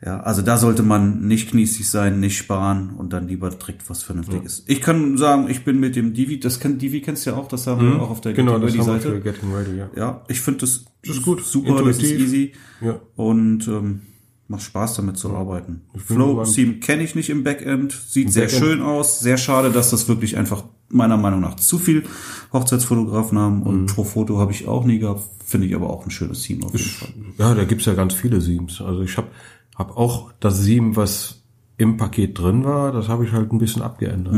also 0.06 0.42
da 0.42 0.58
sollte 0.58 0.84
man 0.84 1.28
nicht 1.28 1.50
kniesig 1.52 1.90
sein, 1.90 2.20
nicht 2.20 2.38
sparen 2.38 2.92
und 2.98 3.14
dann 3.14 3.28
lieber 3.28 3.50
direkt 3.50 3.90
was 3.90 4.04
Vernünftiges. 4.04 4.64
Ich 4.68 4.82
kann 4.82 5.18
sagen, 5.18 5.50
ich 5.50 5.64
bin 5.64 5.80
mit 5.80 5.96
dem 5.96 6.14
Divi, 6.14 6.40
das 6.40 6.60
kann, 6.60 6.78
Divi 6.78 7.00
kennst 7.02 7.26
du 7.26 7.30
ja 7.32 7.38
auch, 7.38 7.48
das 7.48 7.68
haben 7.68 7.82
wir 7.94 8.02
auch 8.02 8.10
auf 8.10 8.20
der 8.22 8.34
Genau, 8.34 8.60
Getting 8.60 8.82
Ready 8.82 8.84
Seite. 8.84 9.22
Getting 9.22 9.54
Ready, 9.56 9.78
ja. 9.78 9.90
Ja, 9.96 10.22
ich 10.28 10.42
finde 10.42 10.60
das, 10.62 10.84
Das 11.06 11.16
ist 11.18 11.24
gut, 11.24 11.44
super, 11.46 11.82
das 11.84 11.98
ist 11.98 12.04
intuitiv. 12.04 12.22
easy 12.26 12.52
Ja. 12.82 13.00
und 13.16 13.68
ähm, 13.70 14.02
macht 14.50 14.64
Spaß 14.64 14.96
damit 14.96 15.18
zu 15.18 15.34
arbeiten. 15.34 15.84
bin 15.94 16.02
Flow. 16.02 16.44
Theme 16.44 16.74
kenne 16.80 17.04
ich 17.04 17.16
nicht 17.16 17.30
im 17.30 17.44
Backend, 17.46 17.94
sieht 17.94 18.34
sehr 18.34 18.48
Backend. 18.48 18.60
schön 18.62 18.82
aus, 18.82 19.22
sehr 19.22 19.38
schade, 19.38 19.72
dass 19.72 19.90
das 19.92 20.10
wirklich 20.10 20.36
einfach 20.38 20.66
meiner 20.90 21.18
Meinung 21.18 21.40
nach 21.40 21.56
zu 21.56 21.80
viel 21.80 22.04
Hochzeitsfotografen 22.52 23.38
haben 23.40 23.58
Mhm. 23.60 23.64
und 23.64 23.86
Profoto 23.88 24.38
habe 24.38 24.52
ich 24.52 24.68
auch 24.68 24.86
nie 24.86 25.00
gehabt, 25.00 25.24
finde 25.46 25.68
ich 25.68 25.76
aber 25.76 25.90
auch 25.90 26.06
ein 26.06 26.12
schönes 26.12 26.42
Theme 26.44 26.66
auf 26.66 26.74
jeden 26.74 26.86
Fall. 26.90 27.10
Ja, 27.38 27.56
da 27.56 27.64
gibt's 27.64 27.86
ja 27.86 27.94
ganz 27.94 28.14
viele 28.14 28.42
Seams. 28.42 28.82
Also 28.82 29.02
ich 29.02 29.18
habe 29.18 29.28
hab 29.76 29.98
auch 29.98 30.32
das 30.40 30.60
Seam, 30.62 30.96
was 30.96 31.42
im 31.78 31.98
Paket 31.98 32.38
drin 32.40 32.64
war, 32.64 32.92
das 32.92 33.10
habe 33.10 33.26
ich 33.26 33.32
halt 33.32 33.52
ein 33.52 33.58
bisschen 33.58 33.82
abgeändert. 33.82 34.34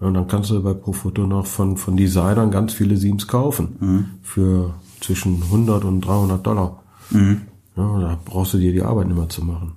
Ja, 0.00 0.06
Und 0.06 0.14
dann 0.14 0.26
kannst 0.26 0.50
du 0.50 0.62
bei 0.62 0.74
Profoto 0.74 1.26
noch 1.26 1.46
von, 1.46 1.76
von 1.76 1.96
Designern 1.96 2.50
ganz 2.50 2.72
viele 2.72 2.96
Seams 2.96 3.26
kaufen. 3.28 3.76
Für 4.22 4.74
zwischen 5.00 5.42
100 5.42 5.84
und 5.84 6.00
300 6.00 6.46
Dollar. 6.46 6.82
Ja, 7.76 7.98
da 8.00 8.18
brauchst 8.24 8.54
du 8.54 8.58
dir 8.58 8.72
die 8.72 8.82
Arbeit 8.82 9.08
nicht 9.08 9.16
mehr 9.18 9.28
zu 9.28 9.44
machen. 9.44 9.72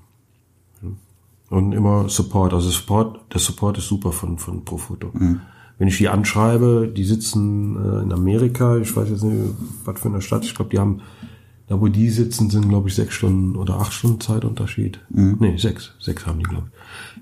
Und 1.49 1.71
immer 1.73 2.09
Support. 2.09 2.53
Also 2.53 2.69
Support, 2.69 3.33
der 3.33 3.39
Support 3.39 3.77
ist 3.77 3.87
super 3.87 4.11
von, 4.11 4.37
von 4.37 4.65
Profoto. 4.65 5.11
Wenn 5.77 5.87
ich 5.87 5.97
die 5.97 6.09
anschreibe, 6.09 6.91
die 6.93 7.03
sitzen 7.03 7.75
äh, 7.75 8.01
in 8.03 8.11
Amerika, 8.11 8.77
ich 8.77 8.95
weiß 8.95 9.09
jetzt 9.09 9.23
nicht, 9.23 9.53
was 9.85 9.99
für 9.99 10.07
eine 10.09 10.21
Stadt, 10.21 10.43
ich 10.43 10.55
glaube, 10.55 10.71
die 10.71 10.79
haben, 10.79 11.01
da 11.67 11.81
wo 11.81 11.87
die 11.87 12.09
sitzen, 12.09 12.49
sind, 12.49 12.69
glaube 12.69 12.89
ich, 12.89 12.95
sechs 12.95 13.13
Stunden 13.13 13.55
oder 13.55 13.75
acht 13.75 13.93
Stunden 13.93 14.21
Zeitunterschied. 14.21 14.99
Nee, 15.09 15.57
sechs. 15.57 15.93
Sechs 15.99 16.25
haben 16.25 16.39
die, 16.39 16.45
glaube 16.45 16.71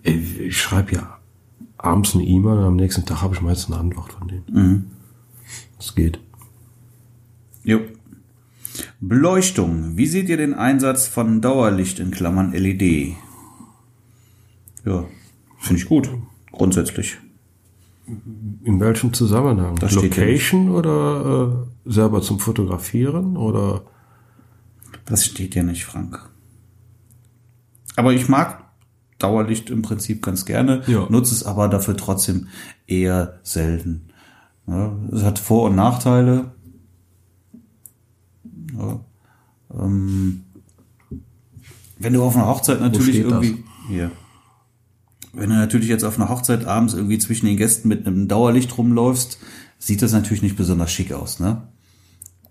ich. 0.04 0.40
Ich 0.40 0.62
schreibe 0.62 0.94
ja 0.96 1.18
abends 1.78 2.14
eine 2.16 2.24
E-Mail 2.24 2.60
und 2.60 2.64
am 2.66 2.76
nächsten 2.76 3.06
Tag 3.06 3.22
habe 3.22 3.36
ich 3.36 3.42
meist 3.42 3.68
eine 3.68 3.80
Antwort 3.80 4.14
von 4.14 4.28
denen. 4.28 4.92
Das 5.78 5.96
geht. 5.96 6.20
Jo. 7.64 7.80
Beleuchtung. 9.00 9.98
Wie 9.98 10.06
seht 10.06 10.30
ihr 10.30 10.38
den 10.38 10.54
Einsatz 10.54 11.08
von 11.08 11.42
Dauerlicht 11.42 12.00
in 12.00 12.12
Klammern 12.12 12.52
LED? 12.52 13.16
Ja, 14.86 15.06
finde 15.60 15.82
ich 15.82 15.88
gut. 15.88 16.10
Grundsätzlich. 16.52 17.18
In 18.64 18.80
welchem 18.80 19.14
Zusammenhang? 19.14 19.78
Das 19.78 19.96
Location 19.96 20.70
oder 20.70 21.66
äh, 21.86 21.90
selber 21.90 22.22
zum 22.22 22.40
Fotografieren 22.40 23.36
oder 23.36 23.82
Das 25.06 25.26
steht 25.26 25.54
hier 25.54 25.64
nicht, 25.64 25.86
Frank. 25.86 26.30
Aber 27.96 28.14
ich 28.14 28.28
mag 28.28 28.64
Dauerlicht 29.20 29.70
im 29.70 29.82
Prinzip 29.82 30.22
ganz 30.24 30.46
gerne, 30.46 30.82
Ja. 30.88 31.08
nutze 31.10 31.34
es 31.34 31.44
aber 31.44 31.70
dafür 31.70 31.96
trotzdem 31.96 32.48
eher 32.88 33.40
selten. 33.44 34.10
Ja, 34.68 34.94
es 35.12 35.24
hat 35.24 35.40
Vor- 35.40 35.70
und 35.70 35.76
Nachteile. 35.76 36.52
Ja, 38.78 39.00
ähm, 39.74 40.44
wenn 41.98 42.14
du 42.14 42.24
auf 42.24 42.36
einer 42.36 42.48
Hochzeit 42.48 42.82
natürlich 42.82 43.16
irgendwie 43.18 43.64
hier. 43.88 44.12
Wenn 45.32 45.50
du 45.50 45.56
natürlich 45.56 45.88
jetzt 45.90 46.04
auf 46.04 46.18
einer 46.20 46.30
Hochzeit 46.30 46.66
abends 46.66 46.94
irgendwie 46.94 47.18
zwischen 47.20 47.46
den 47.46 47.58
Gästen 47.58 47.88
mit 47.88 48.06
einem 48.06 48.28
Dauerlicht 48.28 48.78
rumläufst, 48.78 49.38
sieht 49.80 50.02
das 50.02 50.12
natürlich 50.14 50.42
nicht 50.44 50.56
besonders 50.58 50.92
schick 50.92 51.14
aus, 51.14 51.40
ne? 51.40 51.68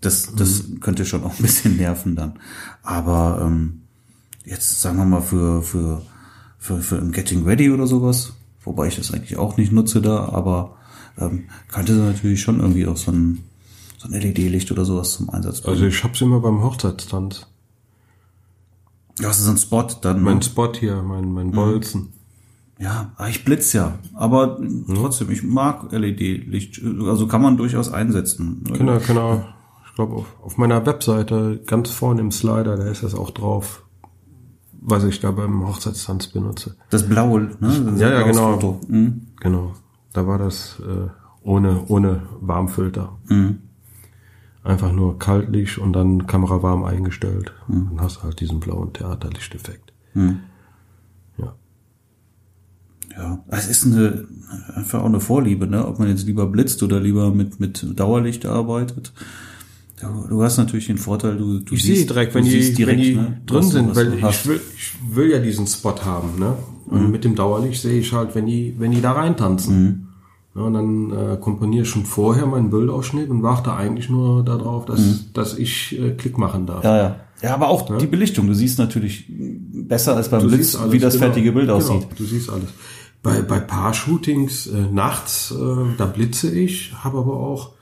Das, 0.04 0.34
das 0.34 0.64
könnte 0.80 1.04
schon 1.04 1.24
auch 1.24 1.38
ein 1.38 1.42
bisschen 1.42 1.76
nerven 1.76 2.16
dann. 2.16 2.38
Aber 2.82 3.40
ähm, 3.42 3.82
jetzt 4.44 4.80
sagen 4.80 4.98
wir 4.98 5.04
mal 5.04 5.22
für, 5.22 5.62
für, 5.62 6.02
für, 6.58 6.78
für 6.80 6.98
ein 6.98 7.12
Getting 7.12 7.44
Ready 7.44 7.70
oder 7.70 7.86
sowas, 7.86 8.34
wobei 8.62 8.88
ich 8.88 8.96
das 8.96 9.12
eigentlich 9.12 9.36
auch 9.36 9.56
nicht 9.56 9.72
nutze 9.72 10.02
da, 10.02 10.28
aber 10.28 10.76
ähm, 11.18 11.44
könnte 11.68 11.92
natürlich 11.92 12.42
schon 12.42 12.60
irgendwie 12.60 12.86
auch 12.86 12.96
so 12.96 13.12
ein, 13.12 13.44
so 13.98 14.08
ein 14.08 14.20
LED-Licht 14.20 14.70
oder 14.72 14.84
sowas 14.84 15.12
zum 15.12 15.30
Einsatz 15.30 15.60
bringen. 15.60 15.76
Also 15.76 15.86
ich 15.86 16.04
hab's 16.04 16.20
immer 16.20 16.40
beim 16.40 16.62
Hochzeitstanz. 16.62 17.46
ja, 19.20 19.28
du 19.28 19.34
so 19.34 19.48
einen 19.48 19.58
Spot 19.58 19.86
dann. 20.00 20.22
Mein 20.22 20.38
ne? 20.38 20.42
Spot 20.42 20.72
hier, 20.74 21.02
mein, 21.02 21.32
mein 21.32 21.52
Bolzen. 21.52 22.12
Ja, 22.78 23.12
aber 23.16 23.28
ich 23.28 23.44
blitz 23.44 23.72
ja. 23.72 23.98
Aber 24.14 24.60
trotzdem, 24.88 25.30
ich 25.30 25.42
mag 25.42 25.92
LED-Licht. 25.92 26.82
Also 27.06 27.26
kann 27.28 27.40
man 27.40 27.56
durchaus 27.56 27.90
einsetzen. 27.90 28.64
Genau, 28.64 28.98
genau. 28.98 29.44
Ich 29.94 29.96
glaube, 29.96 30.16
auf, 30.16 30.34
auf 30.42 30.56
meiner 30.58 30.84
Webseite, 30.86 31.60
ganz 31.68 31.88
vorne 31.90 32.20
im 32.20 32.32
Slider, 32.32 32.76
da 32.76 32.82
ist 32.88 33.04
das 33.04 33.14
auch 33.14 33.30
drauf, 33.30 33.84
was 34.80 35.04
ich 35.04 35.20
da 35.20 35.30
beim 35.30 35.64
Hochzeitstanz 35.68 36.26
benutze. 36.26 36.74
Das 36.90 37.08
blaue, 37.08 37.42
ne? 37.42 37.56
Das 37.60 38.00
Ja, 38.00 38.10
ja, 38.10 38.22
genau. 38.22 38.54
Foto. 38.54 38.80
Mhm. 38.88 39.28
Genau. 39.38 39.72
Da 40.12 40.26
war 40.26 40.38
das 40.38 40.80
äh, 40.80 41.08
ohne, 41.44 41.84
ohne 41.86 42.22
Warmfilter. 42.40 43.16
Einfach 44.64 44.90
nur 44.90 45.16
Kaltlicht 45.20 45.78
und 45.78 45.92
dann 45.92 46.26
Kamera 46.26 46.60
warm 46.60 46.82
eingestellt. 46.82 47.52
Dann 47.68 48.00
hast 48.00 48.16
du 48.16 48.22
halt 48.24 48.40
diesen 48.40 48.58
blauen 48.58 48.92
Theaterlichteffekt. 48.94 49.92
Ja. 51.38 51.54
Ja, 53.16 53.44
es 53.46 53.68
ist 53.68 53.86
eine, 53.86 54.26
einfach 54.74 55.02
auch 55.02 55.06
eine 55.06 55.20
Vorliebe, 55.20 55.68
ne? 55.68 55.86
Ob 55.86 56.00
man 56.00 56.08
jetzt 56.08 56.26
lieber 56.26 56.46
blitzt 56.46 56.82
oder 56.82 56.98
lieber 56.98 57.30
mit, 57.30 57.60
mit 57.60 57.86
Dauerlicht 57.96 58.44
arbeitet. 58.44 59.12
Du, 60.04 60.28
du 60.28 60.42
hast 60.42 60.56
natürlich 60.58 60.86
den 60.86 60.98
Vorteil, 60.98 61.36
du, 61.36 61.60
du 61.60 61.74
Ich 61.74 61.82
sehe 61.82 62.04
direkt, 62.04 62.34
wenn 62.34 62.44
die, 62.44 62.50
siehst 62.50 62.86
wenn 62.86 62.98
die 62.98 63.14
ne, 63.16 63.40
drin 63.46 63.62
sind, 63.62 63.96
weil 63.96 64.14
ich 64.14 64.46
will, 64.46 64.60
ich 64.76 64.92
will 65.16 65.30
ja 65.30 65.38
diesen 65.38 65.66
Spot 65.66 65.94
haben, 66.04 66.38
ne? 66.38 66.54
Und 66.86 67.10
mit 67.10 67.24
dem 67.24 67.34
Dauerlicht 67.34 67.80
sehe 67.80 67.98
ich 67.98 68.12
halt, 68.12 68.34
wenn 68.34 68.46
die, 68.46 68.74
wenn 68.78 68.90
die 68.90 69.00
da 69.00 69.12
reintanzen. 69.12 70.08
Ja, 70.54 70.62
und 70.62 70.74
dann 70.74 71.10
äh, 71.12 71.36
komponiere 71.38 71.82
ich 71.82 71.88
schon 71.88 72.04
vorher 72.04 72.46
meinen 72.46 72.70
Bildausschnitt 72.70 73.28
und 73.30 73.42
warte 73.42 73.72
eigentlich 73.72 74.08
nur 74.08 74.44
darauf, 74.44 74.84
dass, 74.84 75.32
dass 75.32 75.58
ich 75.58 75.98
äh, 75.98 76.10
Klick 76.12 76.38
machen 76.38 76.66
darf. 76.66 76.84
Ja, 76.84 76.96
ja. 76.96 77.16
Ja, 77.42 77.54
aber 77.54 77.68
auch 77.68 77.98
die 77.98 78.06
Belichtung. 78.06 78.46
Du 78.46 78.54
siehst 78.54 78.78
natürlich 78.78 79.26
besser 79.28 80.16
als 80.16 80.30
beim 80.30 80.40
Du 80.40 80.48
Blitz, 80.48 80.72
siehst 80.72 80.80
alles, 80.80 80.92
wie 80.92 80.98
das 80.98 81.14
genau. 81.14 81.26
fertige 81.26 81.52
Bild 81.52 81.66
Genau, 81.66 81.76
aussieht. 81.76 82.06
du 82.16 82.24
siehst 82.24 82.48
alles. 82.48 82.70
Bei, 83.22 83.42
bei 83.42 83.58
Paar-Shootings 83.60 84.68
äh, 84.68 84.92
nachts, 84.92 85.50
äh, 85.52 85.96
da 85.98 86.06
blitze 86.06 86.50
ich, 86.50 86.92
habe 87.02 87.18
aber 87.18 87.34
auch 87.34 87.72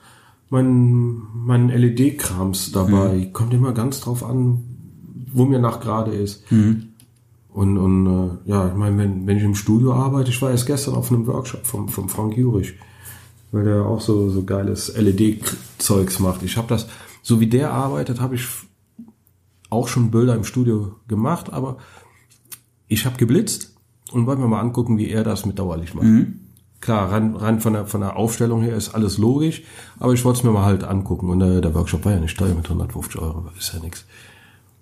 meinen 0.53 1.27
mein 1.33 1.67
LED-Krams 1.67 2.71
dabei. 2.71 3.15
Mhm. 3.15 3.33
Kommt 3.33 3.53
immer 3.53 3.73
ganz 3.73 3.99
drauf 3.99 4.23
an, 4.23 4.63
wo 5.33 5.45
mir 5.45 5.59
nach 5.59 5.81
gerade 5.81 6.11
ist. 6.11 6.49
Mhm. 6.51 6.89
Und, 7.49 7.77
und 7.77 8.07
äh, 8.07 8.49
ja, 8.49 8.67
ich 8.69 8.75
meine, 8.75 8.97
wenn, 8.97 9.27
wenn 9.27 9.37
ich 9.37 9.43
im 9.43 9.55
Studio 9.55 9.93
arbeite, 9.93 10.29
ich 10.29 10.41
war 10.41 10.51
erst 10.51 10.65
gestern 10.65 10.95
auf 10.95 11.11
einem 11.11 11.27
Workshop 11.27 11.65
vom, 11.65 11.89
vom 11.89 12.07
Frank 12.07 12.37
Jurich, 12.37 12.75
weil 13.51 13.65
der 13.65 13.85
auch 13.85 14.01
so, 14.01 14.29
so 14.29 14.43
geiles 14.43 14.95
LED-Zeugs 14.95 16.19
macht. 16.19 16.43
Ich 16.43 16.55
habe 16.55 16.67
das, 16.67 16.87
so 17.21 17.39
wie 17.39 17.47
der 17.47 17.71
arbeitet, 17.71 18.21
habe 18.21 18.35
ich 18.35 18.47
auch 19.69 19.87
schon 19.87 20.11
Bilder 20.11 20.35
im 20.35 20.43
Studio 20.43 20.95
gemacht, 21.07 21.51
aber 21.51 21.77
ich 22.87 23.05
habe 23.05 23.17
geblitzt 23.17 23.75
und 24.11 24.27
wollte 24.27 24.41
mir 24.41 24.47
mal 24.47 24.61
angucken, 24.61 24.97
wie 24.97 25.09
er 25.09 25.23
das 25.23 25.45
mit 25.45 25.57
Dauerlicht 25.59 25.95
macht. 25.95 26.05
Klar, 26.83 27.13
rein, 27.13 27.33
rein 27.37 27.61
von, 27.61 27.71
der, 27.71 27.85
von 27.87 28.01
der 28.01 28.17
Aufstellung 28.17 28.61
her 28.61 28.75
ist 28.75 28.93
alles 28.93 29.17
logisch, 29.17 29.63
aber 29.99 30.11
ich 30.11 30.25
wollte 30.25 30.39
es 30.39 30.43
mir 30.43 30.51
mal 30.51 30.65
halt 30.65 30.83
angucken. 30.83 31.29
Und 31.29 31.39
äh, 31.39 31.61
der 31.61 31.73
Workshop 31.73 32.03
war 32.03 32.11
ja 32.11 32.19
nicht 32.19 32.37
teuer 32.37 32.53
mit 32.53 32.65
150 32.65 33.21
Euro, 33.21 33.45
ist 33.57 33.73
ja 33.73 33.79
nix. 33.79 34.05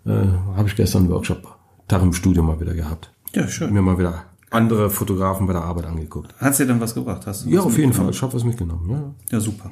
Äh, 0.07 0.09
habe 0.55 0.67
ich 0.67 0.75
gestern 0.75 1.03
einen 1.03 1.11
Workshop 1.11 1.55
Tag 1.87 2.01
im 2.01 2.11
Studio 2.11 2.41
mal 2.41 2.59
wieder 2.59 2.73
gehabt. 2.73 3.13
Ja, 3.35 3.47
schön. 3.47 3.71
Mir 3.71 3.83
mal 3.83 3.99
wieder 3.99 4.23
andere 4.49 4.89
Fotografen 4.89 5.45
bei 5.45 5.53
der 5.53 5.61
Arbeit 5.61 5.85
angeguckt. 5.85 6.33
Hat's 6.39 6.57
dir 6.57 6.65
denn 6.65 6.81
was 6.81 6.95
gebracht? 6.95 7.27
Hast 7.27 7.45
du 7.45 7.49
Ja, 7.49 7.61
auf 7.61 7.77
jeden? 7.77 7.93
Fall. 7.93 8.09
Ich 8.09 8.21
habe 8.23 8.33
was 8.33 8.43
mitgenommen. 8.45 8.89
Ja. 8.89 9.13
Ja, 9.33 9.39
super. 9.39 9.69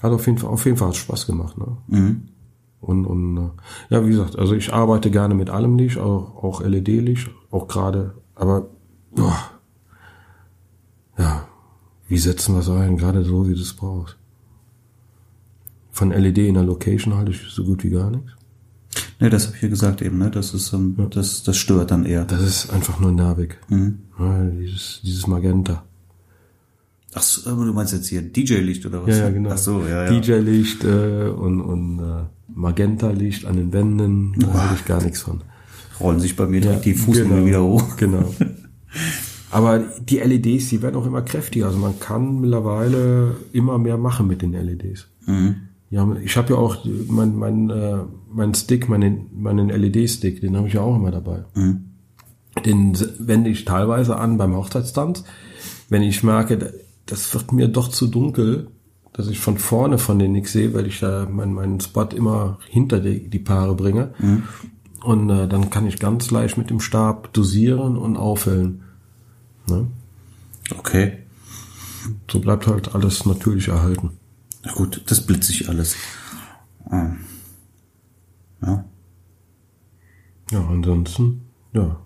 Hat 0.00 0.12
auf 0.12 0.24
jeden 0.26 0.38
Fall, 0.38 0.50
auf 0.50 0.64
jeden 0.64 0.76
Fall 0.76 0.86
hat 0.88 0.96
Spaß 0.96 1.26
gemacht. 1.26 1.58
Ne? 1.58 2.20
Und, 2.80 3.06
und 3.06 3.36
äh, 3.38 3.50
ja, 3.90 4.06
wie 4.06 4.10
gesagt, 4.10 4.38
also 4.38 4.54
ich 4.54 4.72
arbeite 4.72 5.10
gerne 5.10 5.34
mit 5.34 5.50
allem 5.50 5.76
Licht, 5.78 5.98
auch, 5.98 6.44
auch 6.44 6.60
LED-Licht, 6.62 7.28
auch 7.50 7.66
gerade, 7.66 8.14
aber 8.36 8.68
boah, 9.16 9.36
ja, 11.18 11.48
wie 12.08 12.18
setzen 12.18 12.54
wir 12.54 12.60
es 12.60 12.68
ein, 12.68 12.96
gerade 12.96 13.24
so, 13.24 13.48
wie 13.48 13.54
du 13.54 13.60
es 13.60 13.72
brauchst. 13.72 14.16
Von 15.90 16.10
LED 16.10 16.38
in 16.38 16.54
der 16.54 16.64
Location 16.64 17.14
halte 17.14 17.30
ich 17.30 17.40
so 17.50 17.64
gut 17.64 17.84
wie 17.84 17.90
gar 17.90 18.10
nichts. 18.10 18.32
Ne, 19.20 19.30
das 19.30 19.46
habe 19.46 19.56
ich 19.56 19.62
ja 19.62 19.68
gesagt 19.68 20.02
eben, 20.02 20.18
ne? 20.18 20.30
Das 20.30 20.54
ist 20.54 20.72
ähm, 20.72 20.96
das, 21.10 21.44
das 21.44 21.56
stört 21.56 21.90
dann 21.90 22.04
eher. 22.04 22.24
Das 22.24 22.42
ist 22.42 22.70
einfach 22.70 22.98
nur 22.98 23.12
nervig. 23.12 23.56
Ja, 23.70 24.44
dieses, 24.44 25.00
dieses 25.04 25.26
Magenta. 25.26 25.84
Ach 27.14 27.22
so, 27.22 27.48
aber 27.48 27.64
du 27.64 27.72
meinst 27.72 27.92
jetzt 27.92 28.08
hier 28.08 28.22
DJ-Licht 28.22 28.84
oder 28.86 29.06
was? 29.06 29.16
Ja, 29.16 29.24
ja, 29.24 29.30
genau. 29.30 29.50
Ach 29.52 29.58
so, 29.58 29.84
ja, 29.86 30.04
ja. 30.04 30.20
DJ-Licht 30.20 30.84
äh, 30.84 31.28
und, 31.28 31.60
und 31.60 32.00
äh, 32.00 32.24
Magenta-Licht 32.48 33.46
an 33.46 33.56
den 33.56 33.72
Wänden, 33.72 34.34
da 34.38 34.52
halte 34.52 34.74
ich 34.74 34.84
gar 34.84 35.02
nichts 35.02 35.20
von. 35.20 35.42
Rollen 36.00 36.18
sich 36.18 36.34
bei 36.34 36.46
mir 36.46 36.60
direkt 36.60 36.84
die 36.84 36.94
Fußnägel 36.94 37.46
wieder 37.46 37.62
hoch. 37.62 37.96
Genau. 37.96 38.34
Aber 39.54 39.78
die 39.78 40.18
LEDs, 40.18 40.68
die 40.70 40.82
werden 40.82 40.96
auch 40.96 41.06
immer 41.06 41.22
kräftiger. 41.22 41.66
Also 41.66 41.78
man 41.78 41.98
kann 42.00 42.40
mittlerweile 42.40 43.36
immer 43.52 43.78
mehr 43.78 43.96
machen 43.98 44.26
mit 44.26 44.42
den 44.42 44.52
LEDs. 44.52 45.06
Ja, 45.90 46.08
ich 46.24 46.36
habe 46.36 46.54
ja 46.54 46.58
auch 46.58 46.78
mein, 47.08 47.36
mein, 47.36 47.70
äh, 47.70 47.98
mein 48.32 48.52
Stick, 48.54 48.88
meinen, 48.88 49.26
meinen 49.36 49.68
LED-Stick, 49.68 50.40
den 50.40 50.56
habe 50.56 50.66
ich 50.66 50.74
ja 50.74 50.80
auch 50.80 50.96
immer 50.96 51.12
dabei. 51.12 51.44
Den 52.64 52.92
s- 52.92 53.14
wende 53.18 53.48
ich 53.50 53.64
teilweise 53.64 54.16
an 54.16 54.36
beim 54.38 54.54
Hochzeitstanz, 54.56 55.22
wenn 55.88 56.02
ich 56.02 56.22
merke, 56.24 56.72
das 57.06 57.32
wird 57.34 57.52
mir 57.52 57.68
doch 57.68 57.88
zu 57.88 58.08
dunkel, 58.08 58.68
dass 59.12 59.28
ich 59.28 59.38
von 59.38 59.58
vorne 59.58 59.98
von 59.98 60.18
denen 60.18 60.32
nichts 60.32 60.52
sehe, 60.52 60.74
weil 60.74 60.86
ich 60.88 60.98
da 60.98 61.28
meinen, 61.30 61.52
meinen 61.54 61.78
Spot 61.80 62.08
immer 62.16 62.58
hinter 62.68 62.98
die, 62.98 63.28
die 63.28 63.38
Paare 63.38 63.76
bringe. 63.76 64.14
Und 65.04 65.30
äh, 65.30 65.46
dann 65.46 65.70
kann 65.70 65.86
ich 65.86 66.00
ganz 66.00 66.30
leicht 66.32 66.58
mit 66.58 66.70
dem 66.70 66.80
Stab 66.80 67.32
dosieren 67.34 67.96
und 67.96 68.16
aufhellen. 68.16 68.80
Ne? 69.66 69.86
Okay. 70.78 71.18
So 72.30 72.40
bleibt 72.40 72.66
halt 72.66 72.94
alles 72.94 73.24
natürlich 73.24 73.68
erhalten. 73.68 74.18
Na 74.62 74.72
gut, 74.72 75.02
das 75.06 75.26
blitze 75.26 75.52
ich 75.52 75.68
alles. 75.68 75.96
Ah. 76.90 77.12
Ja. 78.62 78.84
Ja, 80.50 80.66
ansonsten, 80.68 81.42
ja. 81.72 81.98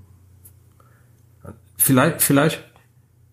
Vielleicht, 1.76 2.22
vielleicht 2.22 2.64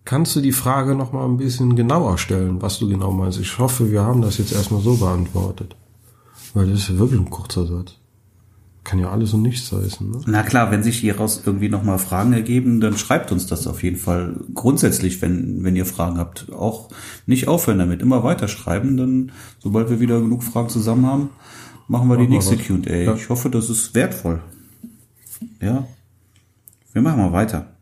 kannst 0.04 0.34
du 0.36 0.40
die 0.40 0.52
Frage 0.52 0.94
noch 0.94 1.12
mal 1.12 1.24
ein 1.24 1.36
bisschen 1.36 1.76
genauer 1.76 2.18
stellen, 2.18 2.62
was 2.62 2.78
du 2.78 2.88
genau 2.88 3.12
meinst. 3.12 3.38
Ich 3.38 3.58
hoffe, 3.58 3.90
wir 3.90 4.02
haben 4.02 4.22
das 4.22 4.38
jetzt 4.38 4.52
erstmal 4.52 4.80
so 4.80 4.96
beantwortet. 4.96 5.76
Weil 6.54 6.70
das 6.70 6.88
ist 6.88 6.98
wirklich 6.98 7.20
ein 7.20 7.30
kurzer 7.30 7.66
Satz. 7.66 7.98
Kann 8.86 9.00
ja 9.00 9.10
alles 9.10 9.34
und 9.34 9.42
nichts 9.42 9.72
heißen. 9.72 10.08
Ne? 10.08 10.20
Na 10.26 10.44
klar, 10.44 10.70
wenn 10.70 10.84
sich 10.84 10.98
hieraus 11.00 11.42
irgendwie 11.44 11.68
nochmal 11.68 11.98
Fragen 11.98 12.32
ergeben, 12.32 12.80
dann 12.80 12.96
schreibt 12.96 13.32
uns 13.32 13.48
das 13.48 13.66
auf 13.66 13.82
jeden 13.82 13.96
Fall. 13.96 14.36
Grundsätzlich, 14.54 15.20
wenn, 15.22 15.64
wenn 15.64 15.74
ihr 15.74 15.86
Fragen 15.86 16.18
habt, 16.18 16.52
auch 16.52 16.88
nicht 17.26 17.48
aufhören 17.48 17.80
damit, 17.80 18.00
immer 18.00 18.22
weiter 18.22 18.46
schreiben, 18.46 18.96
dann, 18.96 19.32
sobald 19.58 19.90
wir 19.90 19.98
wieder 19.98 20.20
genug 20.20 20.44
Fragen 20.44 20.68
zusammen 20.68 21.04
haben, 21.04 21.30
machen 21.88 22.08
wir 22.08 22.16
die 22.16 22.28
Machen 22.28 22.48
wir 22.48 22.56
nächste. 22.56 22.74
Q&A. 22.74 22.94
Ja. 22.94 23.14
Ich 23.14 23.28
hoffe, 23.28 23.50
das 23.50 23.70
ist 23.70 23.92
wertvoll. 23.96 24.40
Ja. 25.60 25.88
Wir 26.92 27.02
machen 27.02 27.18
mal 27.18 27.32
weiter. 27.32 27.72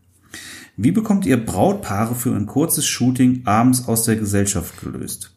Wie 0.78 0.90
bekommt 0.90 1.26
ihr 1.26 1.36
Brautpaare 1.36 2.14
für 2.14 2.34
ein 2.34 2.46
kurzes 2.46 2.86
Shooting 2.86 3.42
abends 3.44 3.88
aus 3.88 4.04
der 4.04 4.16
Gesellschaft 4.16 4.80
gelöst? 4.80 5.34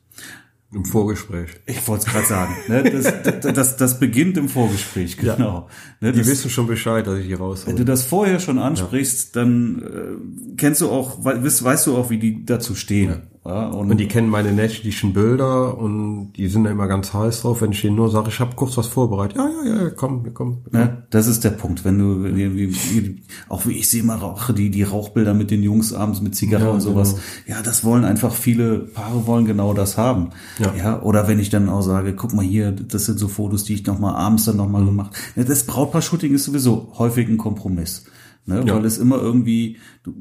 Im 0.74 0.84
Vorgespräch. 0.84 1.49
Ich 1.65 1.88
wollte 1.88 2.05
es 2.07 2.11
gerade 2.13 2.26
sagen. 2.28 2.55
Ne? 2.68 2.84
Das, 2.84 3.13
das, 3.24 3.53
das, 3.53 3.78
das 3.78 3.99
beginnt 3.99 4.36
im 4.38 4.49
Vorgespräch, 4.49 5.15
genau. 5.18 5.70
Ne? 6.01 6.11
Die 6.11 6.26
wissen 6.26 6.49
schon 6.49 6.68
Bescheid, 6.68 7.07
dass 7.07 7.20
ich 7.20 7.26
hier 7.28 7.38
raus 7.38 7.65
Wenn 7.65 7.78
du 7.78 7.86
das 7.86 8.03
vorher 8.03 8.39
schon 8.41 8.59
ansprichst, 8.59 9.34
dann 9.38 9.82
äh, 9.82 10.55
kennst 10.57 10.82
du 10.82 10.89
auch, 10.89 11.24
we- 11.24 11.41
weißt, 11.41 11.63
weißt 11.63 11.88
du 11.88 11.95
auch, 11.97 12.09
wie 12.09 12.20
die 12.20 12.43
dazu 12.45 12.76
stehen. 12.76 13.28
Ja. 13.48 13.68
und, 13.70 13.89
Und 13.91 13.98
die 13.98 14.08
kennen 14.10 14.30
meine 14.30 14.52
nächtlichen 14.52 15.14
Bilder 15.14 15.78
und 15.78 16.34
die 16.34 16.48
sind 16.48 16.66
da 16.66 16.70
immer 16.72 16.88
ganz 16.88 17.14
heiß 17.14 17.41
drauf, 17.41 17.62
wenn 17.62 17.72
ich 17.72 17.82
denen 17.82 17.95
nur 17.95 18.10
sage, 18.12 18.28
ich 18.30 18.39
habe 18.41 18.56
kurz 18.56 18.76
was 18.78 18.88
vorbereitet. 18.88 19.38
Ja, 19.38 19.50
ja, 19.66 19.84
ja, 19.84 19.89
komm, 19.89 20.34
komm. 20.34 20.58
ne, 20.72 21.04
das 21.10 21.28
ist 21.28 21.43
der 21.45 21.52
Punkt. 21.52 21.86
Wenn 21.86 21.98
du, 21.98 22.24
wenn 22.24 22.36
wie, 22.36 22.76
wie, 22.76 23.24
auch 23.48 23.66
wie 23.66 23.72
ich 23.78 23.88
sehe 23.89 24.04
mal 24.04 24.18
rauche, 24.18 24.54
die, 24.54 24.70
die 24.70 24.84
Rauchbilder 24.84 25.34
mit 25.34 25.50
den 25.50 25.64
Jungs 25.64 25.93
abends 25.93 26.22
mit 26.22 26.36
Zigarre 26.36 26.66
Ja, 26.66 26.72
und 26.72 26.82
sowas. 26.82 27.12
genau. 27.45 27.58
Ja, 27.58 27.64
das 27.64 27.84
wollen 27.86 28.04
einfach 28.04 28.34
viele 28.34 28.80
Paare 28.80 29.26
wollen 29.28 29.45
genau 29.45 29.74
das 29.74 29.98
haben. 29.98 30.32
Ja. 30.60 30.74
ja. 30.78 31.02
Oder 31.02 31.28
wenn 31.30 31.39
ich 31.39 31.50
dann 31.50 31.70
auch 31.70 31.82
sage, 31.82 32.14
guck 32.16 32.34
mal 32.34 32.43
hier, 32.45 32.72
das 32.72 33.06
sind 33.06 33.18
so 33.18 33.28
Fotos, 33.30 33.64
die 33.64 33.76
ich 33.76 33.86
noch 33.86 33.98
mal 34.00 34.14
abends 34.14 34.45
dann 34.45 34.58
noch 34.58 34.68
mal 34.70 34.82
Mhm. 34.82 34.88
gemacht. 34.88 35.16
Ja, 35.38 35.43
das 35.45 35.64
Brautpaar-Shooting 35.66 36.34
ist 36.34 36.43
sowieso 36.43 36.91
häufig 36.98 37.30
ein 37.30 37.38
Kompromiss. 37.38 38.04
Ne, 38.45 38.64
Ja. 38.66 38.76
Weil 38.76 38.86
es 38.86 38.98
immer 38.98 39.18
irgendwie, 39.22 39.78
du, 40.04 40.14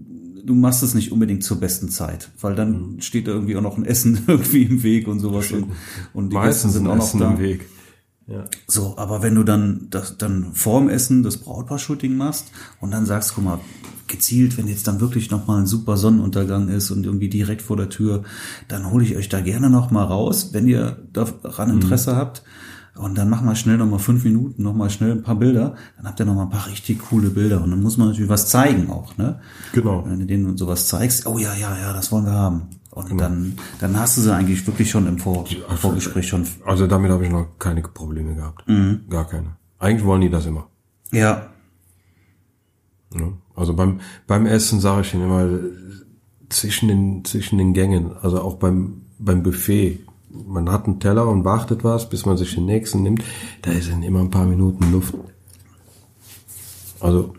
du 0.47 0.55
machst 0.55 0.83
es 0.83 0.95
nicht 0.95 1.13
unbedingt 1.13 1.45
zur 1.45 1.59
besten 1.61 1.89
Zeit, 1.89 2.31
weil 2.41 2.53
Mhm. 2.53 2.57
dann 2.57 2.97
steht 3.01 3.27
da 3.29 3.33
irgendwie 3.33 3.57
auch 3.57 3.63
noch 3.63 3.77
ein 3.77 3.85
Essen 3.85 4.21
irgendwie 4.27 4.63
im 4.63 4.83
Weg 4.83 5.09
und 5.09 5.21
sowas 5.21 5.51
und, 5.53 5.67
und 6.15 6.31
die 6.31 6.35
Meistens 6.35 6.73
sind 6.73 6.83
sind 6.85 6.91
auch 6.91 6.97
noch 6.97 7.05
Essen 7.05 7.21
da. 7.21 7.31
im 7.33 7.39
Weg. 7.39 7.69
Ja. 8.29 8.45
So, 8.67 8.95
aber 8.97 9.23
wenn 9.23 9.37
du 9.37 9.45
dann 9.45 9.87
das 9.91 10.19
dann 10.19 10.53
vorm 10.53 10.89
Essen 10.89 11.23
das 11.23 11.37
Brautpaar-Shooting 11.37 12.17
machst 12.17 12.51
und 12.81 12.91
dann 12.91 13.07
sagst, 13.07 13.35
guck 13.37 13.45
mal, 13.45 13.61
gezielt, 14.09 14.57
wenn 14.57 14.67
jetzt 14.69 14.87
dann 14.89 15.01
wirklich 15.01 15.31
noch 15.31 15.47
mal 15.47 15.61
ein 15.61 15.67
super 15.67 15.97
Sonnenuntergang 15.97 16.69
ist 16.69 16.91
und 16.91 17.05
irgendwie 17.07 17.29
direkt 17.29 17.63
vor 17.63 17.77
der 17.77 17.89
Tür, 17.89 18.23
dann 18.69 18.91
hole 18.91 19.05
ich 19.05 19.17
euch 19.17 19.29
da 19.29 19.41
gerne 19.41 19.71
noch 19.71 19.91
mal 19.93 20.05
raus, 20.05 20.51
wenn 20.53 20.67
ihr 20.69 20.97
daran 21.13 21.71
Interesse 21.71 22.17
habt. 22.17 22.43
Und 22.97 23.17
dann 23.17 23.29
machen 23.29 23.47
wir 23.47 23.55
schnell 23.55 23.77
noch 23.77 23.87
mal 23.87 23.99
fünf 23.99 24.25
Minuten, 24.25 24.63
noch 24.63 24.75
mal 24.75 24.91
schnell 24.91 25.13
ein 25.13 25.23
paar 25.23 25.37
Bilder. 25.37 25.75
Dann 25.97 26.07
habt 26.07 26.19
ihr 26.19 26.27
noch 26.27 26.35
mal 26.35 26.45
ein 26.45 26.51
paar 26.51 26.67
richtig 26.67 26.99
coole 26.99 27.31
Bilder. 27.31 27.63
Und 27.63 27.71
dann 27.71 27.83
muss 27.83 27.97
man 27.97 28.09
natürlich 28.09 28.31
was 28.31 28.49
zeigen 28.49 28.91
auch, 28.91 29.17
ne? 29.19 29.41
Genau. 29.73 30.05
Wenn 30.07 30.21
du 30.21 30.27
denen 30.27 30.57
sowas 30.57 30.89
zeigst, 30.89 31.27
oh 31.27 31.39
ja, 31.39 31.55
ja, 31.55 31.77
ja, 31.79 31.93
das 31.93 32.11
wollen 32.13 32.25
wir 32.25 32.33
haben. 32.33 32.63
Und 32.91 33.21
dann, 33.21 33.59
dann 33.79 33.99
hast 33.99 34.17
du 34.17 34.23
sie 34.23 34.35
eigentlich 34.35 34.67
wirklich 34.67 34.91
schon 34.91 35.07
im 35.07 35.19
Vor 35.19 35.45
Vorgespräch 35.77 36.29
schon. 36.29 36.47
Also 36.65 36.87
damit 36.87 37.11
habe 37.11 37.27
ich 37.27 37.31
noch 37.31 37.59
keine 37.59 37.83
Probleme 37.83 38.35
gehabt. 38.35 38.65
Gar 39.11 39.27
keine. 39.27 39.57
Eigentlich 39.79 40.07
wollen 40.07 40.23
die 40.23 40.31
das 40.31 40.47
immer. 40.47 40.69
Ja, 41.13 41.49
Ne? 43.15 43.35
Also 43.55 43.75
beim, 43.75 44.01
beim 44.27 44.47
Essen 44.47 44.81
sage 44.81 45.03
ich 45.03 45.15
ihnen 45.15 45.25
immer 45.25 45.49
zwischen 46.49 46.89
den, 46.89 47.25
zwischen 47.25 47.59
den 47.59 47.73
Gängen, 47.73 48.13
also 48.21 48.41
auch 48.41 48.57
beim, 48.57 49.03
beim 49.19 49.43
Buffet. 49.43 50.01
Man 50.47 50.71
hat 50.71 50.87
einen 50.87 51.01
Teller 51.01 51.27
und 51.29 51.45
wartet 51.45 51.85
was, 51.85 52.09
bis 52.09 52.27
man 52.27 52.37
sich 52.37 52.55
den 52.55 52.67
nächsten 52.67 53.03
nimmt. 53.03 53.23
Da 53.63 53.73
ist 53.73 53.91
dann 53.91 54.03
immer 54.03 54.21
ein 54.21 54.31
paar 54.31 54.47
Minuten 54.47 54.93
Luft. 54.93 55.15
Also 57.01 57.35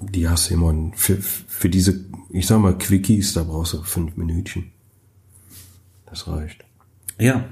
Die 0.00 0.28
hast 0.28 0.50
du 0.50 0.54
immer 0.54 0.74
für, 0.94 1.16
für 1.20 1.68
diese, 1.68 2.04
ich 2.30 2.46
sag 2.46 2.60
mal, 2.60 2.76
Quickies, 2.76 3.32
da 3.34 3.44
brauchst 3.44 3.74
du 3.74 3.82
fünf 3.82 4.16
Minütchen. 4.16 4.72
Das 6.06 6.26
reicht. 6.28 6.64
Ja. 7.18 7.44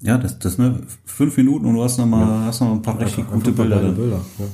Ja, 0.00 0.18
das, 0.18 0.38
das, 0.38 0.58
ne, 0.58 0.82
fünf 1.04 1.36
Minuten 1.36 1.66
und 1.66 1.74
du 1.74 1.82
hast 1.82 1.98
noch 1.98 2.06
mal, 2.06 2.20
ja. 2.20 2.44
hast 2.46 2.60
noch 2.60 2.72
ein 2.72 2.82
paar 2.82 3.00
richtig 3.00 3.26
gute 3.30 3.50
Bilder. 3.52 3.80
Bilder 3.92 4.20
ja. 4.38 4.44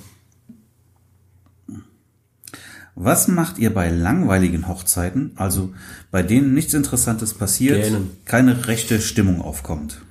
Was 2.95 3.27
macht 3.27 3.59
ihr 3.59 3.73
bei 3.73 3.91
langweiligen 3.91 4.69
Hochzeiten, 4.69 5.33
also 5.37 5.73
bei 6.11 6.23
denen 6.23 6.53
nichts 6.53 6.75
Interessantes 6.75 7.33
passiert, 7.35 7.83
Gähnen. 7.83 8.11
keine 8.27 8.67
rechte 8.67 9.01
Stimmung 9.01 9.41
aufkommt? 9.41 10.03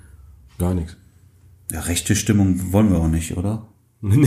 Gar 0.57 0.73
nichts. 0.73 0.97
Ja, 1.71 1.81
rechte 1.81 2.15
Stimmung 2.15 2.73
wollen 2.73 2.91
wir 2.91 2.97
auch 2.99 3.07
nicht, 3.07 3.37
oder? 3.37 3.67
nee, 4.01 4.17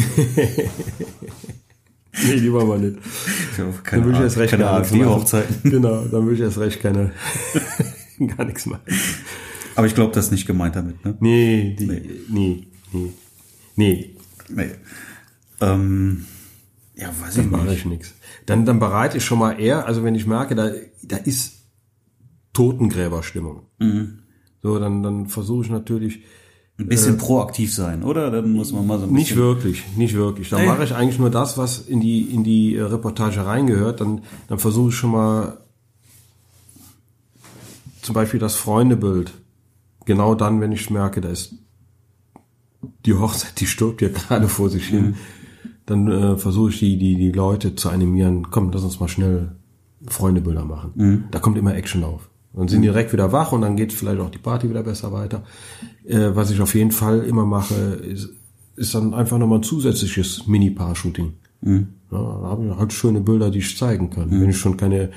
die 2.12 2.52
wollen 2.52 2.68
wir 2.68 2.78
nicht. 2.78 2.98
Keine 3.82 4.02
dann 4.02 4.08
will 4.08 4.14
ich 4.14 4.20
erst 4.20 4.38
recht 4.38 4.50
keine 4.52 4.68
AfD-Hochzeiten. 4.68 5.56
Genau, 5.70 6.04
dann 6.04 6.26
will 6.26 6.34
ich 6.34 6.40
erst 6.40 6.58
recht 6.58 6.80
keine, 6.80 7.10
gar 8.36 8.44
nichts 8.44 8.66
machen. 8.66 8.84
Aber 9.74 9.88
ich 9.88 9.96
glaube, 9.96 10.14
das 10.14 10.26
ist 10.26 10.30
nicht 10.30 10.46
gemeint 10.46 10.76
damit, 10.76 11.04
ne? 11.04 11.16
Nee, 11.18 11.74
die, 11.76 11.86
nee, 11.86 12.02
nee, 12.28 12.66
nee. 12.92 13.12
Nee. 13.76 14.16
nee. 14.48 14.70
Ähm, 15.60 16.26
ja, 16.96 17.08
weiß 17.08 17.34
dann 17.34 17.44
ich 17.44 17.50
nicht. 17.50 17.50
mache 17.50 17.74
ich 17.74 17.84
nichts. 17.84 18.14
Dann, 18.46 18.64
dann 18.66 18.78
bereite 18.78 19.16
ich 19.18 19.24
schon 19.24 19.38
mal 19.38 19.58
eher, 19.60 19.86
also 19.86 20.04
wenn 20.04 20.14
ich 20.14 20.26
merke, 20.26 20.54
da, 20.54 20.70
da 21.02 21.16
ist 21.16 21.64
Totengräberstimmung. 22.52 23.62
Mhm. 23.78 24.20
So, 24.62 24.78
dann, 24.78 25.02
dann 25.02 25.26
versuche 25.28 25.64
ich 25.64 25.70
natürlich, 25.70 26.20
ein 26.76 26.88
bisschen 26.88 27.14
äh, 27.14 27.18
proaktiv 27.18 27.72
sein, 27.72 28.02
oder? 28.02 28.30
Dann 28.30 28.52
muss 28.52 28.72
man 28.72 28.86
mal 28.86 28.98
so 28.98 29.04
ein 29.04 29.12
bisschen. 29.12 29.16
Nicht 29.16 29.36
wirklich, 29.36 29.84
nicht 29.96 30.14
wirklich. 30.14 30.50
Dann 30.50 30.66
mache 30.66 30.82
ich 30.82 30.92
eigentlich 30.92 31.20
nur 31.20 31.30
das, 31.30 31.56
was 31.56 31.78
in 31.78 32.00
die, 32.00 32.22
in 32.22 32.42
die 32.42 32.74
äh, 32.74 32.82
Reportage 32.82 33.46
reingehört. 33.46 34.00
Dann, 34.00 34.22
dann 34.48 34.58
versuche 34.58 34.88
ich 34.88 34.96
schon 34.96 35.12
mal 35.12 35.58
zum 38.02 38.14
Beispiel 38.14 38.40
das 38.40 38.56
Freundebild. 38.56 39.32
Genau 40.04 40.34
dann, 40.34 40.60
wenn 40.60 40.72
ich 40.72 40.90
merke, 40.90 41.20
da 41.20 41.28
ist 41.28 41.54
die 43.06 43.14
Hochzeit, 43.14 43.60
die 43.60 43.66
stirbt 43.66 44.02
ja 44.02 44.08
gerade 44.28 44.48
vor 44.48 44.68
sich 44.68 44.88
hin. 44.88 45.06
Mhm. 45.06 45.14
Dann 45.86 46.10
äh, 46.10 46.36
versuche 46.36 46.70
ich 46.70 46.78
die, 46.78 46.96
die, 46.96 47.16
die 47.16 47.32
Leute 47.32 47.74
zu 47.74 47.90
animieren, 47.90 48.50
komm, 48.50 48.70
lass 48.72 48.84
uns 48.84 49.00
mal 49.00 49.08
schnell 49.08 49.52
Freundebilder 50.06 50.64
machen. 50.64 50.92
Mhm. 50.94 51.24
Da 51.30 51.38
kommt 51.38 51.58
immer 51.58 51.74
Action 51.74 52.04
auf. 52.04 52.28
Dann 52.54 52.68
sind 52.68 52.82
die 52.82 52.88
direkt 52.88 53.12
wieder 53.12 53.32
wach 53.32 53.52
und 53.52 53.62
dann 53.62 53.76
geht 53.76 53.92
vielleicht 53.92 54.20
auch 54.20 54.30
die 54.30 54.38
Party 54.38 54.70
wieder 54.70 54.82
besser 54.82 55.12
weiter. 55.12 55.42
Äh, 56.04 56.30
was 56.34 56.50
ich 56.50 56.60
auf 56.60 56.74
jeden 56.74 56.92
Fall 56.92 57.20
immer 57.20 57.44
mache, 57.44 57.74
ist, 57.74 58.30
ist 58.76 58.94
dann 58.94 59.12
einfach 59.12 59.38
nochmal 59.38 59.58
ein 59.58 59.64
zusätzliches 59.64 60.46
Mini-Paar-Shooting. 60.46 61.32
Mhm. 61.62 61.88
Ja, 62.12 62.18
da 62.18 62.48
habe 62.48 62.66
ich 62.66 62.76
halt 62.76 62.92
schöne 62.92 63.20
Bilder, 63.20 63.50
die 63.50 63.58
ich 63.58 63.76
zeigen 63.76 64.10
kann. 64.10 64.30
Mhm. 64.30 64.40
Wenn 64.40 64.50
ich 64.50 64.58
schon 64.58 64.76
keine, 64.76 65.10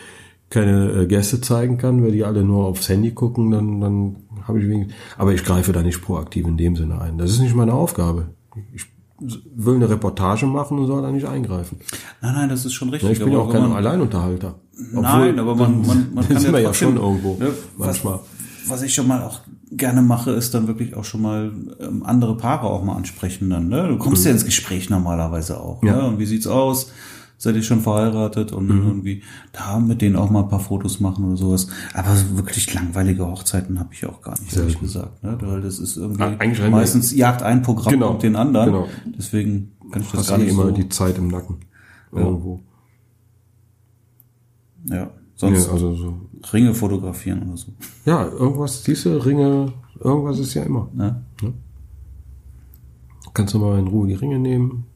keine 0.49 1.03
äh, 1.03 1.05
Gäste 1.05 1.39
zeigen 1.39 1.78
kann, 1.78 2.03
weil 2.03 2.11
die 2.11 2.24
alle 2.24 2.43
nur 2.43 2.65
aufs 2.65 2.89
Handy 2.89 3.11
gucken, 3.11 3.51
dann, 3.51 3.82
dann 3.82 4.15
habe 4.43 4.59
ich 4.59 4.68
wenig. 4.68 4.88
Aber 5.18 5.34
ich 5.34 5.43
greife 5.43 5.74
da 5.74 5.84
nicht 5.84 6.01
proaktiv 6.01 6.47
in 6.47 6.57
dem 6.57 6.76
Sinne 6.76 6.99
ein. 6.99 7.20
Das 7.20 7.32
ist 7.32 7.39
nicht 7.39 7.55
meine 7.55 7.74
Aufgabe. 7.74 8.30
Ich 8.74 8.88
will 9.20 9.76
eine 9.76 9.89
Reportage 9.89 10.45
machen 10.45 10.78
und 10.78 10.88
soll 10.88 11.01
da 11.01 11.11
nicht 11.11 11.28
eingreifen. 11.28 11.80
Nein, 12.22 12.36
nein, 12.36 12.49
das 12.49 12.65
ist 12.65 12.74
schon 12.74 12.89
richtig. 12.89 13.09
Ja, 13.09 13.13
ich 13.13 13.20
bin 13.24 13.34
ja 13.34 13.39
auch 13.39 13.51
kein 13.51 13.63
Alleinunterhalter. 13.72 14.55
Obwohl, 14.91 15.01
Nein, 15.01 15.39
aber 15.39 15.55
man, 15.55 15.86
man, 15.86 16.13
man 16.13 16.28
kann 16.30 16.41
ja, 16.41 16.59
ja 16.59 16.74
schon 16.74 16.97
irgendwo 16.97 17.36
ne, 17.39 17.51
manchmal. 17.78 18.15
Was, 18.15 18.70
was 18.70 18.82
ich 18.84 18.93
schon 18.93 19.07
mal 19.07 19.24
auch 19.24 19.41
gerne 19.72 20.01
mache, 20.01 20.32
ist 20.32 20.53
dann 20.53 20.68
wirklich 20.68 20.95
auch 20.95 21.03
schon 21.03 21.22
mal 21.22 21.51
ähm, 21.80 22.03
andere 22.03 22.38
Paare 22.38 22.68
auch 22.68 22.84
mal 22.84 22.95
ansprechen 22.95 23.49
dann. 23.49 23.70
Ne? 23.70 23.88
Du 23.88 23.97
kommst 23.97 24.24
mhm. 24.24 24.28
ja 24.28 24.32
ins 24.34 24.45
Gespräch 24.45 24.89
normalerweise 24.89 25.59
auch. 25.59 25.84
Ja. 25.84 25.95
Ne? 25.95 26.07
Und 26.07 26.20
wie 26.20 26.26
sieht's 26.26 26.47
aus? 26.47 26.91
Seid 27.39 27.55
ihr 27.55 27.61
schon 27.61 27.81
verheiratet 27.81 28.51
und 28.51 28.67
mhm. 28.67 28.88
irgendwie 28.88 29.23
da 29.51 29.79
mit 29.79 30.01
denen 30.01 30.15
auch 30.15 30.31
mal 30.31 30.41
ein 30.41 30.49
paar 30.49 30.59
Fotos 30.59 30.99
machen 30.99 31.25
oder 31.25 31.38
sowas. 31.38 31.67
Aber 31.93 32.09
wirklich 32.35 32.73
langweilige 32.73 33.27
Hochzeiten 33.27 33.79
habe 33.79 33.89
ich 33.93 34.05
auch 34.07 34.21
gar 34.21 34.39
nicht, 34.39 34.55
ehrlich 34.57 34.79
gesagt. 34.79 35.23
Ne? 35.23 35.38
Weil 35.39 35.61
das 35.61 35.77
ist 35.77 35.97
irgendwie 35.97 36.23
Eigentlich 36.23 36.67
meistens 36.69 37.15
jagt 37.15 37.43
ein 37.43 37.61
Programm 37.61 37.93
genau. 37.93 38.09
und 38.11 38.23
den 38.23 38.35
anderen. 38.35 38.71
Genau. 38.71 38.88
Deswegen 39.05 39.73
kann 39.91 40.01
ich 40.01 40.09
das 40.09 40.21
Hast 40.21 40.29
gar 40.29 40.38
nicht 40.39 40.49
immer 40.49 40.65
so 40.65 40.71
die 40.71 40.89
Zeit 40.89 41.17
im 41.19 41.27
Nacken. 41.27 41.57
Irgendwo. 42.11 42.61
Ja. 44.85 45.11
Sonst 45.35 45.67
ja, 45.67 45.73
also 45.73 45.93
so. 45.93 46.15
Ringe 46.51 46.73
fotografieren 46.73 47.43
oder 47.47 47.57
so. 47.57 47.67
Ja, 48.05 48.27
irgendwas, 48.27 48.81
diese 48.81 49.23
Ringe, 49.23 49.71
irgendwas 49.99 50.39
ist 50.39 50.55
ja 50.55 50.63
immer. 50.63 50.89
Ja. 50.97 51.21
ja. 51.41 51.49
Kannst 53.35 53.53
du 53.53 53.59
mal 53.59 53.77
in 53.77 53.88
Ruhe 53.88 54.07
die 54.07 54.15
Ringe 54.15 54.39
nehmen, 54.39 54.86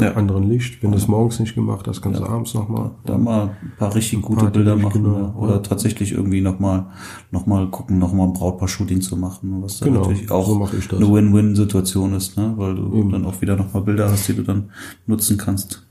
ja. 0.00 0.14
anderen 0.14 0.48
Licht. 0.48 0.82
Wenn 0.82 0.92
du 0.92 0.96
es 0.96 1.08
morgens 1.08 1.38
nicht 1.40 1.54
gemacht 1.54 1.86
hast, 1.86 2.00
kannst 2.00 2.20
ja. 2.20 2.26
du 2.26 2.32
abends 2.32 2.54
nochmal. 2.54 2.92
Da 3.04 3.18
mal 3.18 3.56
ein 3.62 3.72
paar 3.76 3.94
richtig 3.94 4.18
ein 4.18 4.22
gute 4.22 4.46
Bilder 4.46 4.76
machen. 4.76 5.04
Genau, 5.04 5.34
oder 5.38 5.54
ja. 5.54 5.58
tatsächlich 5.58 6.12
irgendwie 6.12 6.40
nochmal 6.40 6.86
noch 7.30 7.46
mal 7.46 7.68
gucken, 7.70 7.98
nochmal 7.98 8.28
ein 8.28 8.32
Brautpaar-Shooting 8.32 9.00
zu 9.00 9.16
machen. 9.16 9.62
Was 9.62 9.78
dann 9.78 9.90
genau, 9.90 10.02
natürlich 10.02 10.30
auch 10.30 10.46
so 10.46 10.96
eine 10.96 11.12
Win-Win-Situation 11.12 12.14
ist, 12.14 12.36
ne? 12.36 12.54
weil 12.56 12.74
du 12.74 12.94
Eben. 12.94 13.10
dann 13.10 13.24
auch 13.24 13.40
wieder 13.40 13.56
nochmal 13.56 13.82
Bilder 13.82 14.10
hast, 14.10 14.28
die 14.28 14.34
du 14.34 14.42
dann 14.42 14.70
nutzen 15.06 15.36
kannst. 15.36 15.86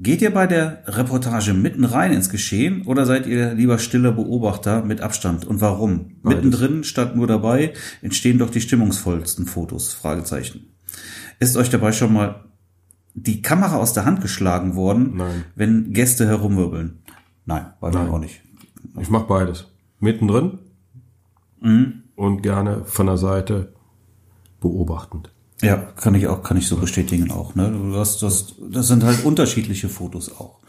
Geht 0.00 0.22
ihr 0.22 0.34
bei 0.34 0.48
der 0.48 0.82
Reportage 0.86 1.54
mitten 1.54 1.84
rein 1.84 2.12
ins 2.12 2.28
Geschehen 2.28 2.82
oder 2.82 3.06
seid 3.06 3.26
ihr 3.26 3.54
lieber 3.54 3.78
stiller 3.78 4.10
Beobachter 4.10 4.84
mit 4.84 5.00
Abstand 5.00 5.46
und 5.46 5.60
warum? 5.60 6.16
Beides. 6.22 6.44
Mittendrin 6.44 6.84
statt 6.84 7.14
nur 7.14 7.28
dabei 7.28 7.74
entstehen 8.02 8.38
doch 8.38 8.50
die 8.50 8.60
stimmungsvollsten 8.60 9.46
Fotos? 9.46 9.94
Fragezeichen. 9.94 10.73
Ist 11.44 11.56
euch 11.58 11.68
dabei 11.68 11.92
schon 11.92 12.12
mal 12.12 12.44
die 13.14 13.42
Kamera 13.42 13.76
aus 13.76 13.92
der 13.92 14.06
Hand 14.06 14.22
geschlagen 14.22 14.74
worden, 14.76 15.16
Nein. 15.16 15.44
wenn 15.54 15.92
Gäste 15.92 16.26
herumwirbeln? 16.26 17.02
Nein, 17.44 17.66
bei 17.80 17.90
mir 17.90 18.10
auch 18.10 18.18
nicht. 18.18 18.40
Ich 18.98 19.10
mache 19.10 19.26
beides. 19.26 19.66
Mittendrin 20.00 20.58
mhm. 21.60 22.02
und 22.16 22.42
gerne 22.42 22.84
von 22.86 23.06
der 23.06 23.18
Seite 23.18 23.74
beobachtend. 24.60 25.30
Ja, 25.62 25.76
kann 25.76 26.14
ich 26.14 26.28
auch, 26.28 26.42
kann 26.42 26.56
ich 26.56 26.66
so 26.66 26.76
bestätigen 26.76 27.30
auch. 27.30 27.54
Ne? 27.54 27.70
Du 27.70 27.94
hast, 27.96 28.22
das, 28.22 28.54
das 28.70 28.88
sind 28.88 29.04
halt 29.04 29.24
unterschiedliche 29.24 29.88
Fotos 29.88 30.32
auch. 30.32 30.60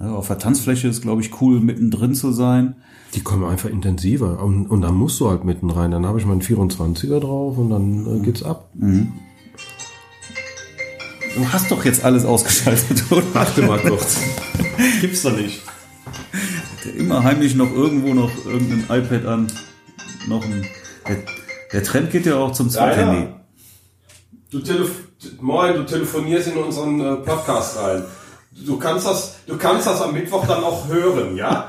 Ne? 0.00 0.10
Auf 0.10 0.26
der 0.26 0.38
Tanzfläche 0.38 0.88
ist, 0.88 1.02
glaube 1.02 1.22
ich, 1.22 1.40
cool, 1.40 1.60
mittendrin 1.60 2.14
zu 2.14 2.32
sein. 2.32 2.76
Die 3.14 3.20
kommen 3.20 3.44
einfach 3.44 3.70
intensiver. 3.70 4.42
Und, 4.42 4.66
und 4.66 4.82
dann 4.82 4.94
musst 4.94 5.20
du 5.20 5.30
halt 5.30 5.44
mitten 5.44 5.70
rein. 5.70 5.92
Dann 5.92 6.06
habe 6.06 6.18
ich 6.18 6.26
meinen 6.26 6.42
24er 6.42 7.20
drauf 7.20 7.56
und 7.56 7.70
dann 7.70 8.06
äh, 8.06 8.20
geht's 8.20 8.42
ab. 8.42 8.70
Mhm. 8.74 9.12
Du 11.34 11.52
hast 11.52 11.70
doch 11.70 11.84
jetzt 11.84 12.04
alles 12.04 12.24
ausgeschaltet, 12.24 13.04
oder? 13.10 13.22
Warte 13.32 13.62
mal 13.62 13.78
kurz. 13.78 14.18
Gibt's 15.00 15.22
doch 15.22 15.36
nicht. 15.36 15.62
Der 16.84 16.94
immer 16.94 17.24
heimlich 17.24 17.54
noch 17.54 17.72
irgendwo 17.72 18.14
noch 18.14 18.30
irgendein 18.46 19.02
iPad 19.02 19.26
an. 19.26 19.46
Noch 20.28 20.44
ein. 20.44 20.66
Der, 21.08 21.16
der 21.72 21.82
Trend 21.82 22.10
geht 22.10 22.26
ja 22.26 22.36
auch 22.36 22.52
zum 22.52 22.70
Zweithandy. 22.70 23.18
Ja, 23.18 23.24
ja. 23.24 23.40
Du 24.50 24.60
telef 24.60 24.90
Moin, 25.40 25.74
du 25.74 25.84
telefonierst 25.84 26.48
in 26.48 26.56
unseren 26.56 27.00
äh, 27.00 27.16
Podcast 27.16 27.78
rein. 27.78 28.04
Du 28.52 28.78
kannst 28.78 29.06
das, 29.06 29.36
du 29.46 29.56
kannst 29.56 29.86
das 29.86 30.00
am 30.00 30.12
Mittwoch 30.12 30.46
dann 30.46 30.62
auch 30.62 30.86
hören, 30.86 31.36
ja? 31.36 31.68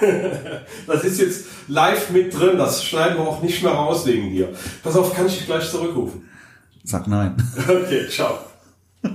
das 0.86 1.04
ist 1.04 1.20
jetzt 1.20 1.44
live 1.68 2.10
mit 2.10 2.36
drin, 2.36 2.58
das 2.58 2.82
schneiden 2.84 3.18
wir 3.18 3.28
auch 3.28 3.42
nicht 3.42 3.62
mehr 3.62 3.72
raus 3.72 4.06
wegen 4.06 4.30
dir. 4.30 4.48
Pass 4.82 4.96
auf, 4.96 5.14
kann 5.14 5.26
ich 5.26 5.38
dich 5.38 5.46
gleich 5.46 5.70
zurückrufen? 5.70 6.28
Sag 6.84 7.06
nein. 7.06 7.36
Okay, 7.68 8.08
ciao. 8.08 8.38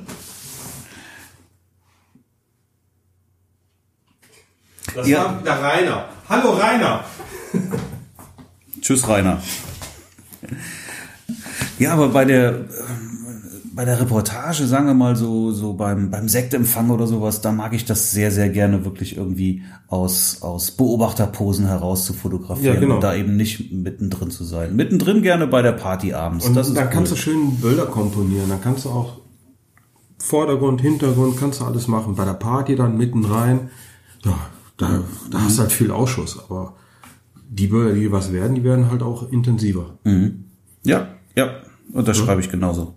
Das 4.94 5.08
ja. 5.08 5.24
war 5.24 5.40
wieder 5.40 5.54
Rainer. 5.54 6.06
Hallo 6.28 6.52
Rainer. 6.52 7.06
Tschüss 8.82 9.08
Rainer. 9.08 9.42
Ja, 11.80 11.94
aber 11.94 12.10
bei 12.10 12.26
der 12.26 12.66
bei 13.74 13.86
der 13.86 14.00
Reportage, 14.00 14.68
sagen 14.68 14.88
wir 14.88 14.94
mal 14.94 15.16
so, 15.16 15.52
so 15.52 15.74
beim, 15.74 16.12
beim 16.12 16.28
Sektempfang 16.28 16.90
oder 16.90 17.08
sowas, 17.08 17.42
da 17.42 17.52
mag 17.52 17.74
ich 17.74 17.86
das 17.86 18.12
sehr, 18.12 18.30
sehr 18.30 18.50
gerne 18.50 18.84
wirklich 18.84 19.16
irgendwie 19.16 19.64
aus, 19.88 20.42
aus 20.42 20.72
Beobachterposen 20.72 21.68
heraus 21.68 22.06
zu 22.06 22.14
fotografieren 22.14 22.76
ja, 22.76 22.80
genau. 22.80 22.96
und 22.96 23.02
da 23.02 23.16
eben 23.16 23.38
nicht 23.38 23.72
mittendrin 23.72 24.30
zu 24.30 24.44
sein. 24.44 24.76
Mittendrin 24.76 25.22
gerne 25.22 25.48
bei 25.48 25.62
der 25.62 25.72
Party 25.72 26.14
abends. 26.14 26.46
Und 26.46 26.56
das 26.56 26.74
dann 26.74 26.88
cool. 26.88 26.92
kannst 26.94 27.12
du 27.14 27.16
schön 27.16 27.56
Bilder 27.62 27.86
komponieren, 27.86 28.50
dann 28.50 28.62
kannst 28.62 28.86
du 28.86 28.90
auch 28.90 29.22
Vordergrund, 30.22 30.82
Hintergrund, 30.82 31.38
kannst 31.38 31.62
du 31.62 31.66
alles 31.66 31.88
machen. 31.88 32.16
Bei 32.16 32.26
der 32.26 32.34
Party 32.34 32.76
dann 32.76 32.98
mitten 32.98 33.26
rein, 33.26 33.70
ja, 34.24 34.38
da, 34.78 35.04
da 35.30 35.40
mhm. 35.40 35.44
hast 35.44 35.58
du 35.58 35.62
halt 35.62 35.72
viel 35.72 35.92
Ausschuss, 35.92 36.40
aber 36.40 36.76
die 37.50 37.68
Bilder, 37.68 37.94
die 37.94 38.12
was 38.12 38.32
werden, 38.32 38.56
die 38.56 38.64
werden 38.64 38.90
halt 38.90 39.04
auch 39.04 39.30
intensiver. 39.32 39.98
Mhm. 40.04 40.46
Ja, 40.84 41.16
ja, 41.36 41.62
und 41.92 42.08
das 42.08 42.18
ja. 42.18 42.26
schreibe 42.26 42.42
ich 42.42 42.50
genauso. 42.50 42.96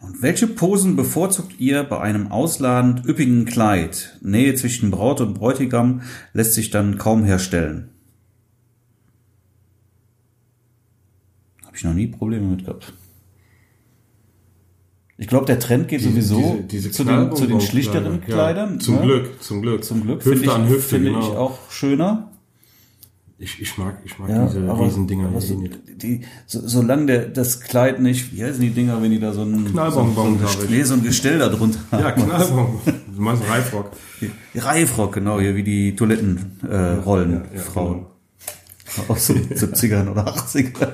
Und 0.00 0.22
welche 0.22 0.46
Posen 0.46 0.94
bevorzugt 0.94 1.58
ihr 1.58 1.82
bei 1.82 2.00
einem 2.00 2.28
ausladend 2.28 3.06
üppigen 3.06 3.44
Kleid? 3.44 4.18
Nähe 4.22 4.54
zwischen 4.54 4.90
Braut 4.90 5.20
und 5.20 5.34
Bräutigam 5.34 6.02
lässt 6.32 6.54
sich 6.54 6.70
dann 6.70 6.98
kaum 6.98 7.24
herstellen. 7.24 7.88
Habe 11.64 11.76
ich 11.76 11.84
noch 11.84 11.94
nie 11.94 12.06
Probleme 12.06 12.46
mit 12.46 12.64
gehabt. 12.64 12.92
Ich 15.18 15.28
glaube, 15.28 15.46
der 15.46 15.58
Trend 15.58 15.88
geht 15.88 16.02
sowieso 16.02 16.62
diese 16.70 16.90
zu, 16.90 17.02
den, 17.04 17.34
zu 17.34 17.46
den 17.46 17.60
schlichteren 17.60 18.20
Ja, 18.26 18.34
Kleidern. 18.34 18.80
zum 18.80 18.96
ne? 18.96 19.02
Glück, 19.02 19.42
zum 19.42 19.62
Glück. 19.62 19.82
Zum 19.84 20.02
Glück 20.02 20.18
Hüfte 20.18 20.30
finde 20.30 20.44
ich, 20.44 20.50
an 20.50 20.68
Hüfte, 20.68 20.88
finde 20.96 21.10
genau. 21.12 21.20
ich 21.20 21.36
auch 21.36 21.58
schöner. 21.70 22.30
Ich, 23.38 23.60
ich 23.60 23.76
mag, 23.76 23.98
ich 24.04 24.18
mag 24.18 24.30
Ja, 24.30 24.46
diese 24.46 24.60
aber, 24.70 24.84
Riesendinger 24.86 25.28
aber 25.28 25.40
so, 25.42 25.54
nicht. 25.58 25.78
die, 26.02 26.22
so, 26.46 26.66
solange 26.66 27.06
der, 27.06 27.26
das 27.28 27.60
Kleid 27.60 28.00
nicht, 28.00 28.34
wie 28.34 28.42
heißen 28.42 28.60
die 28.62 28.70
Dinger, 28.70 29.02
wenn 29.02 29.10
die 29.10 29.20
da 29.20 29.32
so 29.34 29.42
ein, 29.42 29.66
Knallbonbon, 29.72 30.38
so, 30.38 30.46
so, 30.46 30.60
ein 30.62 30.70
nee, 30.70 30.82
so 30.82 30.94
ein 30.94 31.02
Gestell 31.02 31.38
da 31.38 31.48
drunter 31.50 31.78
Ja, 31.92 32.04
haben. 32.04 32.22
Knallbonbon. 32.22 32.80
Du 33.14 33.20
meinst 33.22 33.42
Reifrock. 33.48 33.90
Reifrock, 34.54 35.12
genau, 35.14 35.38
hier 35.40 35.54
wie 35.54 35.62
die 35.62 35.94
Toilettenrollen, 35.96 36.60
äh, 36.70 36.94
Rollen, 37.02 37.32
ja, 37.32 37.42
ja, 37.56 37.60
Frauen. 37.60 38.06
Aus 39.08 39.26
den 39.26 39.48
70ern 39.50 40.10
oder 40.10 40.26
80ern. 40.34 40.92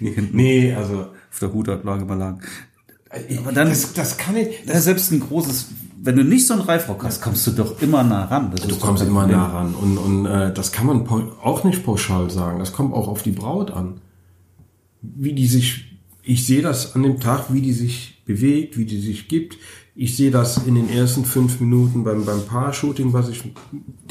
Die 0.00 0.10
hinten 0.10 0.34
Nee, 0.36 0.72
also. 0.74 1.08
auf 1.30 1.38
der 1.40 1.52
Hutablage 1.52 2.06
mal 2.06 2.14
lagen. 2.14 2.40
Aber 3.38 3.52
dann, 3.52 3.68
Das, 3.68 3.92
das 3.92 4.16
kann 4.16 4.36
ich. 4.36 4.64
ja, 4.66 4.80
selbst 4.80 5.10
ein 5.10 5.20
großes, 5.20 5.68
wenn 6.02 6.16
du 6.16 6.24
nicht 6.24 6.46
so 6.46 6.54
einen 6.54 6.62
Reifrock 6.62 7.04
hast, 7.04 7.20
kommst 7.20 7.46
du 7.46 7.50
doch 7.50 7.80
immer 7.82 8.02
nah 8.04 8.24
ran. 8.26 8.52
Das 8.52 8.66
Du 8.66 8.76
kommst 8.76 9.02
immer 9.02 9.22
Problem. 9.22 9.36
nah 9.38 9.46
ran. 9.48 9.74
Und, 9.74 9.98
und 9.98 10.26
äh, 10.26 10.52
das 10.54 10.72
kann 10.72 10.86
man 10.86 11.06
auch 11.08 11.64
nicht 11.64 11.84
pauschal 11.84 12.30
sagen. 12.30 12.58
Das 12.60 12.72
kommt 12.72 12.94
auch 12.94 13.08
auf 13.08 13.22
die 13.22 13.32
Braut 13.32 13.70
an. 13.72 14.00
Wie 15.02 15.32
die 15.32 15.46
sich, 15.46 15.98
ich 16.22 16.46
sehe 16.46 16.62
das 16.62 16.94
an 16.94 17.02
dem 17.02 17.20
Tag, 17.20 17.52
wie 17.52 17.60
die 17.62 17.72
sich 17.72 18.22
bewegt, 18.26 18.78
wie 18.78 18.84
die 18.84 19.00
sich 19.00 19.28
gibt. 19.28 19.56
Ich 19.96 20.16
sehe 20.16 20.30
das 20.30 20.58
in 20.66 20.76
den 20.76 20.88
ersten 20.88 21.24
fünf 21.24 21.60
Minuten 21.60 22.04
beim, 22.04 22.24
beim 22.24 22.42
Paar-Shooting, 22.46 23.12
was 23.12 23.28
ich 23.28 23.42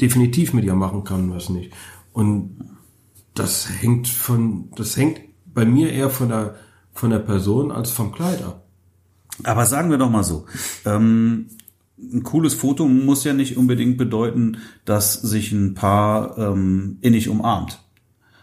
definitiv 0.00 0.52
mit 0.52 0.64
ihr 0.64 0.74
machen 0.74 1.04
kann, 1.04 1.30
was 1.30 1.48
nicht. 1.48 1.72
Und 2.12 2.56
das 3.34 3.68
hängt 3.80 4.06
von, 4.08 4.68
das 4.76 4.96
hängt 4.96 5.20
bei 5.46 5.64
mir 5.64 5.90
eher 5.90 6.10
von 6.10 6.28
der, 6.28 6.56
von 6.92 7.10
der 7.10 7.18
Person 7.20 7.70
als 7.72 7.90
vom 7.90 8.12
Kleid 8.12 8.42
ab. 8.42 8.66
Aber 9.44 9.66
sagen 9.66 9.90
wir 9.90 9.98
doch 9.98 10.10
mal 10.10 10.24
so, 10.24 10.46
ähm, 10.84 11.46
ein 11.98 12.22
cooles 12.22 12.54
Foto 12.54 12.86
muss 12.86 13.24
ja 13.24 13.32
nicht 13.34 13.56
unbedingt 13.56 13.98
bedeuten, 13.98 14.58
dass 14.84 15.14
sich 15.14 15.52
ein 15.52 15.74
Paar 15.74 16.38
ähm, 16.38 16.96
innig 17.02 17.28
umarmt. 17.28 17.78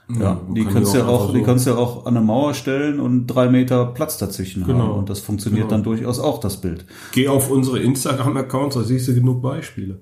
Ja, 0.10 0.40
die 0.56 0.64
kannst 0.64 0.94
die 0.94 0.98
du 1.00 1.04
ja 1.04 1.08
auch 1.10 1.22
auch, 1.28 1.34
die 1.34 1.40
so- 1.40 1.44
kannst 1.46 1.68
ja 1.68 1.76
auch 1.76 2.06
an 2.06 2.16
eine 2.16 2.26
Mauer 2.26 2.54
stellen 2.54 3.00
und 3.02 3.28
drei 3.28 3.50
Meter 3.50 3.88
Platz 3.88 4.18
dazwischen 4.18 4.64
haben. 4.64 4.72
Genau. 4.74 4.94
Und 4.94 5.10
das 5.10 5.20
funktioniert 5.20 5.64
Genau. 5.64 5.72
dann 5.72 5.84
durchaus 5.84 6.20
auch, 6.20 6.40
das 6.40 6.62
Bild. 6.62 6.86
Geh 7.12 7.28
auf 7.28 7.50
unsere 7.52 7.80
Instagram-Accounts, 7.80 8.76
da 8.76 8.84
siehst 8.84 9.08
du 9.10 9.16
genug 9.16 9.42
Beispiele. 9.42 10.00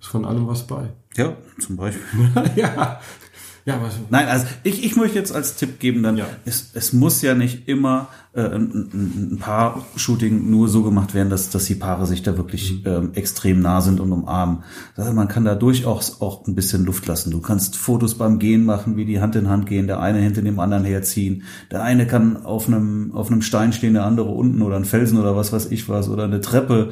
Ist 0.00 0.08
von 0.08 0.24
allem 0.24 0.46
was 0.46 0.64
bei. 0.66 0.90
Ja, 1.16 1.36
zum 1.58 1.76
Beispiel. 1.76 2.02
ja. 2.56 3.00
Ja, 3.66 3.82
was, 3.82 3.94
Nein, 4.10 4.28
also 4.28 4.46
ich, 4.62 4.84
ich 4.84 4.94
möchte 4.94 5.18
jetzt 5.18 5.34
als 5.34 5.56
Tipp 5.56 5.80
geben, 5.80 6.04
dann 6.04 6.16
Ja. 6.16 6.26
es, 6.44 6.70
es 6.74 6.92
muss 6.92 7.20
ja 7.20 7.34
nicht 7.34 7.66
immer 7.68 8.06
äh, 8.32 8.42
ein, 8.42 8.70
ein, 8.94 9.28
ein 9.32 9.38
Paar-Shooting 9.40 10.48
nur 10.48 10.68
so 10.68 10.84
gemacht 10.84 11.14
werden, 11.14 11.30
dass, 11.30 11.50
dass 11.50 11.64
die 11.64 11.74
Paare 11.74 12.06
sich 12.06 12.22
da 12.22 12.36
wirklich 12.36 12.84
Mhm. 12.84 12.86
ähm, 12.86 13.10
extrem 13.14 13.60
nah 13.60 13.80
sind 13.80 13.98
und 13.98 14.12
umarmen. 14.12 14.58
Also 14.96 15.12
man 15.12 15.26
kann 15.26 15.44
da 15.44 15.56
durchaus 15.56 16.20
auch 16.20 16.46
ein 16.46 16.54
bisschen 16.54 16.84
Luft 16.84 17.06
lassen. 17.08 17.32
Du 17.32 17.40
kannst 17.40 17.74
Fotos 17.76 18.14
beim 18.14 18.38
Gehen 18.38 18.64
machen, 18.64 18.96
wie 18.96 19.04
die 19.04 19.20
Hand 19.20 19.34
in 19.34 19.48
Hand 19.48 19.66
gehen, 19.66 19.88
der 19.88 19.98
eine 20.00 20.20
hinter 20.20 20.42
dem 20.42 20.60
anderen 20.60 20.84
herziehen. 20.84 21.42
Der 21.72 21.82
eine 21.82 22.06
kann 22.06 22.44
auf 22.44 22.68
einem, 22.68 23.10
auf 23.14 23.32
einem 23.32 23.42
Stein 23.42 23.72
stehen, 23.72 23.94
der 23.94 24.04
andere 24.04 24.28
unten 24.28 24.62
oder 24.62 24.76
ein 24.76 24.84
Felsen 24.84 25.18
oder 25.18 25.34
was 25.34 25.52
weiß 25.52 25.72
ich 25.72 25.88
was 25.88 26.08
oder 26.08 26.22
eine 26.24 26.40
Treppe. 26.40 26.90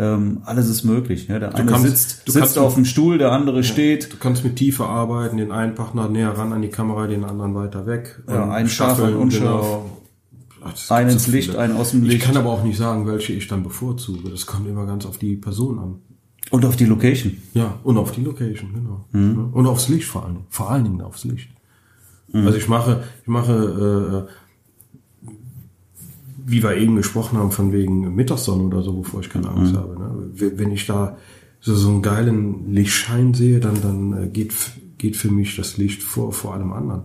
Ähm, 0.00 0.40
alles 0.44 0.68
ist 0.70 0.82
möglich. 0.84 1.28
Ja? 1.28 1.38
Der 1.38 1.54
eine 1.54 1.70
kannst- 1.70 1.86
sitzt, 1.86 2.22
du 2.28 2.32
sitzt 2.32 2.42
kannst- 2.44 2.58
auf 2.58 2.74
dem 2.74 2.84
Stuhl, 2.86 3.18
der 3.18 3.32
andere 3.32 3.62
steht. 3.62 4.12
du 4.12 4.16
kannst 4.16 4.42
mit 4.44 4.56
Tiefe 4.56 4.86
arbeiten, 4.86 5.36
den 5.36 5.52
einen 5.52 5.74
Partner 5.74 6.08
näher 6.08 6.30
ran 6.30 6.52
an 6.54 6.62
die 6.62 6.68
Kamera, 6.70 7.06
den 7.06 7.22
anderen 7.24 7.54
weiter 7.54 7.84
weg. 7.86 8.22
Ja, 8.28 8.44
Und 8.44 8.50
ein 8.50 8.68
scharf, 8.68 8.94
staffeln, 8.96 9.14
ein 9.16 9.20
unscharf. 9.20 9.60
genau. 9.62 9.90
Ach, 10.64 10.72
das 10.72 10.90
Ein 10.90 11.04
gibt 11.06 11.12
ins 11.14 11.24
so 11.26 11.30
Licht, 11.32 11.56
ein 11.56 11.76
aus 11.76 11.90
dem 11.90 12.02
Ich 12.04 12.12
Licht. 12.12 12.24
kann 12.24 12.36
aber 12.36 12.50
auch 12.50 12.62
nicht 12.64 12.78
sagen, 12.78 13.06
welche 13.06 13.32
ich 13.34 13.46
dann 13.48 13.62
bevorzuge. 13.62 14.30
Das 14.30 14.46
kommt 14.46 14.66
immer 14.68 14.86
ganz 14.86 15.04
auf 15.06 15.18
die 15.18 15.36
Person 15.36 15.78
an. 15.78 15.94
Und 16.50 16.64
auf 16.64 16.76
die 16.76 16.84
Location. 16.86 17.36
Ja, 17.54 17.74
und 17.84 17.96
auf 17.98 18.12
die 18.12 18.22
Location, 18.22 18.72
genau. 18.74 19.04
Mhm. 19.12 19.34
Ja, 19.36 19.48
Und 19.58 19.66
aufs 19.66 19.88
Licht 19.88 20.06
vor 20.06 20.24
allen 20.24 20.34
Dingen. 20.34 20.46
Vor 20.50 20.70
allen 20.70 20.84
Dingen 20.84 21.00
aufs 21.02 21.24
Licht. 21.24 21.48
Also 22.32 22.56
ich 22.56 22.68
mache, 22.68 23.02
ich 23.22 23.28
mache, 23.28 24.26
äh, 24.28 24.32
wie 26.50 26.62
wir 26.62 26.76
eben 26.76 26.96
gesprochen 26.96 27.38
haben, 27.38 27.52
von 27.52 27.72
wegen 27.72 28.14
Mittagssonne 28.14 28.64
oder 28.64 28.82
so, 28.82 28.96
wovor 28.96 29.20
ich 29.20 29.30
keine 29.30 29.48
Angst 29.48 29.74
habe. 29.74 29.98
Ne? 29.98 30.52
Wenn 30.56 30.72
ich 30.72 30.86
da 30.86 31.16
so, 31.60 31.74
so 31.74 31.88
einen 31.88 32.02
geilen 32.02 32.72
Lichtschein 32.72 33.34
sehe, 33.34 33.60
dann, 33.60 33.80
dann 33.82 34.24
äh, 34.24 34.28
geht, 34.28 34.52
geht 34.98 35.16
für 35.16 35.30
mich 35.30 35.56
das 35.56 35.76
Licht 35.76 36.02
vor, 36.02 36.32
vor 36.32 36.54
allem 36.54 36.72
anderen. 36.72 37.02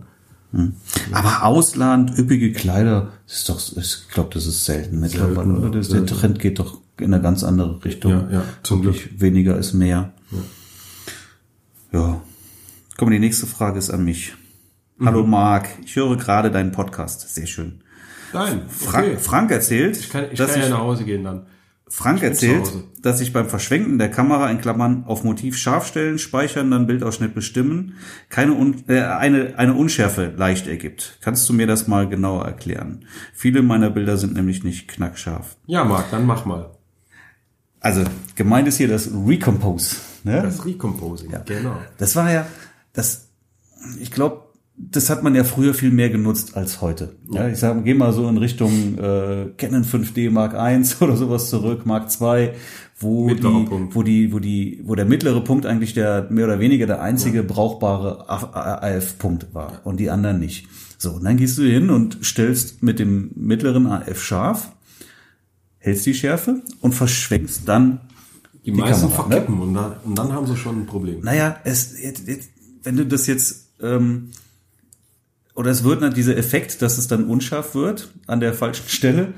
Aber 1.12 1.44
Ausland, 1.44 2.16
üppige 2.18 2.52
Kleider, 2.52 3.12
das 3.26 3.38
ist 3.38 3.48
doch, 3.48 3.60
ich 3.76 4.08
glaube, 4.12 4.30
das 4.32 4.46
ist 4.46 4.64
selten 4.64 5.00
mittlerweile, 5.00 5.52
oder? 5.52 5.64
ja, 5.64 5.70
Das, 5.70 5.88
der. 5.88 6.06
Trend 6.06 6.38
geht 6.38 6.58
doch 6.58 6.80
in 6.98 7.12
eine 7.12 7.22
ganz 7.22 7.44
andere 7.44 7.84
Richtung. 7.84 8.12
Ja, 8.12 8.28
ja, 8.30 8.42
zum 8.62 8.82
Wirklich 8.84 9.20
weniger 9.20 9.58
ist 9.58 9.74
mehr. 9.74 10.14
Ja. 11.92 12.22
Komm, 12.96 13.10
die 13.10 13.18
nächste 13.18 13.46
Frage 13.46 13.78
ist 13.78 13.90
an 13.90 14.04
mich. 14.04 14.34
Hallo 15.04 15.24
Mhm. 15.24 15.30
Marc, 15.30 15.68
ich 15.84 15.94
höre 15.96 16.16
gerade 16.16 16.50
deinen 16.50 16.72
Podcast. 16.72 17.28
Sehr 17.34 17.46
schön. 17.46 17.80
Nein, 18.36 18.62
Frank, 18.68 19.20
Frank 19.20 19.50
erzählt, 19.50 19.96
Ich 19.96 20.10
kann, 20.10 20.26
ich 20.30 20.38
dass 20.38 20.52
kann 20.52 20.60
ja 20.60 20.66
ich, 20.66 20.72
nach 20.72 20.80
Hause 20.80 21.04
gehen 21.04 21.24
dann. 21.24 21.46
Frank 21.88 22.20
erzählt, 22.22 22.68
dass 23.00 23.20
ich 23.20 23.32
beim 23.32 23.48
Verschwenken 23.48 23.98
der 23.98 24.10
Kamera 24.10 24.50
in 24.50 24.60
Klammern 24.60 25.04
auf 25.06 25.22
Motiv 25.22 25.56
scharf 25.56 25.86
stellen, 25.86 26.18
speichern, 26.18 26.70
dann 26.70 26.88
Bildausschnitt 26.88 27.32
bestimmen, 27.32 27.94
keine 28.28 28.54
Un 28.54 28.82
äh, 28.88 29.02
eine, 29.02 29.54
eine 29.56 29.74
Unschärfe 29.74 30.32
leicht 30.36 30.66
ergibt. 30.66 31.18
Kannst 31.20 31.48
du 31.48 31.52
mir 31.52 31.68
das 31.68 31.86
mal 31.86 32.08
genauer 32.08 32.44
erklären? 32.44 33.04
Viele 33.32 33.62
meiner 33.62 33.90
Bilder 33.90 34.16
sind 34.16 34.34
nämlich 34.34 34.64
nicht 34.64 34.88
knackscharf. 34.88 35.56
Ja, 35.66 35.84
Marc, 35.84 36.10
dann 36.10 36.26
mach 36.26 36.44
mal. 36.44 36.70
Also, 37.78 38.02
gemeint 38.34 38.66
ist 38.66 38.78
hier 38.78 38.88
das 38.88 39.08
Recompose. 39.24 39.96
Ne? 40.24 40.42
Das 40.42 40.64
Recomposing, 40.64 41.32
genau. 41.44 41.76
Das 41.98 42.16
war 42.16 42.32
ja, 42.32 42.46
das, 42.94 43.28
ich 44.00 44.10
glaube, 44.10 44.45
das 44.78 45.08
hat 45.08 45.22
man 45.22 45.34
ja 45.34 45.44
früher 45.44 45.72
viel 45.74 45.90
mehr 45.90 46.10
genutzt 46.10 46.56
als 46.56 46.80
heute. 46.82 47.16
Ja, 47.30 47.48
ich 47.48 47.58
sage, 47.58 47.82
geh 47.82 47.94
mal 47.94 48.12
so 48.12 48.28
in 48.28 48.36
Richtung 48.36 48.98
äh, 48.98 49.46
Canon 49.56 49.84
5D 49.84 50.30
Mark 50.30 50.54
I 50.54 50.82
oder 51.02 51.16
sowas 51.16 51.48
zurück, 51.48 51.86
Mark 51.86 52.08
II, 52.20 52.50
wo 52.98 53.26
Mittlerer 53.26 53.60
die, 53.60 53.66
Punkt. 53.66 53.94
wo 53.94 54.02
die, 54.02 54.32
wo 54.32 54.38
die, 54.38 54.82
wo 54.84 54.94
der 54.94 55.06
mittlere 55.06 55.42
Punkt 55.42 55.66
eigentlich 55.66 55.94
der 55.94 56.26
mehr 56.30 56.44
oder 56.44 56.60
weniger 56.60 56.86
der 56.86 57.00
einzige 57.02 57.42
brauchbare 57.42 58.28
AF-Punkt 58.28 59.54
war 59.54 59.80
und 59.84 59.98
die 59.98 60.10
anderen 60.10 60.38
nicht. 60.38 60.66
So, 60.98 61.12
und 61.12 61.24
dann 61.24 61.36
gehst 61.36 61.58
du 61.58 61.62
hin 61.62 61.90
und 61.90 62.18
stellst 62.22 62.82
mit 62.82 62.98
dem 62.98 63.30
mittleren 63.34 63.86
AF 63.86 64.22
scharf, 64.22 64.72
hältst 65.78 66.06
die 66.06 66.14
Schärfe 66.14 66.62
und 66.80 66.94
verschwenkst 66.94 67.62
dann 67.66 68.00
Die, 68.64 68.72
meisten 68.72 69.10
Kamera, 69.10 69.28
ne? 69.28 69.34
verkippen 69.34 69.60
und, 69.60 69.74
da, 69.74 70.00
und 70.04 70.18
dann 70.18 70.32
haben 70.32 70.46
sie 70.46 70.56
schon 70.56 70.82
ein 70.82 70.86
Problem. 70.86 71.20
naja, 71.22 71.56
es, 71.64 72.00
jetzt, 72.02 72.26
jetzt, 72.28 72.50
wenn 72.82 72.96
du 72.96 73.06
das 73.06 73.26
jetzt, 73.26 73.70
ähm, 73.82 74.30
oder 75.56 75.70
es 75.70 75.82
wird 75.84 76.02
dann 76.02 76.14
dieser 76.14 76.36
Effekt, 76.36 76.82
dass 76.82 76.98
es 76.98 77.08
dann 77.08 77.24
unscharf 77.24 77.74
wird 77.74 78.08
an 78.26 78.40
der 78.40 78.54
falschen 78.54 78.88
Stelle, 78.88 79.34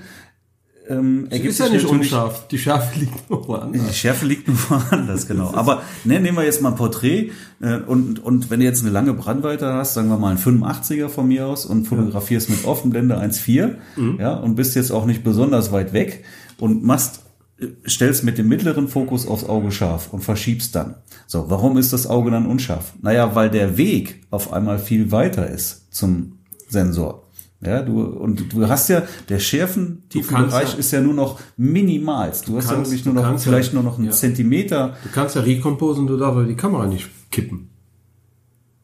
ähm, 0.89 1.27
ergibt 1.29 1.51
ist 1.51 1.59
ja 1.59 1.69
nicht 1.69 1.85
unscharf. 1.85 2.49
Die 2.49 2.59
Schärfe 2.59 2.99
liegt 2.99 3.29
nur 3.29 3.47
woanders. 3.47 3.89
Die 3.89 3.95
Schärfe 3.95 4.27
liegt 4.27 4.49
nur 4.49 4.57
woanders, 4.69 5.27
genau. 5.29 5.53
Aber 5.55 5.83
ne, 6.05 6.19
nehmen 6.19 6.39
wir 6.39 6.45
jetzt 6.45 6.63
mal 6.63 6.71
ein 6.71 6.77
Porträt 6.77 7.31
äh, 7.61 7.77
und, 7.77 8.25
und 8.25 8.51
wenn 8.51 8.61
du 8.61 8.67
jetzt 8.67 8.83
eine 8.83 8.91
lange 8.91 9.13
Brandweite 9.13 9.73
hast, 9.75 9.95
sagen 9.95 10.09
wir 10.09 10.19
mal 10.19 10.31
ein 10.31 10.39
85er 10.39 11.09
von 11.09 11.29
mir 11.29 11.47
aus 11.47 11.67
und 11.67 11.87
fotografierst 11.87 12.49
mit 12.49 12.65
Offenblende 12.65 13.21
1.4 13.21 13.75
Mhm. 13.97 14.19
ja, 14.21 14.35
und 14.35 14.55
bist 14.55 14.75
jetzt 14.77 14.91
auch 14.91 15.05
nicht 15.05 15.23
besonders 15.25 15.73
weit 15.73 15.93
weg 15.93 16.25
und 16.59 16.85
machst 16.85 17.21
äh, 17.61 17.67
stellst 17.87 18.25
mit 18.25 18.39
dem 18.39 18.49
mittleren 18.49 18.89
Fokus 18.89 19.27
aufs 19.27 19.45
Auge 19.45 19.71
scharf 19.73 20.09
und 20.13 20.23
verschiebst 20.23 20.75
dann. 20.75 20.95
So, 21.27 21.51
warum 21.51 21.77
ist 21.77 21.93
das 21.93 22.07
Auge 22.07 22.31
dann 22.31 22.47
unscharf? 22.47 22.95
Naja, 23.03 23.35
weil 23.35 23.51
der 23.51 23.77
Weg 23.77 24.23
auf 24.31 24.53
einmal 24.55 24.79
viel 24.79 25.13
weiter 25.13 25.51
ist 25.51 25.88
zum 25.99 26.39
Sensor. 26.69 27.25
Ja, 27.61 27.83
du, 27.83 28.01
und 28.03 28.53
du 28.53 28.69
hast 28.69 28.89
ja, 28.89 29.03
der 29.29 29.41
Schärfentiefenbereich 29.41 30.73
ja- 30.75 30.79
ist 30.79 30.93
ja 30.93 31.01
nur 31.01 31.15
noch 31.15 31.41
minimalst. 31.57 32.47
Du, 32.47 32.57
hast 32.57 32.67
ja 32.69 32.75
kannst- 32.77 32.91
wirklich 32.93 33.05
nur 33.05 33.15
du 33.15 33.21
noch, 33.21 33.27
kannst 33.29 33.45
ja- 33.47 33.51
vielleicht 33.53 33.75
nur 33.75 33.83
noch 33.83 33.97
einen 33.99 34.07
ja. 34.07 34.13
Zentimeter. 34.13 34.97
Du 35.03 35.09
kannst 35.11 35.35
ja 35.35 35.43
recomposen, 35.43 36.07
du 36.07 36.17
darfst 36.17 36.37
aber 36.37 36.45
die 36.45 36.55
Kamera 36.55 36.87
nicht 36.87 37.09
kippen. 37.33 37.71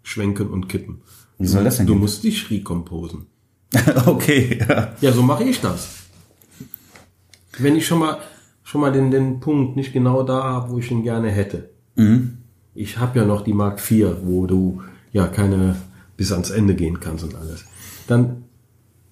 Schwenken 0.02 0.48
und 0.48 0.68
kippen. 0.68 1.02
Wie 1.38 1.46
soll 1.46 1.64
das 1.64 1.76
denn 1.78 1.86
Du 1.86 1.92
gehen? 1.94 2.00
musst 2.00 2.24
dich 2.24 2.50
recomposen. 2.50 3.26
okay, 4.06 4.58
ja. 4.68 4.92
Ja, 5.00 5.12
so 5.12 5.22
mache 5.22 5.44
ich 5.44 5.60
das. 5.60 5.88
Wenn 7.58 7.76
ich 7.76 7.86
schon 7.86 8.00
mal 8.00 8.18
schon 8.64 8.80
mal 8.80 8.90
den, 8.92 9.10
den 9.10 9.40
Punkt 9.40 9.76
nicht 9.76 9.92
genau 9.92 10.22
da 10.22 10.42
habe, 10.42 10.70
wo 10.72 10.78
ich 10.78 10.90
ihn 10.90 11.02
gerne 11.02 11.30
hätte. 11.30 11.70
Mhm. 11.96 12.38
Ich 12.74 12.98
habe 12.98 13.18
ja 13.20 13.24
noch 13.24 13.42
die 13.42 13.52
Mark 13.52 13.78
IV, 13.88 14.16
wo 14.22 14.46
du 14.46 14.82
ja 15.12 15.26
keine 15.28 15.76
bis 16.16 16.32
ans 16.32 16.50
Ende 16.50 16.74
gehen 16.74 17.00
kannst 17.00 17.24
und 17.24 17.34
alles. 17.34 17.64
Dann 18.06 18.44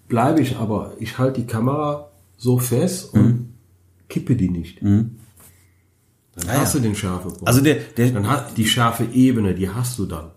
bleibe 0.09 0.40
ich 0.40 0.57
aber, 0.57 0.92
ich 0.98 1.18
halte 1.18 1.40
die 1.40 1.46
Kamera 1.46 2.11
so 2.36 2.59
fest 2.59 3.12
und 3.14 3.22
Mhm. 3.24 3.48
kippe 4.09 4.36
die 4.36 4.50
nicht. 4.50 4.80
Dann 4.82 5.16
hast 6.46 6.74
du 6.74 6.80
den 6.80 6.94
Schärfepunkt. 6.94 7.46
Also 7.46 7.61
der, 7.61 7.76
der, 7.96 8.11
dann 8.11 8.28
hat 8.28 8.57
die 8.57 8.66
scharfe 8.66 9.05
Ebene, 9.12 9.55
die 9.55 9.68
hast 9.68 9.98
du 9.98 10.07
dann. 10.07 10.30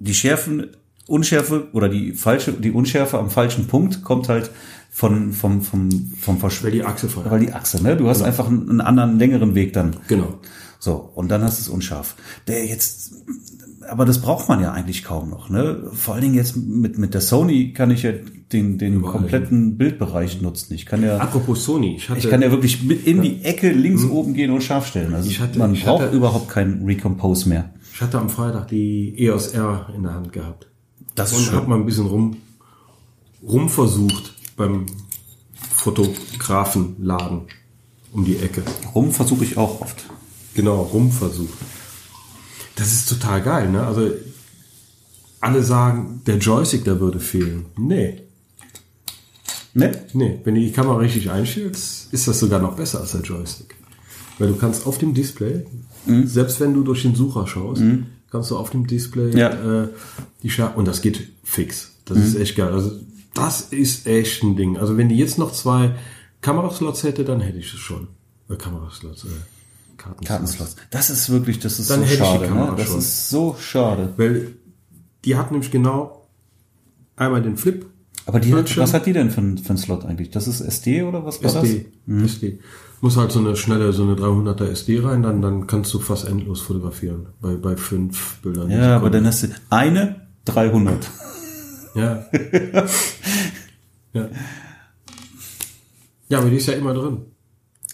die 0.00 0.14
Schärfen, 0.14 0.68
Unschärfe 1.06 1.68
oder 1.72 1.88
die 1.88 2.12
falsche, 2.12 2.52
die 2.52 2.70
Unschärfe 2.70 3.18
am 3.18 3.30
falschen 3.30 3.66
Punkt 3.66 4.04
kommt 4.04 4.28
halt 4.28 4.50
von, 4.90 5.32
vom, 5.32 5.62
vom, 5.62 5.88
vom 6.20 6.38
Versch 6.38 6.62
Weil 6.62 6.70
die 6.70 6.84
Achse 6.84 7.08
frei. 7.08 7.30
weil 7.30 7.40
die 7.40 7.52
Achse, 7.52 7.82
ne? 7.82 7.96
Du 7.96 8.08
hast 8.08 8.22
einfach 8.22 8.46
einen, 8.46 8.68
einen 8.68 8.80
anderen, 8.80 9.18
längeren 9.18 9.54
Weg 9.54 9.72
dann. 9.72 9.96
Genau. 10.08 10.38
So, 10.78 11.10
und 11.14 11.28
dann 11.30 11.42
hast 11.42 11.58
du 11.58 11.62
es 11.62 11.68
unscharf. 11.68 12.14
Der 12.46 12.64
jetzt, 12.66 13.12
aber 13.88 14.04
das 14.04 14.20
braucht 14.20 14.48
man 14.48 14.60
ja 14.60 14.72
eigentlich 14.72 15.02
kaum 15.04 15.30
noch, 15.30 15.48
ne? 15.50 15.90
Vor 15.92 16.14
allen 16.14 16.22
Dingen 16.22 16.34
jetzt 16.34 16.56
mit, 16.56 16.98
mit 16.98 17.14
der 17.14 17.20
Sony 17.20 17.72
kann 17.72 17.90
ich 17.90 18.02
ja 18.02 18.12
den, 18.52 18.78
den 18.78 19.02
kompletten 19.02 19.76
Bildbereich 19.76 20.40
nutzen. 20.40 20.74
Ich 20.74 20.86
kann 20.86 21.02
ja, 21.02 21.18
Apropos 21.18 21.64
Sony, 21.64 21.96
ich 21.96 22.08
hatte, 22.08 22.18
ich 22.20 22.28
kann 22.30 22.40
ja 22.42 22.50
wirklich 22.50 22.82
mit 22.82 23.06
in 23.06 23.20
die 23.22 23.44
Ecke 23.44 23.70
links 23.72 24.04
oben 24.04 24.34
gehen 24.34 24.50
und 24.50 24.62
scharf 24.62 24.86
stellen. 24.86 25.14
Also 25.14 25.28
Ich 25.30 25.40
hatte- 25.40 25.58
man 25.58 25.74
ich 25.74 25.84
braucht 25.84 26.02
hatte- 26.04 26.16
überhaupt 26.16 26.48
keinen 26.48 26.84
Recompose 26.84 27.48
mehr. 27.48 27.70
ich 27.92 28.00
hatte 28.00 28.18
am 28.18 28.28
Freitag 28.30 28.68
die 28.68 29.14
EOS 29.18 29.48
R 29.48 29.88
in 29.96 30.02
der 30.04 30.14
Hand 30.14 30.32
gehabt. 30.32 30.66
Das 31.14 31.32
und 31.32 31.52
habe 31.52 31.68
mal 31.68 31.76
ein 31.76 31.86
bisschen 31.86 32.06
rum, 32.06 32.36
rumversucht 33.46 34.34
beim 34.56 34.86
Fotografenladen 35.74 37.42
um 38.12 38.24
die 38.24 38.36
Ecke. 38.38 38.62
Rum 38.94 39.12
versuche 39.12 39.44
ich 39.44 39.56
auch 39.58 39.80
oft. 39.80 40.04
Genau, 40.54 40.82
rumversucht. 40.82 41.58
Das 42.78 42.92
ist 42.92 43.08
total 43.08 43.42
geil, 43.42 43.70
ne? 43.70 43.86
Also 43.86 44.10
alle 45.40 45.62
sagen, 45.62 46.22
der 46.26 46.38
Joystick, 46.38 46.84
der 46.84 47.00
würde 47.00 47.20
fehlen. 47.20 47.66
Nee, 47.76 48.22
Ne? 49.74 49.92
nee. 50.14 50.40
Wenn 50.44 50.54
du 50.54 50.60
die 50.60 50.72
Kamera 50.72 50.96
richtig 50.96 51.30
einstellst, 51.30 52.12
ist 52.12 52.26
das 52.26 52.40
sogar 52.40 52.60
noch 52.60 52.74
besser 52.76 53.00
als 53.00 53.12
der 53.12 53.20
Joystick. 53.20 53.76
Weil 54.38 54.48
du 54.48 54.56
kannst 54.56 54.86
auf 54.86 54.98
dem 54.98 55.14
Display, 55.14 55.66
Mhm. 56.06 56.26
selbst 56.26 56.58
wenn 56.60 56.74
du 56.74 56.82
durch 56.82 57.02
den 57.02 57.14
Sucher 57.14 57.46
schaust, 57.46 57.82
kannst 58.30 58.50
du 58.50 58.56
auf 58.56 58.70
dem 58.70 58.86
Display 58.86 59.36
Ja. 59.38 59.82
äh, 59.84 59.88
die 60.42 60.50
Schar 60.50 60.76
und 60.76 60.86
das 60.88 61.00
geht 61.02 61.28
fix. 61.44 61.92
Das 62.06 62.18
ist 62.18 62.34
Mhm. 62.34 62.40
echt 62.42 62.56
geil. 62.56 62.72
Also 62.72 62.92
das 63.34 63.60
ist 63.60 64.06
echt 64.06 64.42
ein 64.42 64.56
Ding. 64.56 64.78
Also 64.78 64.96
wenn 64.96 65.08
die 65.08 65.16
jetzt 65.16 65.38
noch 65.38 65.52
zwei 65.52 65.94
Kameraslots 66.40 67.02
hätte, 67.04 67.24
dann 67.24 67.40
hätte 67.40 67.58
ich 67.58 67.72
es 67.72 67.78
schon. 67.78 68.08
Äh, 68.48 68.56
Kameraslots, 68.56 69.24
äh, 69.24 69.28
Kartenslots. 69.98 70.28
Kartenslots. 70.28 70.76
Das 70.90 71.10
ist 71.10 71.28
wirklich, 71.30 71.58
das 71.58 71.78
ist 71.78 71.90
Dann 71.90 72.00
so 72.00 72.06
hätte 72.06 72.14
ich 72.14 72.20
die 72.20 72.24
schade. 72.24 72.46
Kamera 72.48 72.70
Ne? 72.70 72.76
Das 72.76 72.86
schon. 72.88 72.98
ist 72.98 73.28
so 73.30 73.56
schade. 73.60 74.14
Weil 74.16 74.52
die 75.24 75.36
hat 75.36 75.50
nämlich 75.50 75.70
genau 75.70 76.26
einmal 77.16 77.42
den 77.42 77.56
Flip. 77.56 77.84
Aber 78.24 78.40
die 78.40 78.54
hat, 78.54 78.76
was 78.76 78.92
hat 78.94 79.06
die 79.06 79.12
denn 79.12 79.30
für, 79.30 79.40
ein- 79.40 79.58
für 79.58 79.72
ein 79.72 79.78
Slot 79.78 80.04
eigentlich? 80.04 80.30
Das 80.30 80.46
ist 80.48 80.60
SD 80.60 81.02
oder 81.02 81.24
was 81.24 81.42
war 81.42 81.62
SD. 81.62 81.86
SD. 82.24 82.58
Muss 83.00 83.16
halt 83.16 83.32
so 83.32 83.38
eine 83.38 83.56
schnelle, 83.56 83.92
so 83.92 84.02
eine 84.02 84.14
300er 84.14 84.66
SD 84.66 85.00
rein, 85.00 85.22
dann, 85.22 85.40
dann 85.40 85.66
kannst 85.66 85.94
du 85.94 85.98
fast 86.00 86.26
endlos 86.28 86.60
fotografieren. 86.60 87.26
Bei, 87.40 87.54
bei 87.54 87.76
fünf 87.76 88.38
Bildern. 88.42 88.68
das? 88.70 88.78
Ja, 88.78 88.96
aber 88.96 89.08
dann 89.10 89.26
hast 89.26 89.44
du 89.44 89.48
eine 89.70 90.26
300. 90.44 91.08
Ja. 91.94 92.26
ja. 94.12 94.28
Ja, 96.28 96.38
aber 96.38 96.50
die 96.50 96.56
ist 96.56 96.66
ja 96.66 96.74
immer 96.74 96.92
drin. 96.92 97.22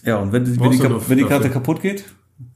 Ja, 0.05 0.17
und 0.17 0.31
wenn, 0.31 0.45
die- 0.45 0.59
wenn, 0.59 0.71
die, 0.71 0.77
kap- 0.79 1.09
wenn 1.09 1.17
die. 1.17 1.23
Karte 1.25 1.49
kaputt 1.49 1.81
geht, 1.81 2.03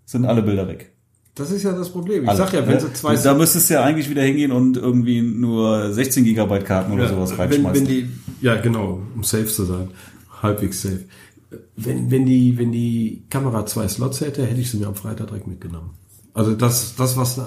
sind 0.05 0.25
alle 0.25 0.41
Bilder 0.43 0.67
weg. 0.67 0.91
Das 1.35 1.51
ist 1.51 1.63
ja 1.63 1.71
das 1.71 1.89
Problem. 1.89 2.23
Ich 2.23 2.29
Alle, 2.29 2.37
sag 2.37 2.51
ja, 2.53 2.67
wenn 2.67 2.73
ne? 2.75 2.81
sie 2.81 2.91
zwei 2.93 3.15
Da 3.15 3.33
müsstest 3.33 3.69
du 3.69 3.75
ja 3.75 3.83
eigentlich 3.83 4.09
wieder 4.09 4.23
hingehen 4.23 4.51
und 4.51 4.75
irgendwie 4.75 5.21
nur 5.21 5.93
16 5.93 6.25
Gigabyte 6.25 6.65
Karten 6.65 6.91
oder 6.91 7.07
sowas 7.07 7.31
wenn, 7.31 7.37
reinschmeißen. 7.37 7.87
wenn 7.87 7.93
die, 7.93 8.09
ja 8.41 8.55
genau, 8.59 9.01
um 9.15 9.23
safe 9.23 9.45
zu 9.47 9.63
sein. 9.63 9.89
Halbwegs 10.41 10.81
safe. 10.81 11.05
Wenn, 11.77 12.11
wenn 12.11 12.25
die, 12.25 12.57
wenn 12.57 12.71
die 12.73 13.23
Kamera 13.29 13.65
zwei 13.65 13.87
Slots 13.87 14.19
hätte, 14.21 14.45
hätte 14.45 14.59
ich 14.59 14.69
sie 14.69 14.77
mir 14.77 14.87
am 14.87 14.95
Freitag 14.95 15.27
direkt 15.27 15.47
mitgenommen. 15.47 15.91
Also 16.33 16.55
das, 16.55 16.95
das 16.97 17.15
was, 17.15 17.39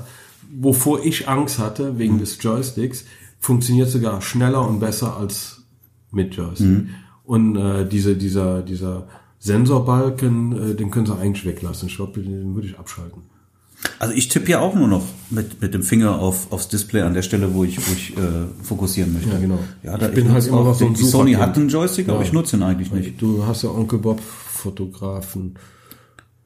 wovor 0.58 1.04
ich 1.04 1.28
Angst 1.28 1.58
hatte, 1.58 1.98
wegen 1.98 2.18
des 2.18 2.38
Joysticks, 2.42 3.04
funktioniert 3.40 3.90
sogar 3.90 4.22
schneller 4.22 4.66
und 4.66 4.80
besser 4.80 5.16
als 5.18 5.62
mit 6.10 6.34
Joystick. 6.34 6.86
Und 7.24 7.56
äh, 7.56 7.86
diese, 7.86 8.16
dieser, 8.16 8.62
dieser 8.62 9.06
Sensorbalken, 9.42 10.70
äh, 10.70 10.74
den 10.76 10.90
können 10.92 11.06
sie 11.06 11.16
eigentlich 11.16 11.44
weglassen. 11.44 11.88
Ich 11.88 11.96
glaube, 11.96 12.20
den 12.20 12.54
würde 12.54 12.68
ich 12.68 12.78
abschalten. 12.78 13.22
Also 13.98 14.14
ich 14.14 14.28
tippe 14.28 14.48
ja 14.52 14.60
auch 14.60 14.76
nur 14.76 14.86
noch 14.86 15.02
mit, 15.30 15.60
mit 15.60 15.74
dem 15.74 15.82
Finger 15.82 16.20
auf, 16.20 16.52
aufs 16.52 16.68
Display 16.68 17.00
an 17.02 17.14
der 17.14 17.22
Stelle, 17.22 17.52
wo 17.52 17.64
ich, 17.64 17.78
wo 17.78 17.92
ich 17.92 18.16
äh, 18.16 18.20
fokussieren 18.62 19.12
möchte. 19.12 19.30
Ja, 19.30 19.38
genau. 19.40 19.58
Ja, 19.82 19.98
da 19.98 20.08
Ich 20.08 20.14
bin 20.14 20.24
nutze 20.24 20.34
halt 20.34 20.46
immer 20.46 20.58
auch- 20.58 20.64
noch 20.66 20.74
so 20.76 20.86
ein 20.86 20.94
die 20.94 21.02
Sony 21.02 21.32
hat 21.32 21.56
einen 21.56 21.68
Joystick, 21.68 22.08
aber 22.08 22.18
Ja. 22.20 22.24
ich 22.24 22.32
nutze 22.32 22.56
ihn 22.56 22.62
eigentlich 22.62 22.92
nicht. 22.92 23.20
Du 23.20 23.44
hast 23.44 23.62
ja 23.62 23.70
Onkel 23.70 23.98
Bob 23.98 24.20
Fotografen 24.20 25.58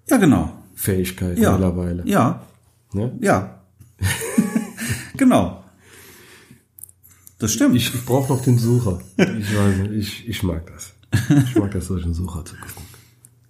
Ja, 0.08 0.16
genau. 0.16 0.52
Fähigkeit 0.74 1.38
Ja. 1.38 1.52
mittlerweile. 1.52 2.02
Ja, 2.06 2.42
Ne? 2.94 3.12
ja. 3.20 3.60
genau. 5.18 5.62
Das 7.38 7.52
stimmt. 7.52 7.76
Ich, 7.76 7.94
ich 7.94 8.04
brauche 8.06 8.32
noch 8.32 8.42
den 8.42 8.58
Sucher. 8.58 9.00
Ich, 9.18 9.54
weiß 9.54 9.90
ich, 9.92 10.26
ich 10.28 10.42
mag 10.42 10.66
das. 10.72 10.94
Ich 11.12 11.56
mag 11.56 11.70
das, 11.70 11.86
solchen 11.86 12.14
Sucher 12.14 12.44
zu 12.44 12.56
gucken. 12.56 12.82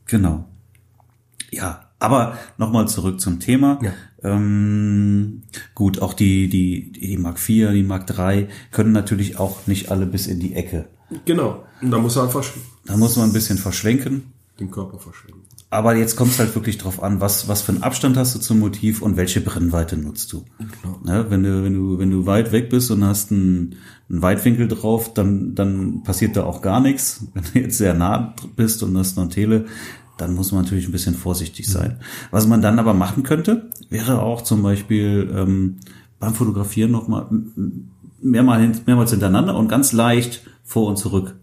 Genau. 0.06 0.44
Ja, 1.50 1.90
aber 1.98 2.36
nochmal 2.58 2.88
zurück 2.88 3.20
zum 3.20 3.40
Thema. 3.40 3.78
Ja. 3.82 3.92
Ähm, 4.22 5.42
gut, 5.74 6.00
auch 6.02 6.12
die, 6.14 6.48
die, 6.48 6.92
die 6.92 7.16
Mark 7.16 7.36
IV, 7.38 7.70
die 7.72 7.82
Mark 7.82 8.08
III 8.10 8.48
können 8.70 8.92
natürlich 8.92 9.38
auch 9.38 9.66
nicht 9.66 9.90
alle 9.90 10.06
bis 10.06 10.26
in 10.26 10.40
die 10.40 10.54
Ecke. 10.54 10.88
Genau. 11.24 11.64
Und 11.80 11.90
da 11.90 11.98
muss 11.98 12.16
er 12.16 12.24
einfach 12.24 12.44
Da 12.84 12.96
muss 12.96 13.16
man 13.16 13.30
ein 13.30 13.32
bisschen 13.32 13.58
verschwenken. 13.58 14.32
den 14.58 14.70
Körper 14.70 14.98
verschwinden. 14.98 15.42
Aber 15.68 15.96
jetzt 15.96 16.16
kommt 16.16 16.30
es 16.32 16.38
halt 16.38 16.54
wirklich 16.54 16.78
drauf 16.78 17.02
an, 17.02 17.20
was, 17.20 17.48
was 17.48 17.62
für 17.62 17.72
einen 17.72 17.82
Abstand 17.82 18.16
hast 18.16 18.34
du 18.34 18.38
zum 18.38 18.60
Motiv 18.60 19.02
und 19.02 19.16
welche 19.16 19.40
Brennweite 19.40 19.96
nutzt 19.96 20.32
du. 20.32 20.44
Ne, 21.04 21.26
wenn 21.28 21.42
du, 21.42 21.64
wenn 21.64 21.74
du, 21.74 21.98
wenn 21.98 22.10
du 22.10 22.24
weit 22.26 22.52
weg 22.52 22.70
bist 22.70 22.90
und 22.90 23.04
hast 23.04 23.32
einen, 23.32 23.74
einen 24.08 24.22
Weitwinkel 24.22 24.68
drauf, 24.68 25.12
dann, 25.14 25.54
dann 25.54 26.02
passiert 26.02 26.36
da 26.36 26.44
auch 26.44 26.62
gar 26.62 26.80
nichts. 26.80 27.26
Wenn 27.34 27.44
du 27.44 27.58
jetzt 27.60 27.78
sehr 27.78 27.94
nah 27.94 28.34
bist 28.54 28.82
und 28.82 28.96
hast 28.96 29.18
eine 29.18 29.28
Tele, 29.28 29.66
dann 30.16 30.34
muss 30.34 30.52
man 30.52 30.62
natürlich 30.62 30.86
ein 30.86 30.92
bisschen 30.92 31.14
vorsichtig 31.14 31.68
sein. 31.68 32.00
Was 32.30 32.46
man 32.46 32.62
dann 32.62 32.78
aber 32.78 32.94
machen 32.94 33.22
könnte, 33.22 33.70
wäre 33.90 34.22
auch 34.22 34.42
zum 34.42 34.62
Beispiel 34.62 35.30
ähm, 35.34 35.76
beim 36.18 36.34
Fotografieren 36.34 36.90
nochmal 36.90 37.26
mehrmals, 38.20 38.86
mehrmals 38.86 39.10
hintereinander 39.10 39.56
und 39.56 39.68
ganz 39.68 39.92
leicht 39.92 40.42
vor 40.64 40.88
und 40.88 40.96
zurück. 40.96 41.36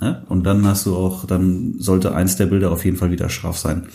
Ne? 0.00 0.24
Und 0.28 0.44
dann 0.44 0.64
hast 0.66 0.86
du 0.86 0.96
auch, 0.96 1.26
dann 1.26 1.74
sollte 1.78 2.14
eins 2.14 2.36
der 2.36 2.46
Bilder 2.46 2.70
auf 2.70 2.84
jeden 2.84 2.96
Fall 2.96 3.10
wieder 3.10 3.28
scharf 3.28 3.58
sein. 3.58 3.88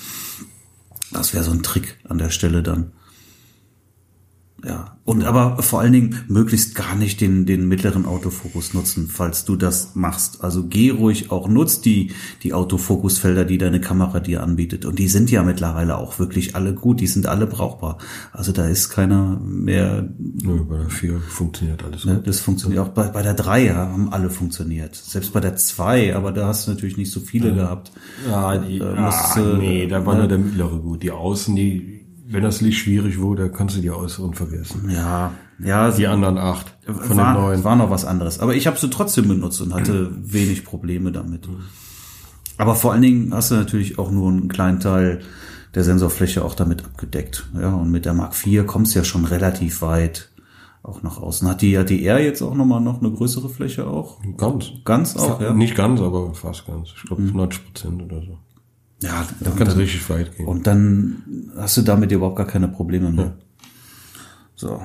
Das 1.12 1.34
wäre 1.34 1.44
so 1.44 1.52
ein 1.52 1.64
Trick 1.64 1.98
an 2.08 2.18
der 2.18 2.30
Stelle 2.30 2.62
dann. 2.62 2.92
Ja. 4.66 4.98
Und 5.04 5.24
aber 5.24 5.62
vor 5.62 5.82
allen 5.82 5.94
Dingen 5.94 6.22
möglichst 6.28 6.74
gar 6.74 6.96
nicht 6.96 7.22
den, 7.22 7.46
den 7.46 7.68
mittleren 7.68 8.08
Autofokus 8.08 8.74
nutzen, 8.74 9.08
falls 9.08 9.46
du 9.46 9.56
das 9.56 9.92
machst. 9.94 10.44
Also 10.44 10.66
geh 10.66 10.90
ruhig 10.90 11.30
auch, 11.32 11.48
nutz 11.48 11.82
die, 11.82 12.12
die 12.42 12.54
Autofokusfelder, 12.54 13.46
die 13.46 13.60
deine 13.60 13.80
Kamera 13.80 14.20
dir 14.20 14.42
anbietet. 14.42 14.86
Und 14.86 14.98
die 14.98 15.08
sind 15.08 15.30
ja 15.30 15.44
mittlerweile 15.44 15.98
auch 15.98 16.18
wirklich 16.18 16.56
alle 16.56 16.74
gut, 16.74 17.02
die 17.02 17.08
sind 17.08 17.28
alle 17.28 17.46
brauchbar. 17.46 18.00
Also 18.32 18.52
da 18.52 18.68
ist 18.68 18.90
keiner 18.90 19.40
mehr 19.44 20.10
Nö, 20.18 20.64
bei 20.64 20.78
der 20.78 20.90
4 20.90 21.20
funktioniert 21.20 21.84
alles 21.84 22.06
Ne. 22.06 22.22
Das 22.26 22.40
funktioniert 22.40 22.82
auch 22.82 22.90
bei, 22.90 23.08
bei 23.10 23.22
der 23.22 23.36
3 23.36 23.66
ja, 23.66 23.76
haben 23.76 24.12
alle 24.12 24.32
funktioniert. 24.32 24.96
Selbst 24.96 25.34
bei 25.34 25.40
der 25.40 25.56
2, 25.56 26.16
aber 26.16 26.32
da 26.32 26.48
hast 26.48 26.68
du 26.68 26.72
natürlich 26.72 26.98
nicht 26.98 27.12
so 27.12 27.20
viele 27.20 27.54
gehabt. 27.54 27.92
Ja, 28.28 28.58
die, 28.58 28.80
Äh, 28.80 29.00
musst, 29.00 29.38
äh, 29.38 29.58
nee, 29.58 29.88
da 29.88 30.06
war 30.06 30.14
ne? 30.14 30.22
nur 30.22 30.30
der 30.30 30.38
mittlere 30.38 30.80
gut. 30.80 31.04
Die 31.04 31.12
Außen, 31.12 31.56
die, 31.56 32.05
wenn 32.28 32.44
das 32.44 32.62
Licht 32.62 32.80
schwierig 32.80 33.20
wurde, 33.20 33.50
kannst 33.52 33.78
du 33.78 33.82
die 33.82 33.92
Äußeren 33.92 34.34
vergessen. 34.34 34.90
Ja, 34.90 35.32
ja, 35.60 35.92
Die 35.92 36.08
anderen 36.08 36.38
acht 36.38 36.76
von 36.86 37.18
war, 37.18 37.34
den 37.34 37.42
neuen. 37.42 37.64
war 37.64 37.76
noch 37.76 37.90
was 37.90 38.06
anderes. 38.06 38.40
Aber 38.40 38.56
ich 38.56 38.68
habe 38.68 38.78
sie 38.78 38.90
trotzdem 38.90 39.28
benutzt 39.28 39.62
und 39.62 39.74
hatte 39.74 40.12
wenig 40.16 40.66
Probleme 40.66 41.12
damit. 41.12 41.48
Aber 42.58 42.76
vor 42.76 42.94
allen 42.94 43.02
Dingen 43.02 43.34
hast 43.34 43.52
du 43.52 43.56
natürlich 43.56 44.00
auch 44.00 44.12
nur 44.12 44.30
einen 44.30 44.48
kleinen 44.48 44.80
Teil 44.80 45.22
der 45.76 45.84
Sensorfläche 45.84 46.44
auch 46.44 46.56
damit 46.56 46.84
abgedeckt. 46.86 47.48
Ja, 47.54 47.74
und 47.74 47.92
mit 47.92 48.06
der 48.06 48.14
Mark 48.14 48.34
IV 48.46 48.66
kommst 48.66 48.96
du 48.96 49.00
ja 49.00 49.06
schon 49.06 49.26
relativ 49.26 49.82
weit 49.82 50.30
auch 50.84 51.04
nach 51.04 51.18
außen. 51.18 51.48
Hat 51.48 51.62
die 51.62 51.78
ADR 51.78 52.24
jetzt 52.24 52.42
auch 52.42 52.56
nochmal 52.56 52.82
noch 52.82 53.02
eine 53.02 53.12
größere 53.12 53.50
Fläche 53.50 53.88
auch? 53.88 54.20
Ganz. 54.38 54.72
Ganz 54.86 55.16
auch, 55.16 55.42
ja? 55.42 55.54
Nicht 55.54 55.76
ganz, 55.76 56.00
aber 56.00 56.34
fast 56.34 56.66
ganz. 56.66 56.90
Ich 56.96 57.04
glaube 57.04 57.24
90 57.24 57.66
Prozent 57.66 58.02
oder 58.02 58.22
so. 58.22 58.38
Ja, 59.02 59.28
Da 59.40 59.52
kann 59.52 59.68
es 59.68 59.78
richtig 59.78 60.10
weit 60.10 60.36
gehen. 60.38 60.48
Und 60.48 60.68
dann 60.68 61.52
hast 61.58 61.78
du 61.78 61.82
damit 61.82 62.12
überhaupt 62.12 62.38
gar 62.38 62.48
keine 62.48 62.68
Probleme 62.68 63.12
mehr. 63.12 63.36
So. 64.56 64.82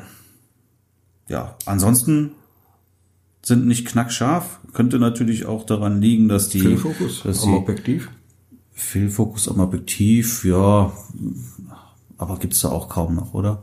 Ja, 1.28 1.56
ansonsten 1.64 2.32
sind 3.42 3.66
nicht 3.66 3.86
knackscharf. 3.86 4.60
Könnte 4.72 4.98
natürlich 4.98 5.46
auch 5.46 5.64
daran 5.64 6.00
liegen, 6.00 6.28
dass 6.28 6.48
die 6.48 6.60
Fehlfokus 6.60 7.22
dass 7.22 7.44
am 7.44 7.54
Objektiv. 7.54 8.10
Fehlfokus 8.72 9.48
am 9.48 9.60
Objektiv, 9.60 10.44
ja, 10.44 10.92
aber 12.18 12.38
gibt's 12.38 12.60
da 12.62 12.68
auch 12.70 12.88
kaum 12.88 13.14
noch, 13.14 13.34
oder? 13.34 13.62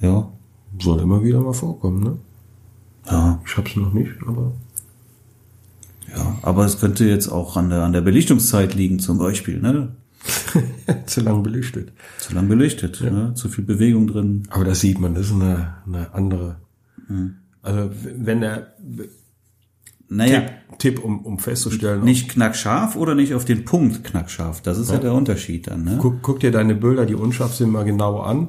Ja, 0.00 0.28
Soll 0.80 1.00
immer 1.00 1.22
wieder 1.22 1.40
mal 1.40 1.52
vorkommen, 1.52 2.02
ne? 2.02 2.16
ja, 3.10 3.40
Ich 3.46 3.56
hab's 3.56 3.76
noch 3.76 3.92
nicht, 3.92 4.12
aber 4.26 4.52
ja. 6.14 6.38
Aber 6.42 6.64
es 6.64 6.78
könnte 6.80 7.04
jetzt 7.04 7.28
auch 7.28 7.56
an 7.56 7.70
der 7.70 7.82
an 7.82 7.92
der 7.92 8.00
Belichtungszeit 8.00 8.74
liegen, 8.74 8.98
zum 8.98 9.18
Beispiel, 9.18 9.60
ne? 9.60 9.96
zu 11.06 11.20
lang 11.20 11.42
belichtet. 11.42 11.92
Zu 12.18 12.34
lang 12.34 12.48
belichtet, 12.48 13.00
ne? 13.00 13.32
zu 13.34 13.48
viel 13.48 13.64
Bewegung 13.64 14.06
drin. 14.06 14.42
Aber 14.50 14.64
das 14.64 14.80
sieht 14.80 14.98
man, 14.98 15.14
das 15.14 15.26
ist 15.26 15.32
eine, 15.32 15.74
eine 15.86 16.14
andere. 16.14 16.56
Mhm. 17.08 17.36
Also 17.62 17.90
wenn 18.16 18.42
er 18.42 18.74
Naja. 20.08 20.40
Tipp, 20.40 20.50
Tipp 20.78 21.04
um, 21.04 21.24
um 21.24 21.38
festzustellen. 21.38 22.04
Nicht 22.04 22.28
knackscharf 22.28 22.96
oder 22.96 23.14
nicht 23.14 23.34
auf 23.34 23.44
den 23.44 23.64
Punkt 23.64 24.04
knackscharf. 24.04 24.62
Das 24.62 24.78
ist 24.78 24.90
ja, 24.90 24.98
der 24.98 25.14
Unterschied 25.14 25.66
dann. 25.66 25.84
Ne? 25.84 25.98
Guck, 26.00 26.22
guck 26.22 26.40
dir 26.40 26.50
deine 26.50 26.74
Bilder, 26.74 27.06
die 27.06 27.14
unscharf 27.14 27.54
sind, 27.54 27.70
mal 27.70 27.84
genau 27.84 28.20
an 28.20 28.48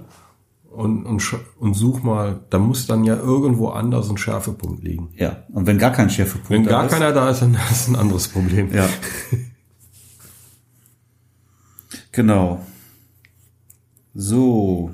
und, 0.72 1.06
und, 1.06 1.36
und 1.60 1.74
such 1.74 2.04
mal. 2.04 2.42
Da 2.50 2.60
muss 2.60 2.88
dann 2.88 3.04
ja 3.04 3.16
irgendwo 3.16 3.70
anders 3.70 4.10
ein 4.10 4.18
Schärfepunkt 4.18 4.84
liegen. 4.84 5.10
Ja. 5.16 5.44
Und 5.52 5.66
wenn 5.66 5.78
gar 5.78 5.92
kein 5.92 6.10
Schärfepunkt 6.10 6.50
Wenn 6.50 6.64
da 6.64 6.72
gar 6.72 6.86
ist, 6.86 6.92
keiner 6.92 7.14
da 7.14 7.30
ist, 7.30 7.42
dann 7.42 7.54
ist 7.56 7.70
das 7.70 7.88
ein 7.88 7.96
anderes 7.96 8.28
Problem. 8.28 8.74
Ja. 8.74 8.88
genau. 12.12 12.66
So, 14.14 14.94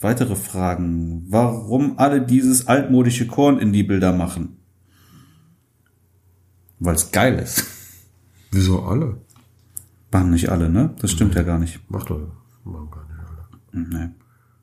weitere 0.00 0.36
Fragen. 0.36 1.24
Warum 1.28 1.98
alle 1.98 2.22
dieses 2.22 2.66
altmodische 2.66 3.26
Korn 3.26 3.58
in 3.58 3.72
die 3.72 3.82
Bilder 3.82 4.12
machen? 4.12 4.58
Weil 6.78 6.96
es 6.96 7.12
geil 7.12 7.38
ist. 7.38 7.64
Wieso 8.50 8.82
alle? 8.82 9.20
Machen 10.10 10.30
nicht 10.30 10.50
alle, 10.50 10.68
ne? 10.68 10.94
Das 11.00 11.10
stimmt 11.10 11.34
ja 11.34 11.42
gar 11.42 11.58
nicht. 11.58 11.90
Macht 11.90 12.10
doch. 12.10 12.20
Machen 12.64 12.90
gar 12.90 13.06
nicht 13.06 13.18
alle. 13.18 14.08
Nee. 14.08 14.21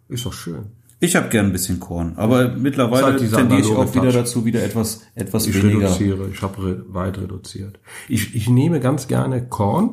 Ist 0.10 0.26
doch 0.26 0.34
schön. 0.34 0.66
Ich 1.02 1.16
habe 1.16 1.30
gern 1.30 1.46
ein 1.46 1.52
bisschen 1.54 1.80
Korn, 1.80 2.14
aber 2.18 2.50
mittlerweile 2.50 3.06
halt 3.06 3.20
tendiere 3.20 3.62
ich 3.62 3.72
auch 3.72 3.94
wieder 3.94 4.06
Touch. 4.06 4.14
dazu, 4.16 4.44
wieder 4.44 4.62
etwas, 4.62 5.02
etwas 5.16 5.48
Ich 5.48 5.56
weniger. 5.64 5.88
reduziere, 5.88 6.28
ich 6.30 6.42
habe 6.42 6.84
weit 6.90 7.18
reduziert. 7.18 7.80
Ich, 8.10 8.36
ich 8.36 8.50
nehme 8.50 8.82
ganz 8.82 9.08
gerne 9.08 9.48
Korn, 9.48 9.92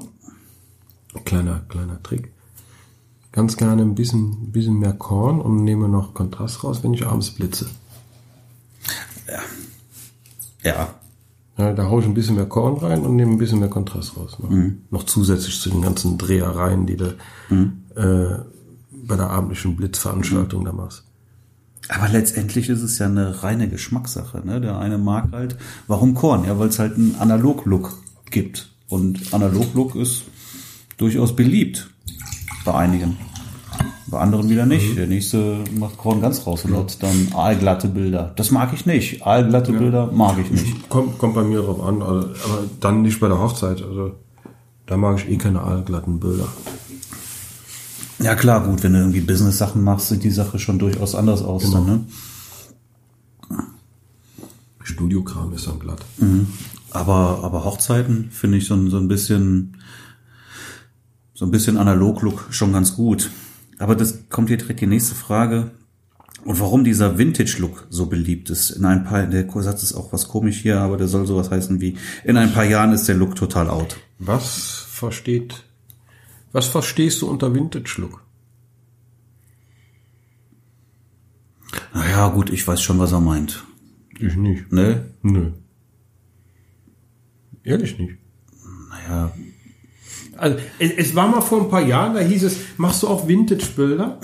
kleiner, 1.25 1.61
kleiner 1.69 2.03
Trick, 2.03 2.33
ganz 3.31 3.57
gerne 3.57 3.83
ein 3.83 3.95
bisschen, 3.95 4.51
bisschen 4.51 4.81
mehr 4.81 4.95
Korn 4.95 5.41
und 5.41 5.63
nehme 5.63 5.89
noch 5.89 6.13
Kontrast 6.13 6.65
raus, 6.65 6.83
wenn 6.83 6.93
ich 6.95 7.07
abends 7.07 7.31
blitze. 7.31 7.67
Ja, 10.65 10.97
Ja, 11.59 11.73
da 11.73 11.85
haue 11.89 12.01
ich 12.03 12.07
ein 12.07 12.15
bisschen 12.15 12.35
mehr 12.35 12.47
Korn 12.47 12.77
rein 12.79 13.07
und 13.07 13.17
nehme 13.17 13.31
ein 13.33 13.39
bisschen 13.39 13.61
mehr 13.61 13.69
Kontrast 13.71 14.17
raus. 14.17 14.39
Noch, 14.41 14.51
noch 14.91 15.05
zusätzlich 15.05 15.61
zu 15.61 15.71
den 15.71 15.83
ganzen 15.83 16.19
Drehereien, 16.19 16.85
die 16.87 16.97
du 16.97 17.17
äh, 17.95 18.39
bei 19.07 19.17
der 19.17 19.31
abendlichen 19.31 19.77
Blitzveranstaltung 19.77 20.65
da 20.65 20.73
machst. 20.73 21.05
Aber 21.89 22.09
letztendlich 22.09 22.69
ist 22.69 22.83
es 22.83 22.99
ja 22.99 23.07
eine 23.07 23.43
reine 23.43 23.69
Geschmackssache. 23.69 24.43
Ne? 24.45 24.61
Der 24.61 24.79
eine 24.79 24.99
mag 24.99 25.29
halt, 25.33 25.57
warum 25.87 26.15
Korn? 26.15 26.45
Ja, 26.45 26.59
weil 26.59 26.69
es 26.69 26.79
halt 26.79 26.97
einen 26.97 27.15
Analog-Look 27.19 27.97
gibt. 28.31 28.71
Und 28.89 29.33
Analog-Look 29.33 29.95
ist 29.95 30.25
durchaus 30.97 31.37
beliebt 31.37 31.91
bei 32.65 32.75
einigen. 32.75 33.17
Bei 34.09 34.19
anderen 34.19 34.49
wieder 34.49 34.67
nicht. 34.67 34.97
Der 34.97 35.07
nächste 35.07 35.65
macht 35.77 35.97
Korn 35.99 36.21
ganz 36.21 36.47
raus 36.47 36.65
und 36.65 36.77
hat 36.77 37.03
dann 37.03 37.29
aalglatte 37.35 37.89
Bilder. 37.89 38.33
Das 38.37 38.53
mag 38.53 38.73
ich 38.73 38.87
nicht. 38.87 39.27
Aalglatte 39.27 39.73
Bilder 39.73 40.11
mag 40.13 40.39
ich 40.39 40.51
nicht. 40.51 40.89
Kommt, 40.89 41.19
kommt 41.19 41.35
bei 41.35 41.43
mir 41.43 41.61
drauf 41.61 41.81
an, 41.83 42.03
also, 42.03 42.29
aber 42.29 42.65
dann 42.81 43.03
nicht 43.03 43.19
bei 43.19 43.27
der 43.27 43.41
Hochzeit. 43.41 43.83
Also 43.83 44.13
da 44.87 44.97
mag 44.97 45.19
ich 45.19 45.29
eh 45.29 45.37
keine 45.37 45.61
allglatten 45.63 46.21
Bilder. 46.21 46.47
Ja 48.27 48.35
klar, 48.35 48.65
gut, 48.67 48.83
wenn 48.83 48.93
du 48.93 48.99
irgendwie 48.99 49.21
Business-Sachen 49.21 49.85
machst, 49.85 50.09
sieht 50.09 50.25
die 50.25 50.31
Sache 50.31 50.59
schon 50.59 50.81
durchaus 50.81 51.15
anders 51.15 51.43
aus. 51.43 51.63
Genau. 51.63 51.85
Dann, 51.85 51.87
ne? 51.87 52.05
Studiokram 54.83 55.53
ist 55.53 55.67
dann 55.67 55.79
glatt. 55.79 56.05
Aber, 56.91 57.41
aber 57.45 57.65
Hochzeiten 57.65 58.31
finde 58.31 58.59
ich 58.59 58.67
so, 58.67 58.75
ein- 58.75 58.91
so 58.91 58.97
ein 58.99 59.09
bisschen, 59.09 59.77
so 61.35 61.45
ein 61.45 61.51
bisschen 61.51 61.77
Analog-Look 61.77 62.47
schon 62.51 62.73
ganz 62.73 62.95
gut. 62.97 63.31
Aber 63.79 63.95
das 63.95 64.29
kommt 64.29 64.49
hier 64.49 64.57
direkt 64.57 64.81
die 64.81 64.87
nächste 64.87 65.15
Frage. 65.15 65.71
Und 66.45 66.61
warum 66.61 66.85
dieser 66.85 67.19
Vintage-Look 67.19 67.87
so 67.91 68.07
beliebt 68.07 68.51
ist. 68.51 68.71
In 68.71 68.85
ein 68.85 69.05
paar, 69.05 69.27
der 69.27 69.47
Satz 69.63 69.83
ist 69.83 69.95
auch 69.95 70.13
was 70.13 70.29
komisch 70.29 70.59
hier, 70.63 70.81
aber 70.81 70.97
der 70.97 71.09
soll 71.09 71.27
sowas 71.27 71.51
heißen 71.51 71.81
wie, 71.81 71.97
in 72.25 72.37
ein 72.37 72.53
paar 72.53 72.65
Jahren 72.65 72.93
ist 72.93 73.07
der 73.09 73.17
Look 73.17 73.35
total 73.35 73.69
out. 73.69 73.97
Was 74.19 74.85
versteht, 74.89 75.65
was 76.57 76.69
verstehst 76.69 77.21
du 77.21 77.29
unter 77.29 77.53
Vintage-Look? 77.55 78.25
Naja, 81.93 82.29
gut, 82.31 82.49
ich 82.49 82.67
weiß 82.67 82.81
schon, 82.81 82.99
was 82.99 83.13
er 83.13 83.21
meint. 83.21 83.63
Ich 84.19 84.37
nicht. 84.37 84.73
Ne? 84.73 85.11
Nö. 85.21 85.53
Ehrlich 87.63 87.99
nicht. 87.99 88.15
Naja, 88.89 89.33
Also, 90.39 90.57
es, 90.79 90.93
es 90.93 91.15
war 91.15 91.29
mal 91.29 91.43
vor 91.43 91.61
ein 91.61 91.69
paar 91.69 91.83
Jahren, 91.83 92.15
da 92.15 92.21
hieß 92.21 92.45
es, 92.45 92.57
machst 92.79 93.03
du 93.03 93.09
auch 93.09 93.29
Vintage-Bilder? 93.29 94.19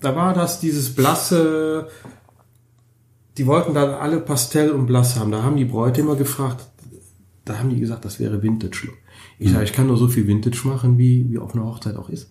Da 0.00 0.16
war 0.16 0.32
das 0.32 0.60
dieses 0.60 0.94
blasse, 0.94 1.90
die 3.36 3.46
wollten 3.46 3.74
dann 3.74 3.90
alle 3.90 4.20
Pastell 4.20 4.70
und 4.70 4.86
blass 4.86 5.16
haben. 5.16 5.30
Da 5.30 5.42
haben 5.42 5.56
die 5.56 5.66
Bräute 5.66 6.00
immer 6.00 6.16
gefragt, 6.16 6.66
da 7.44 7.58
haben 7.58 7.68
die 7.68 7.80
gesagt, 7.80 8.06
das 8.06 8.18
wäre 8.18 8.42
Vintage-Look. 8.42 8.96
Ich 9.38 9.50
sage, 9.52 9.64
ich 9.64 9.72
kann 9.72 9.86
nur 9.86 9.96
so 9.98 10.08
viel 10.08 10.26
Vintage 10.26 10.62
machen, 10.66 10.98
wie, 10.98 11.30
wie 11.30 11.38
auf 11.38 11.54
einer 11.54 11.64
Hochzeit 11.64 11.96
auch 11.96 12.08
ist. 12.08 12.30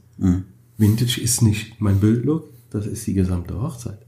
Vintage 0.78 1.22
ist 1.22 1.42
nicht 1.42 1.80
mein 1.80 2.00
Bildlook, 2.00 2.50
das 2.72 2.86
ist 2.88 3.06
die 3.08 3.14
gesamte 3.14 3.62
Hochzeit. 3.62 4.00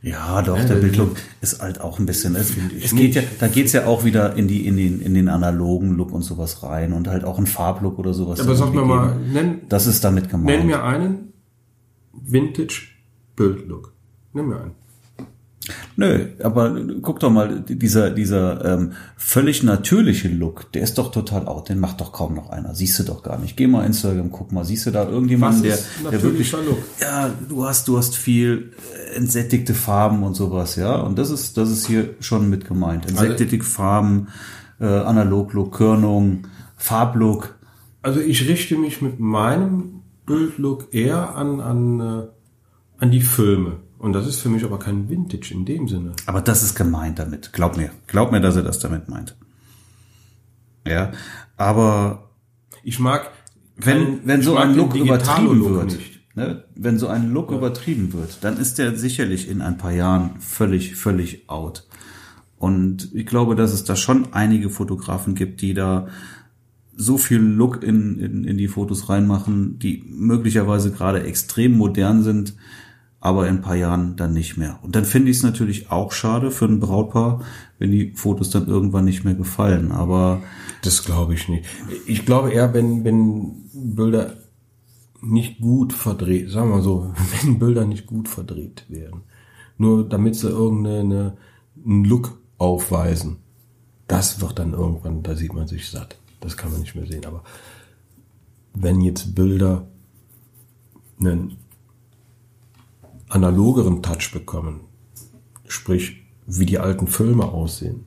Ja, 0.00 0.42
doch, 0.42 0.56
der 0.64 0.76
Bildlook 0.76 1.16
ist 1.40 1.60
halt 1.60 1.80
auch 1.80 1.98
ein 1.98 2.06
bisschen. 2.06 2.36
Es, 2.36 2.52
es 2.82 2.94
geht 2.94 3.16
ja, 3.16 3.22
da 3.40 3.48
geht's 3.48 3.72
ja 3.72 3.86
auch 3.86 4.04
wieder 4.04 4.36
in 4.36 4.46
die, 4.46 4.64
in 4.66 4.76
den, 4.76 5.00
in 5.00 5.12
den 5.14 5.28
analogen 5.28 5.90
Look 5.96 6.12
und 6.12 6.22
sowas 6.22 6.62
rein 6.62 6.92
und 6.92 7.08
halt 7.08 7.24
auch 7.24 7.38
ein 7.38 7.46
Farblook 7.48 7.98
oder 7.98 8.14
sowas. 8.14 8.38
Aber 8.40 8.54
sag 8.54 8.72
mir 8.72 8.84
mal, 8.84 9.16
nenn, 9.32 9.62
Das 9.68 9.86
ist 9.86 10.04
damit 10.04 10.28
gemeint. 10.30 10.46
nenn 10.58 10.66
mir 10.68 10.84
einen 10.84 11.32
Vintage-Bildlook. 12.12 13.92
Nenn 14.32 14.46
mir 14.48 14.60
einen. 14.60 14.70
Nö, 15.96 16.26
aber 16.42 16.76
guck 17.02 17.20
doch 17.20 17.30
mal, 17.30 17.60
dieser, 17.60 18.10
dieser 18.10 18.64
ähm, 18.64 18.92
völlig 19.16 19.62
natürliche 19.62 20.28
Look, 20.28 20.72
der 20.72 20.82
ist 20.82 20.98
doch 20.98 21.10
total 21.10 21.46
out, 21.46 21.68
den 21.68 21.80
macht 21.80 22.00
doch 22.00 22.12
kaum 22.12 22.34
noch 22.34 22.50
einer. 22.50 22.74
Siehst 22.74 22.98
du 22.98 23.02
doch 23.02 23.22
gar 23.22 23.38
nicht. 23.38 23.56
Geh 23.56 23.66
mal 23.66 23.84
Instagram, 23.84 24.30
guck 24.30 24.52
mal, 24.52 24.64
siehst 24.64 24.86
du 24.86 24.90
da 24.90 25.08
irgendjemanden, 25.08 25.62
der, 25.62 25.78
der 26.10 26.22
wirklich. 26.22 26.52
Look? 26.52 26.78
Ja, 27.00 27.30
du 27.48 27.64
hast, 27.64 27.88
du 27.88 27.98
hast 27.98 28.16
viel 28.16 28.72
äh, 28.94 29.16
entsättigte 29.16 29.74
Farben 29.74 30.22
und 30.22 30.34
sowas, 30.34 30.76
ja. 30.76 30.96
Und 30.96 31.18
das 31.18 31.30
ist, 31.30 31.56
das 31.56 31.70
ist 31.70 31.86
hier 31.86 32.14
schon 32.20 32.48
mit 32.48 32.66
gemeint. 32.66 33.08
Entsättigte 33.08 33.64
Farben, 33.64 34.28
äh, 34.80 34.86
Analoglook, 34.86 35.74
Körnung, 35.74 36.46
Farblook. 36.76 37.58
Also 38.02 38.20
ich 38.20 38.48
richte 38.48 38.76
mich 38.76 39.02
mit 39.02 39.18
meinem 39.20 40.02
Bildlook 40.26 40.94
eher 40.94 41.34
an, 41.34 41.60
an, 41.60 42.00
äh, 42.00 42.22
an 42.98 43.10
die 43.10 43.20
Filme. 43.20 43.78
Und 43.98 44.12
das 44.12 44.26
ist 44.26 44.40
für 44.40 44.48
mich 44.48 44.64
aber 44.64 44.78
kein 44.78 45.08
Vintage 45.08 45.52
in 45.52 45.64
dem 45.64 45.88
Sinne. 45.88 46.12
Aber 46.26 46.40
das 46.40 46.62
ist 46.62 46.76
gemeint 46.76 47.18
damit. 47.18 47.52
Glaub 47.52 47.76
mir. 47.76 47.90
Glaub 48.06 48.30
mir, 48.30 48.40
dass 48.40 48.56
er 48.56 48.62
das 48.62 48.78
damit 48.78 49.08
meint. 49.08 49.36
Ja. 50.86 51.12
Aber 51.56 52.30
Ich 52.84 53.00
mag, 53.00 53.30
wenn, 53.76 54.20
wenn 54.24 54.42
so 54.42 54.56
ein 54.56 54.74
Look 54.74 54.94
übertrieben 54.94 55.48
Digitalo-Look 55.48 55.90
wird, 55.90 55.98
ne, 56.34 56.64
wenn 56.74 56.98
so 56.98 57.08
ein 57.08 57.32
Look 57.32 57.50
übertrieben 57.50 58.12
wird, 58.12 58.38
dann 58.42 58.56
ist 58.56 58.78
der 58.78 58.96
sicherlich 58.96 59.48
in 59.48 59.60
ein 59.60 59.78
paar 59.78 59.92
Jahren 59.92 60.40
völlig, 60.40 60.94
völlig 60.94 61.48
out. 61.48 61.86
Und 62.56 63.14
ich 63.14 63.26
glaube, 63.26 63.56
dass 63.56 63.72
es 63.72 63.84
da 63.84 63.96
schon 63.96 64.32
einige 64.32 64.70
Fotografen 64.70 65.34
gibt, 65.34 65.60
die 65.60 65.74
da 65.74 66.08
so 66.96 67.18
viel 67.18 67.38
Look 67.38 67.82
in, 67.82 68.18
in, 68.18 68.44
in 68.44 68.58
die 68.58 68.66
Fotos 68.68 69.08
reinmachen, 69.08 69.78
die 69.78 70.04
möglicherweise 70.08 70.90
gerade 70.92 71.22
extrem 71.22 71.76
modern 71.76 72.22
sind, 72.24 72.54
aber 73.20 73.48
in 73.48 73.56
ein 73.56 73.62
paar 73.62 73.74
Jahren 73.74 74.16
dann 74.16 74.32
nicht 74.32 74.56
mehr. 74.56 74.78
Und 74.82 74.94
dann 74.94 75.04
finde 75.04 75.30
ich 75.30 75.38
es 75.38 75.42
natürlich 75.42 75.90
auch 75.90 76.12
schade 76.12 76.50
für 76.50 76.66
ein 76.66 76.78
Brautpaar, 76.78 77.42
wenn 77.78 77.90
die 77.90 78.12
Fotos 78.14 78.50
dann 78.50 78.68
irgendwann 78.68 79.04
nicht 79.04 79.24
mehr 79.24 79.34
gefallen. 79.34 79.90
Aber 79.90 80.42
Das 80.82 81.04
glaube 81.04 81.34
ich 81.34 81.48
nicht. 81.48 81.66
Ich 82.06 82.24
glaube 82.24 82.52
eher, 82.52 82.72
wenn, 82.74 83.04
wenn 83.04 83.68
Bilder 83.72 84.34
nicht 85.20 85.60
gut 85.60 85.92
verdreht, 85.92 86.50
sagen 86.50 86.70
wir 86.70 86.80
so, 86.80 87.12
wenn 87.42 87.58
Bilder 87.58 87.84
nicht 87.86 88.06
gut 88.06 88.28
verdreht 88.28 88.84
werden, 88.88 89.22
nur 89.78 90.08
damit 90.08 90.36
sie 90.36 90.48
irgendeinen 90.48 91.32
Look 91.84 92.40
aufweisen, 92.56 93.38
das 94.06 94.40
wird 94.40 94.58
dann 94.58 94.72
irgendwann, 94.72 95.22
da 95.22 95.34
sieht 95.34 95.52
man 95.52 95.66
sich 95.66 95.90
satt. 95.90 96.16
Das 96.40 96.56
kann 96.56 96.70
man 96.70 96.80
nicht 96.80 96.94
mehr 96.94 97.06
sehen. 97.06 97.26
Aber 97.26 97.42
wenn 98.74 99.00
jetzt 99.00 99.34
Bilder 99.34 99.88
einen 101.20 101.56
analogeren 103.28 104.02
Touch 104.02 104.32
bekommen, 104.32 104.80
sprich 105.66 106.22
wie 106.46 106.66
die 106.66 106.78
alten 106.78 107.06
Filme 107.06 107.44
aussehen, 107.44 108.06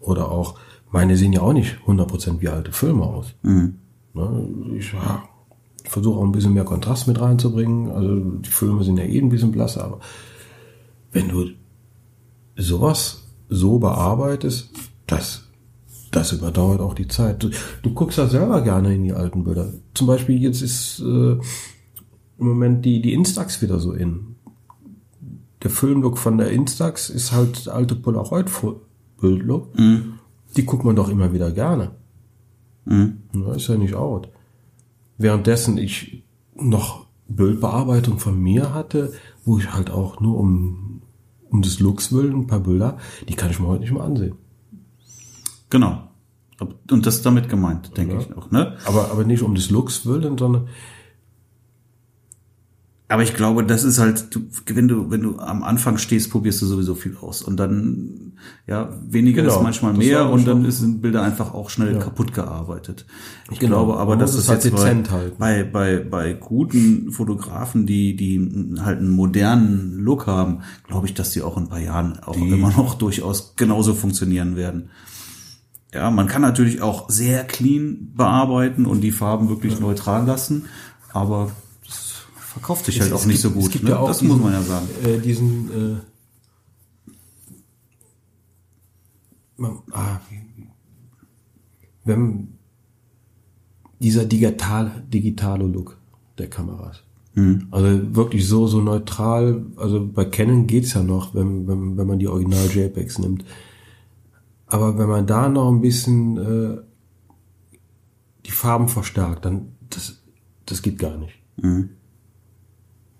oder 0.00 0.30
auch, 0.30 0.58
meine 0.90 1.16
sehen 1.16 1.32
ja 1.32 1.40
auch 1.40 1.52
nicht 1.52 1.78
100% 1.86 2.40
wie 2.40 2.48
alte 2.48 2.72
Filme 2.72 3.04
aus. 3.04 3.34
Ne, 4.12 4.48
ich 4.78 4.92
ja, 4.92 5.24
versuche 5.84 6.18
auch 6.18 6.24
ein 6.24 6.32
bisschen 6.32 6.54
mehr 6.54 6.64
Kontrast 6.64 7.08
mit 7.08 7.20
reinzubringen. 7.20 7.90
Also 7.90 8.20
die 8.20 8.50
Filme 8.50 8.84
sind 8.84 8.98
ja 8.98 9.04
eh 9.04 9.18
ein 9.18 9.28
bisschen 9.28 9.50
blasser, 9.50 9.84
aber 9.84 10.00
wenn 11.12 11.28
du 11.28 11.46
sowas 12.56 13.24
so 13.48 13.78
bearbeitest, 13.78 14.70
das, 15.06 15.44
das 16.10 16.32
überdauert 16.32 16.80
auch 16.80 16.94
die 16.94 17.08
Zeit. 17.08 17.42
Du, 17.42 17.50
du 17.82 17.92
guckst 17.92 18.18
ja 18.18 18.26
selber 18.26 18.62
gerne 18.62 18.94
in 18.94 19.04
die 19.04 19.12
alten 19.12 19.44
Bilder. 19.44 19.72
Zum 19.94 20.06
Beispiel 20.06 20.40
jetzt 20.40 20.62
ist 20.62 21.00
äh, 21.00 21.32
im 21.32 21.40
Moment 22.38 22.84
die, 22.84 23.00
die 23.02 23.12
Instax 23.12 23.62
wieder 23.62 23.80
so 23.80 23.92
in. 23.92 24.33
Der 25.64 25.70
Filmlook 25.70 26.18
von 26.18 26.38
der 26.38 26.50
Instax 26.50 27.10
ist 27.10 27.32
halt 27.32 27.66
der 27.66 27.74
alte 27.74 27.94
Polaroid-Bildlook. 27.96 29.72
die 30.56 30.64
guckt 30.66 30.84
man 30.84 30.94
doch 30.94 31.08
immer 31.08 31.32
wieder 31.32 31.50
gerne. 31.50 31.92
Mhm. 32.84 33.22
Ja, 33.34 33.54
ist 33.54 33.66
ja 33.68 33.76
nicht 33.76 33.94
out. 33.94 34.28
Währenddessen 35.18 35.78
ich 35.78 36.22
noch 36.54 37.06
Bildbearbeitung 37.28 38.18
von 38.18 38.38
mir 38.40 38.74
hatte, 38.74 39.12
wo 39.44 39.58
ich 39.58 39.72
halt 39.72 39.90
auch 39.90 40.20
nur 40.20 40.38
um, 40.38 41.00
um 41.50 41.62
des 41.62 41.80
Looks 41.80 42.12
willen 42.12 42.40
ein 42.40 42.46
paar 42.46 42.60
Bilder, 42.60 42.98
die 43.28 43.34
kann 43.34 43.50
ich 43.50 43.58
mir 43.58 43.66
heute 43.68 43.80
nicht 43.80 43.92
mehr 43.92 44.04
ansehen. 44.04 44.34
Genau. 45.70 46.08
Und 46.90 47.06
das 47.06 47.16
ist 47.16 47.26
damit 47.26 47.48
gemeint, 47.48 47.96
denke 47.96 48.14
Ja. 48.14 48.20
ich 48.20 48.36
auch. 48.36 48.50
Ne? 48.50 48.76
Aber, 48.84 49.10
aber 49.10 49.24
nicht 49.24 49.42
um 49.42 49.54
des 49.54 49.70
Looks 49.70 50.06
willen, 50.06 50.38
sondern 50.38 50.68
Aber 53.06 53.22
ich 53.22 53.34
glaube, 53.34 53.64
das 53.64 53.84
ist 53.84 53.98
halt, 53.98 54.34
du, 54.34 54.40
wenn 54.66 54.88
du, 54.88 55.10
wenn 55.10 55.20
du 55.20 55.38
am 55.38 55.62
Anfang 55.62 55.98
stehst, 55.98 56.30
probierst 56.30 56.62
du 56.62 56.66
sowieso 56.66 56.94
viel 56.94 57.16
aus. 57.20 57.42
Und 57.42 57.58
dann, 57.58 58.32
ja, 58.66 58.88
weniger 59.06 59.42
Genau, 59.42 59.56
ist 59.56 59.62
manchmal 59.62 59.92
mehr 59.92 60.30
und 60.30 60.46
dann 60.46 60.64
ist- 60.64 60.78
sind 60.80 61.02
Bilder 61.02 61.22
einfach 61.22 61.52
auch 61.52 61.68
schnell 61.68 61.98
kaputt 61.98 62.32
gearbeitet. 62.32 63.04
Ich 63.50 63.58
Genau, 63.60 63.84
glaube 63.84 63.98
aber, 64.00 64.16
das 64.16 64.34
es 64.34 64.48
halt 64.48 64.64
jetzt 64.64 64.72
dezent 64.72 65.08
bei, 65.08 65.12
halten. 65.14 65.36
bei, 65.38 65.64
bei, 65.64 65.98
bei 65.98 66.32
guten 66.32 67.12
Fotografen, 67.12 67.84
die, 67.86 68.16
die 68.16 68.74
halt 68.80 69.00
einen 69.00 69.10
modernen 69.10 69.98
Look 69.98 70.26
haben, 70.26 70.62
glaube 70.88 71.06
ich, 71.06 71.12
dass 71.12 71.30
die 71.30 71.42
auch 71.42 71.58
in 71.58 71.64
ein 71.64 71.68
paar 71.68 71.80
Jahren 71.80 72.18
auch 72.20 72.36
immer 72.36 72.70
noch 72.70 72.94
durchaus 72.94 73.52
genauso 73.56 73.92
funktionieren 73.92 74.56
werden. 74.56 74.88
Ja, 75.92 76.10
man 76.10 76.26
kann 76.26 76.40
natürlich 76.42 76.80
auch 76.80 77.10
sehr 77.10 77.44
clean 77.44 78.12
bearbeiten 78.16 78.86
und 78.86 79.02
die 79.02 79.12
Farben 79.12 79.50
wirklich 79.50 79.78
neutral 79.78 80.26
lassen, 80.26 80.64
aber 81.12 81.50
verkauft 82.54 82.84
sich 82.84 83.00
halt 83.00 83.12
auch 83.12 83.26
nicht 83.26 83.40
so 83.40 83.50
gut. 83.50 83.64
Es 83.64 83.70
gibt 83.70 83.84
ne? 83.84 83.90
ja 83.90 83.98
auch 83.98 84.06
das 84.06 84.18
diesen, 84.18 84.32
muss 84.32 84.40
man 84.40 84.52
ja 84.52 84.62
sagen. 84.62 84.88
Äh, 85.04 85.18
diesen, 85.18 85.70
äh, 85.70 86.00
man, 89.56 89.78
ah, 89.90 90.20
wenn 92.04 92.58
dieser 94.00 94.24
digital, 94.24 95.02
digitale 95.12 95.66
Look 95.66 95.98
der 96.38 96.48
Kameras. 96.48 97.02
Also 97.72 98.14
wirklich 98.14 98.46
so, 98.46 98.68
so 98.68 98.80
neutral, 98.80 99.66
also 99.74 100.06
bei 100.06 100.24
Canon 100.24 100.68
geht's 100.68 100.94
ja 100.94 101.02
noch, 101.02 101.34
wenn, 101.34 101.66
wenn, 101.66 101.96
wenn 101.96 102.06
man 102.06 102.20
die 102.20 102.28
Original 102.28 102.68
JPEGs 102.68 103.18
nimmt. 103.18 103.44
Aber 104.68 104.96
wenn 104.96 105.08
man 105.08 105.26
da 105.26 105.48
noch 105.48 105.72
ein 105.72 105.80
bisschen 105.80 106.36
äh, 106.36 106.78
die 108.46 108.52
Farben 108.52 108.88
verstärkt, 108.88 109.44
dann 109.44 109.72
das, 109.90 110.22
das 110.66 110.82
geht 110.82 111.00
gar 111.00 111.16
nicht. 111.16 111.34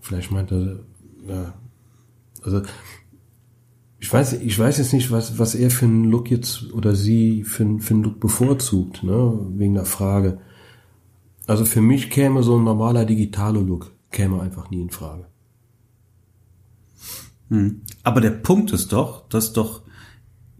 Vielleicht 0.05 0.31
meint 0.31 0.53
er, 0.53 0.81
ja, 1.27 1.55
also 2.43 2.61
ich 3.99 4.13
weiß, 4.13 4.35
ich 4.35 4.59
weiß 4.59 4.77
jetzt 4.77 4.93
nicht, 4.93 5.11
was, 5.11 5.39
was 5.39 5.55
er 5.55 5.71
für 5.71 5.87
einen 5.87 6.05
Look 6.05 6.31
jetzt 6.31 6.75
oder 6.75 6.95
sie 6.95 7.43
für, 7.43 7.79
für 7.79 7.95
einen 7.95 8.03
Look 8.03 8.21
bevorzugt, 8.21 9.03
ne, 9.03 9.39
wegen 9.57 9.73
der 9.73 9.87
Frage. 9.87 10.41
Also 11.47 11.65
für 11.65 11.81
mich 11.81 12.11
käme 12.11 12.43
so 12.43 12.59
ein 12.59 12.65
normaler 12.65 13.07
digitaler 13.07 13.63
Look, 13.63 13.93
käme 14.11 14.43
einfach 14.43 14.69
nie 14.69 14.83
in 14.83 14.91
Frage. 14.91 15.25
Aber 18.03 18.21
der 18.21 18.33
Punkt 18.33 18.73
ist 18.73 18.93
doch, 18.93 19.27
dass 19.31 19.55
doch 19.55 19.84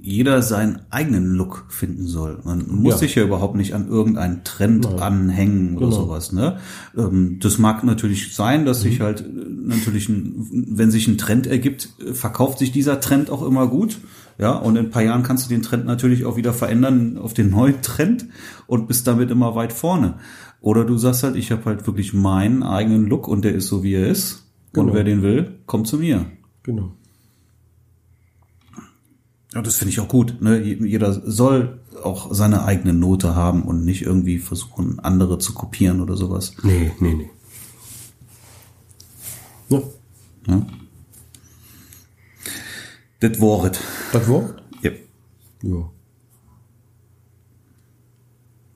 jeder 0.07 0.43
seinen 0.43 0.81
eigenen 0.91 1.33
Look 1.35 1.65
finden 1.71 2.07
soll. 2.07 2.39
Man 2.45 2.67
muss 2.69 2.95
Ja. 2.95 2.99
sich 2.99 3.15
ja 3.15 3.25
überhaupt 3.25 3.57
nicht 3.57 3.73
an 3.75 3.89
irgendeinen 3.89 4.45
Trend 4.45 4.87
anhängen 5.01 5.77
oder 5.79 5.87
Genau. 5.87 5.97
sowas. 6.03 6.31
Ne? 6.33 6.59
Ähm, 6.97 7.39
Das 7.41 7.59
mag 7.59 7.83
natürlich 7.85 8.35
sein, 8.35 8.67
dass 8.67 8.81
Mhm. 8.85 8.89
sich 8.89 9.01
halt 9.01 9.21
äh, 9.23 9.25
natürlich, 9.67 10.09
ein, 10.11 10.47
wenn 10.77 10.91
sich 10.91 11.09
ein 11.09 11.17
Trend 11.17 11.47
ergibt, 11.47 11.89
äh, 12.07 12.13
verkauft 12.13 12.59
sich 12.59 12.71
dieser 12.71 13.01
Trend 13.01 13.31
auch 13.31 13.43
immer 13.47 13.67
gut. 13.67 13.97
Ja, 14.39 14.53
und 14.57 14.77
in 14.77 14.87
ein 14.87 14.91
paar 14.91 15.03
Jahren 15.03 15.23
kannst 15.23 15.47
du 15.47 15.49
den 15.49 15.63
Trend 15.63 15.87
natürlich 15.87 16.25
auch 16.27 16.37
wieder 16.37 16.53
verändern 16.53 17.17
auf 17.17 17.33
den 17.33 17.49
neuen 17.51 17.81
Trend 17.83 18.27
und 18.67 18.89
bist 18.89 19.07
damit 19.07 19.31
immer 19.31 19.55
weit 19.55 19.73
vorne. 19.73 20.15
Oder 20.61 20.85
du 20.85 20.99
sagst 20.99 21.23
halt, 21.23 21.37
ich 21.37 21.51
habe 21.51 21.65
halt 21.67 21.87
wirklich 21.87 22.13
meinen 22.13 22.63
eigenen 22.63 23.07
Look 23.07 23.27
und 23.27 23.43
der 23.45 23.55
ist 23.55 23.69
so, 23.69 23.83
wie 23.83 23.95
er 23.95 24.09
ist. 24.09 24.45
Und 24.77 24.87
Genau. 24.87 24.95
wer 24.95 25.05
den 25.05 25.23
will, 25.23 25.61
kommt 25.67 25.87
zu 25.87 25.97
mir. 25.99 26.27
Genau. 26.63 26.93
Ja, 29.55 29.63
das 29.63 29.77
finde 29.77 29.91
ich 29.91 30.01
auch 30.01 30.09
gut. 30.09 30.41
Ne? 30.41 30.61
Jeder 30.61 31.13
soll 31.31 31.81
auch 32.03 32.35
seine 32.35 32.65
eigene 32.65 32.93
Note 32.93 33.37
haben 33.37 33.63
und 33.63 33.85
nicht 33.85 34.03
irgendwie 34.03 34.39
versuchen, 34.39 34.99
andere 34.99 35.39
zu 35.39 35.55
kopieren 35.55 36.01
oder 36.01 36.17
sowas. 36.17 36.55
Nee, 36.65 36.93
nee, 36.99 37.15
nee. 37.15 37.31
Ja, 39.69 39.81
Ja? 40.49 40.67
Das 43.21 43.41
Wort. 43.41 43.81
das 44.13 44.29
Wort? 44.29 44.63
Ja. 44.83 44.91
Ja. 45.63 45.91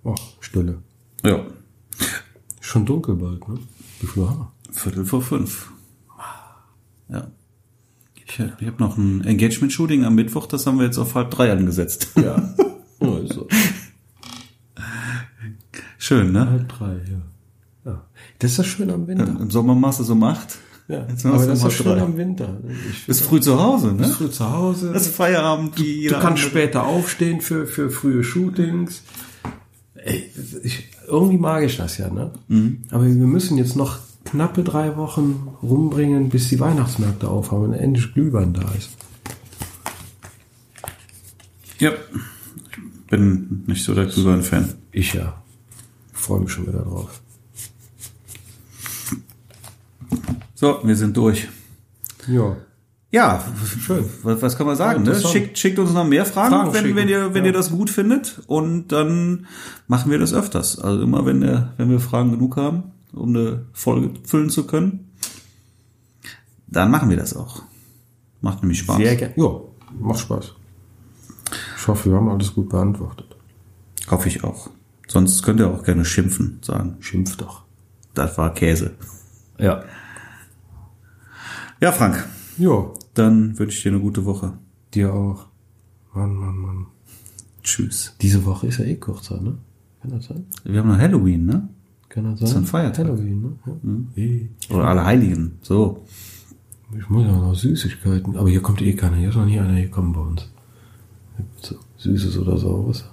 Oh, 0.04 0.14
Stille. 0.40 0.82
ja. 1.24 1.44
Schon 2.60 2.86
dunkel 2.86 3.16
bald, 3.16 3.46
ne? 3.48 3.58
Wie 4.00 4.06
viel 4.06 4.28
haben 4.28 4.48
Viertel 4.70 5.04
vor 5.04 5.22
fünf. 5.22 5.72
Ja. 7.08 7.30
Ich, 8.38 8.44
ich 8.60 8.66
habe 8.66 8.82
noch 8.82 8.96
ein 8.96 9.24
Engagement-Shooting 9.24 10.04
am 10.04 10.14
Mittwoch, 10.14 10.46
das 10.46 10.66
haben 10.66 10.78
wir 10.78 10.86
jetzt 10.86 10.98
auf 10.98 11.14
halb 11.14 11.30
drei 11.30 11.50
angesetzt. 11.50 12.08
Ja. 12.16 12.54
ja 13.00 13.18
ist 13.24 13.34
so. 13.34 13.48
Schön, 15.98 16.32
ne? 16.32 16.48
Halb 16.48 16.68
drei, 16.68 16.92
ja. 17.10 17.90
ja. 17.92 18.04
Das 18.38 18.52
ist 18.52 18.58
das 18.60 18.66
Schöne 18.66 18.94
am 18.94 19.06
Winter. 19.06 19.26
Im 19.26 19.50
Sommer 19.50 19.74
machst 19.74 20.00
du 20.00 20.04
so 20.04 20.12
um 20.12 20.22
acht. 20.22 20.58
Ja, 20.86 21.04
Jetzt 21.06 21.26
aber 21.26 21.36
du 21.36 21.46
das 21.46 21.58
ist 21.58 21.64
das 21.66 21.76
drei. 21.78 22.00
am 22.00 22.16
Winter. 22.16 22.56
Ich 22.90 23.06
Bist 23.06 23.22
früh 23.22 23.40
zu 23.40 23.60
Hause, 23.62 23.88
ne? 23.88 23.94
bist 23.94 24.14
früh 24.14 24.30
zu 24.30 24.50
Hause. 24.50 24.92
Das 24.92 25.06
ist 25.06 25.14
Feierabend 25.14 25.78
du 25.78 25.82
jeder 25.82 26.18
kannst 26.18 26.42
andere. 26.44 26.62
später 26.62 26.86
aufstehen 26.86 27.42
für, 27.42 27.66
für 27.66 27.90
frühe 27.90 28.24
Shootings. 28.24 29.02
Ey, 29.94 30.30
ich, 30.62 30.88
irgendwie 31.06 31.36
mag 31.36 31.62
ich 31.64 31.76
das 31.76 31.98
ja, 31.98 32.08
ne? 32.08 32.32
Aber 32.90 33.04
wir 33.04 33.12
müssen 33.12 33.58
jetzt 33.58 33.76
noch 33.76 33.98
knappe 34.30 34.62
drei 34.62 34.96
Wochen 34.96 35.48
rumbringen, 35.62 36.28
bis 36.28 36.48
die 36.48 36.60
Weihnachtsmärkte 36.60 37.28
aufhaben 37.28 37.66
und 37.66 37.74
endlich 37.74 38.12
Glühwein 38.14 38.52
da 38.52 38.70
ist. 38.76 38.90
Ja. 41.78 41.92
Ich 41.92 43.10
bin 43.10 43.64
nicht 43.66 43.84
so 43.84 43.94
der 43.94 44.06
Glühwein-Fan. 44.06 44.74
Ich 44.92 45.14
ja. 45.14 45.42
Freue 46.12 46.40
mich 46.40 46.50
schon 46.50 46.66
wieder 46.66 46.80
drauf. 46.80 47.22
So, 50.54 50.80
wir 50.82 50.96
sind 50.96 51.16
durch. 51.16 51.48
Ja. 52.26 52.56
Ja, 53.10 53.42
schön. 53.80 54.04
Was, 54.22 54.42
was 54.42 54.58
kann 54.58 54.66
man 54.66 54.76
sagen? 54.76 55.02
Ne? 55.02 55.10
Interessant. 55.10 55.32
Schickt, 55.32 55.58
schickt 55.58 55.78
uns 55.78 55.94
noch 55.94 56.04
mehr 56.04 56.26
Fragen, 56.26 56.50
Fragen 56.50 56.74
wenn, 56.74 56.94
wenn 56.94 57.08
ihr 57.08 57.32
wenn 57.32 57.44
ja. 57.44 57.50
ihr 57.50 57.52
das 57.54 57.70
gut 57.70 57.88
findet 57.88 58.42
und 58.46 58.88
dann 58.88 59.46
machen 59.86 60.10
wir 60.10 60.18
das 60.18 60.34
öfters. 60.34 60.78
Also 60.78 61.02
immer 61.02 61.24
wenn 61.24 61.40
wir 61.40 61.72
wenn 61.78 61.88
wir 61.88 62.00
Fragen 62.00 62.32
genug 62.32 62.58
haben, 62.58 62.92
um 63.12 63.30
eine 63.30 63.66
Folge 63.72 64.10
füllen 64.24 64.50
zu 64.50 64.66
können, 64.66 65.10
dann 66.66 66.90
machen 66.90 67.08
wir 67.10 67.16
das 67.16 67.34
auch. 67.34 67.62
Macht 68.40 68.62
nämlich 68.62 68.80
Spaß. 68.80 68.96
Sehr 68.98 69.16
gerne. 69.16 69.34
Ja, 69.36 69.60
macht 69.98 70.20
Spaß. 70.20 70.52
Ich 71.78 71.86
hoffe, 71.88 72.10
wir 72.10 72.16
haben 72.16 72.28
alles 72.28 72.54
gut 72.54 72.68
beantwortet. 72.68 73.36
Hoffe 74.10 74.28
ich 74.28 74.44
auch. 74.44 74.70
Sonst 75.06 75.42
könnt 75.42 75.60
ihr 75.60 75.68
auch 75.68 75.82
gerne 75.82 76.04
schimpfen, 76.04 76.58
sagen. 76.62 76.96
Schimpf 77.00 77.36
doch. 77.36 77.62
Das 78.14 78.36
war 78.36 78.52
Käse. 78.52 78.94
Ja. 79.58 79.82
Ja, 81.80 81.92
Frank, 81.92 82.28
Ja, 82.58 82.90
dann 83.14 83.58
wünsche 83.58 83.76
ich 83.76 83.82
dir 83.82 83.92
eine 83.92 84.00
gute 84.00 84.24
Woche. 84.24 84.58
dir 84.94 85.12
auch. 85.14 85.46
Mann, 86.14 86.34
Mann, 86.34 86.56
Mann. 86.56 86.86
Tschüss. 87.62 88.14
Diese 88.20 88.44
Woche 88.44 88.66
ist 88.66 88.78
ja 88.78 88.84
eh 88.84 88.96
kürzer, 88.96 89.40
ne? 89.40 89.58
Kann 90.02 90.10
das 90.10 90.26
sein? 90.26 90.46
Wir 90.64 90.80
haben 90.80 90.88
noch 90.88 90.98
Halloween, 90.98 91.44
ne? 91.46 91.68
Kann 92.08 92.24
das 92.24 92.40
sein? 92.40 92.48
ist 92.48 92.56
ein 92.56 92.66
Feiertag. 92.66 93.06
Halloween, 93.06 93.42
ne? 93.42 93.52
Ja. 94.16 94.22
Eh. 94.22 94.48
Oder 94.70 94.88
Allerheiligen. 94.88 95.58
So. 95.62 96.04
Ich 96.98 97.08
muss 97.10 97.26
ja 97.26 97.32
noch 97.32 97.54
Süßigkeiten. 97.54 98.36
Aber 98.36 98.48
hier 98.48 98.62
kommt 98.62 98.80
eh 98.80 98.94
keiner. 98.94 99.16
Hier 99.16 99.28
ist 99.28 99.34
noch 99.36 99.44
nie 99.44 99.58
einer 99.60 99.80
gekommen 99.80 100.12
bei 100.14 100.20
uns. 100.20 100.48
So, 101.60 101.76
Süßes 101.98 102.38
oder 102.38 102.56
Saures. 102.56 103.04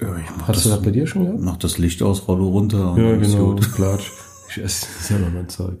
Ja, 0.00 0.14
Hast 0.46 0.64
du 0.64 0.68
das 0.70 0.82
bei 0.82 0.90
dir 0.90 1.06
schon 1.06 1.24
gehabt? 1.24 1.40
Mach 1.40 1.56
das 1.56 1.78
Licht 1.78 2.02
aus, 2.02 2.26
rolle 2.28 2.42
runter. 2.42 2.92
und 2.92 3.00
Ja, 3.02 3.16
genau. 3.16 3.46
gut. 3.54 3.72
Klatsch. 3.74 4.10
Ich 4.50 4.58
esse 4.58 4.86
selber 5.00 5.30
mein 5.32 5.48
Zeug. 5.48 5.78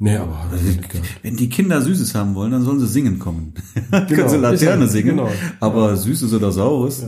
Nee, 0.00 0.16
aber 0.16 0.46
das 0.50 0.60
geil. 0.88 1.02
Wenn 1.22 1.36
die 1.36 1.48
Kinder 1.48 1.80
Süßes 1.80 2.14
haben 2.16 2.34
wollen, 2.34 2.50
dann 2.50 2.64
sollen 2.64 2.80
sie 2.80 2.88
singen 2.88 3.18
kommen. 3.20 3.54
Können 3.90 4.28
sie 4.28 4.36
Laterne 4.36 4.82
ja- 4.84 4.88
singen. 4.90 5.16
genau. 5.16 5.30
Aber 5.60 5.96
Süßes 5.96 6.32
oder 6.34 6.50
Saures, 6.50 7.06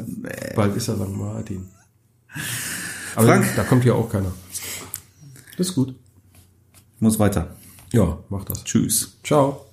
Bald 0.55 0.77
ist 0.77 0.87
er 0.89 0.95
St. 0.95 1.17
Martin. 1.17 1.67
Aber 3.17 3.27
Frank? 3.27 3.45
da 3.57 3.65
kommt 3.65 3.85
ja 3.85 3.95
auch 3.95 4.09
keiner. 4.09 4.31
Ist 5.61 5.75
gut. 5.75 5.95
muss 7.01 7.19
weiter. 7.19 7.55
Ja, 7.93 8.19
mach 8.31 8.45
das. 8.45 8.65
Tschüss. 8.65 9.19
Ciao. 9.23 9.67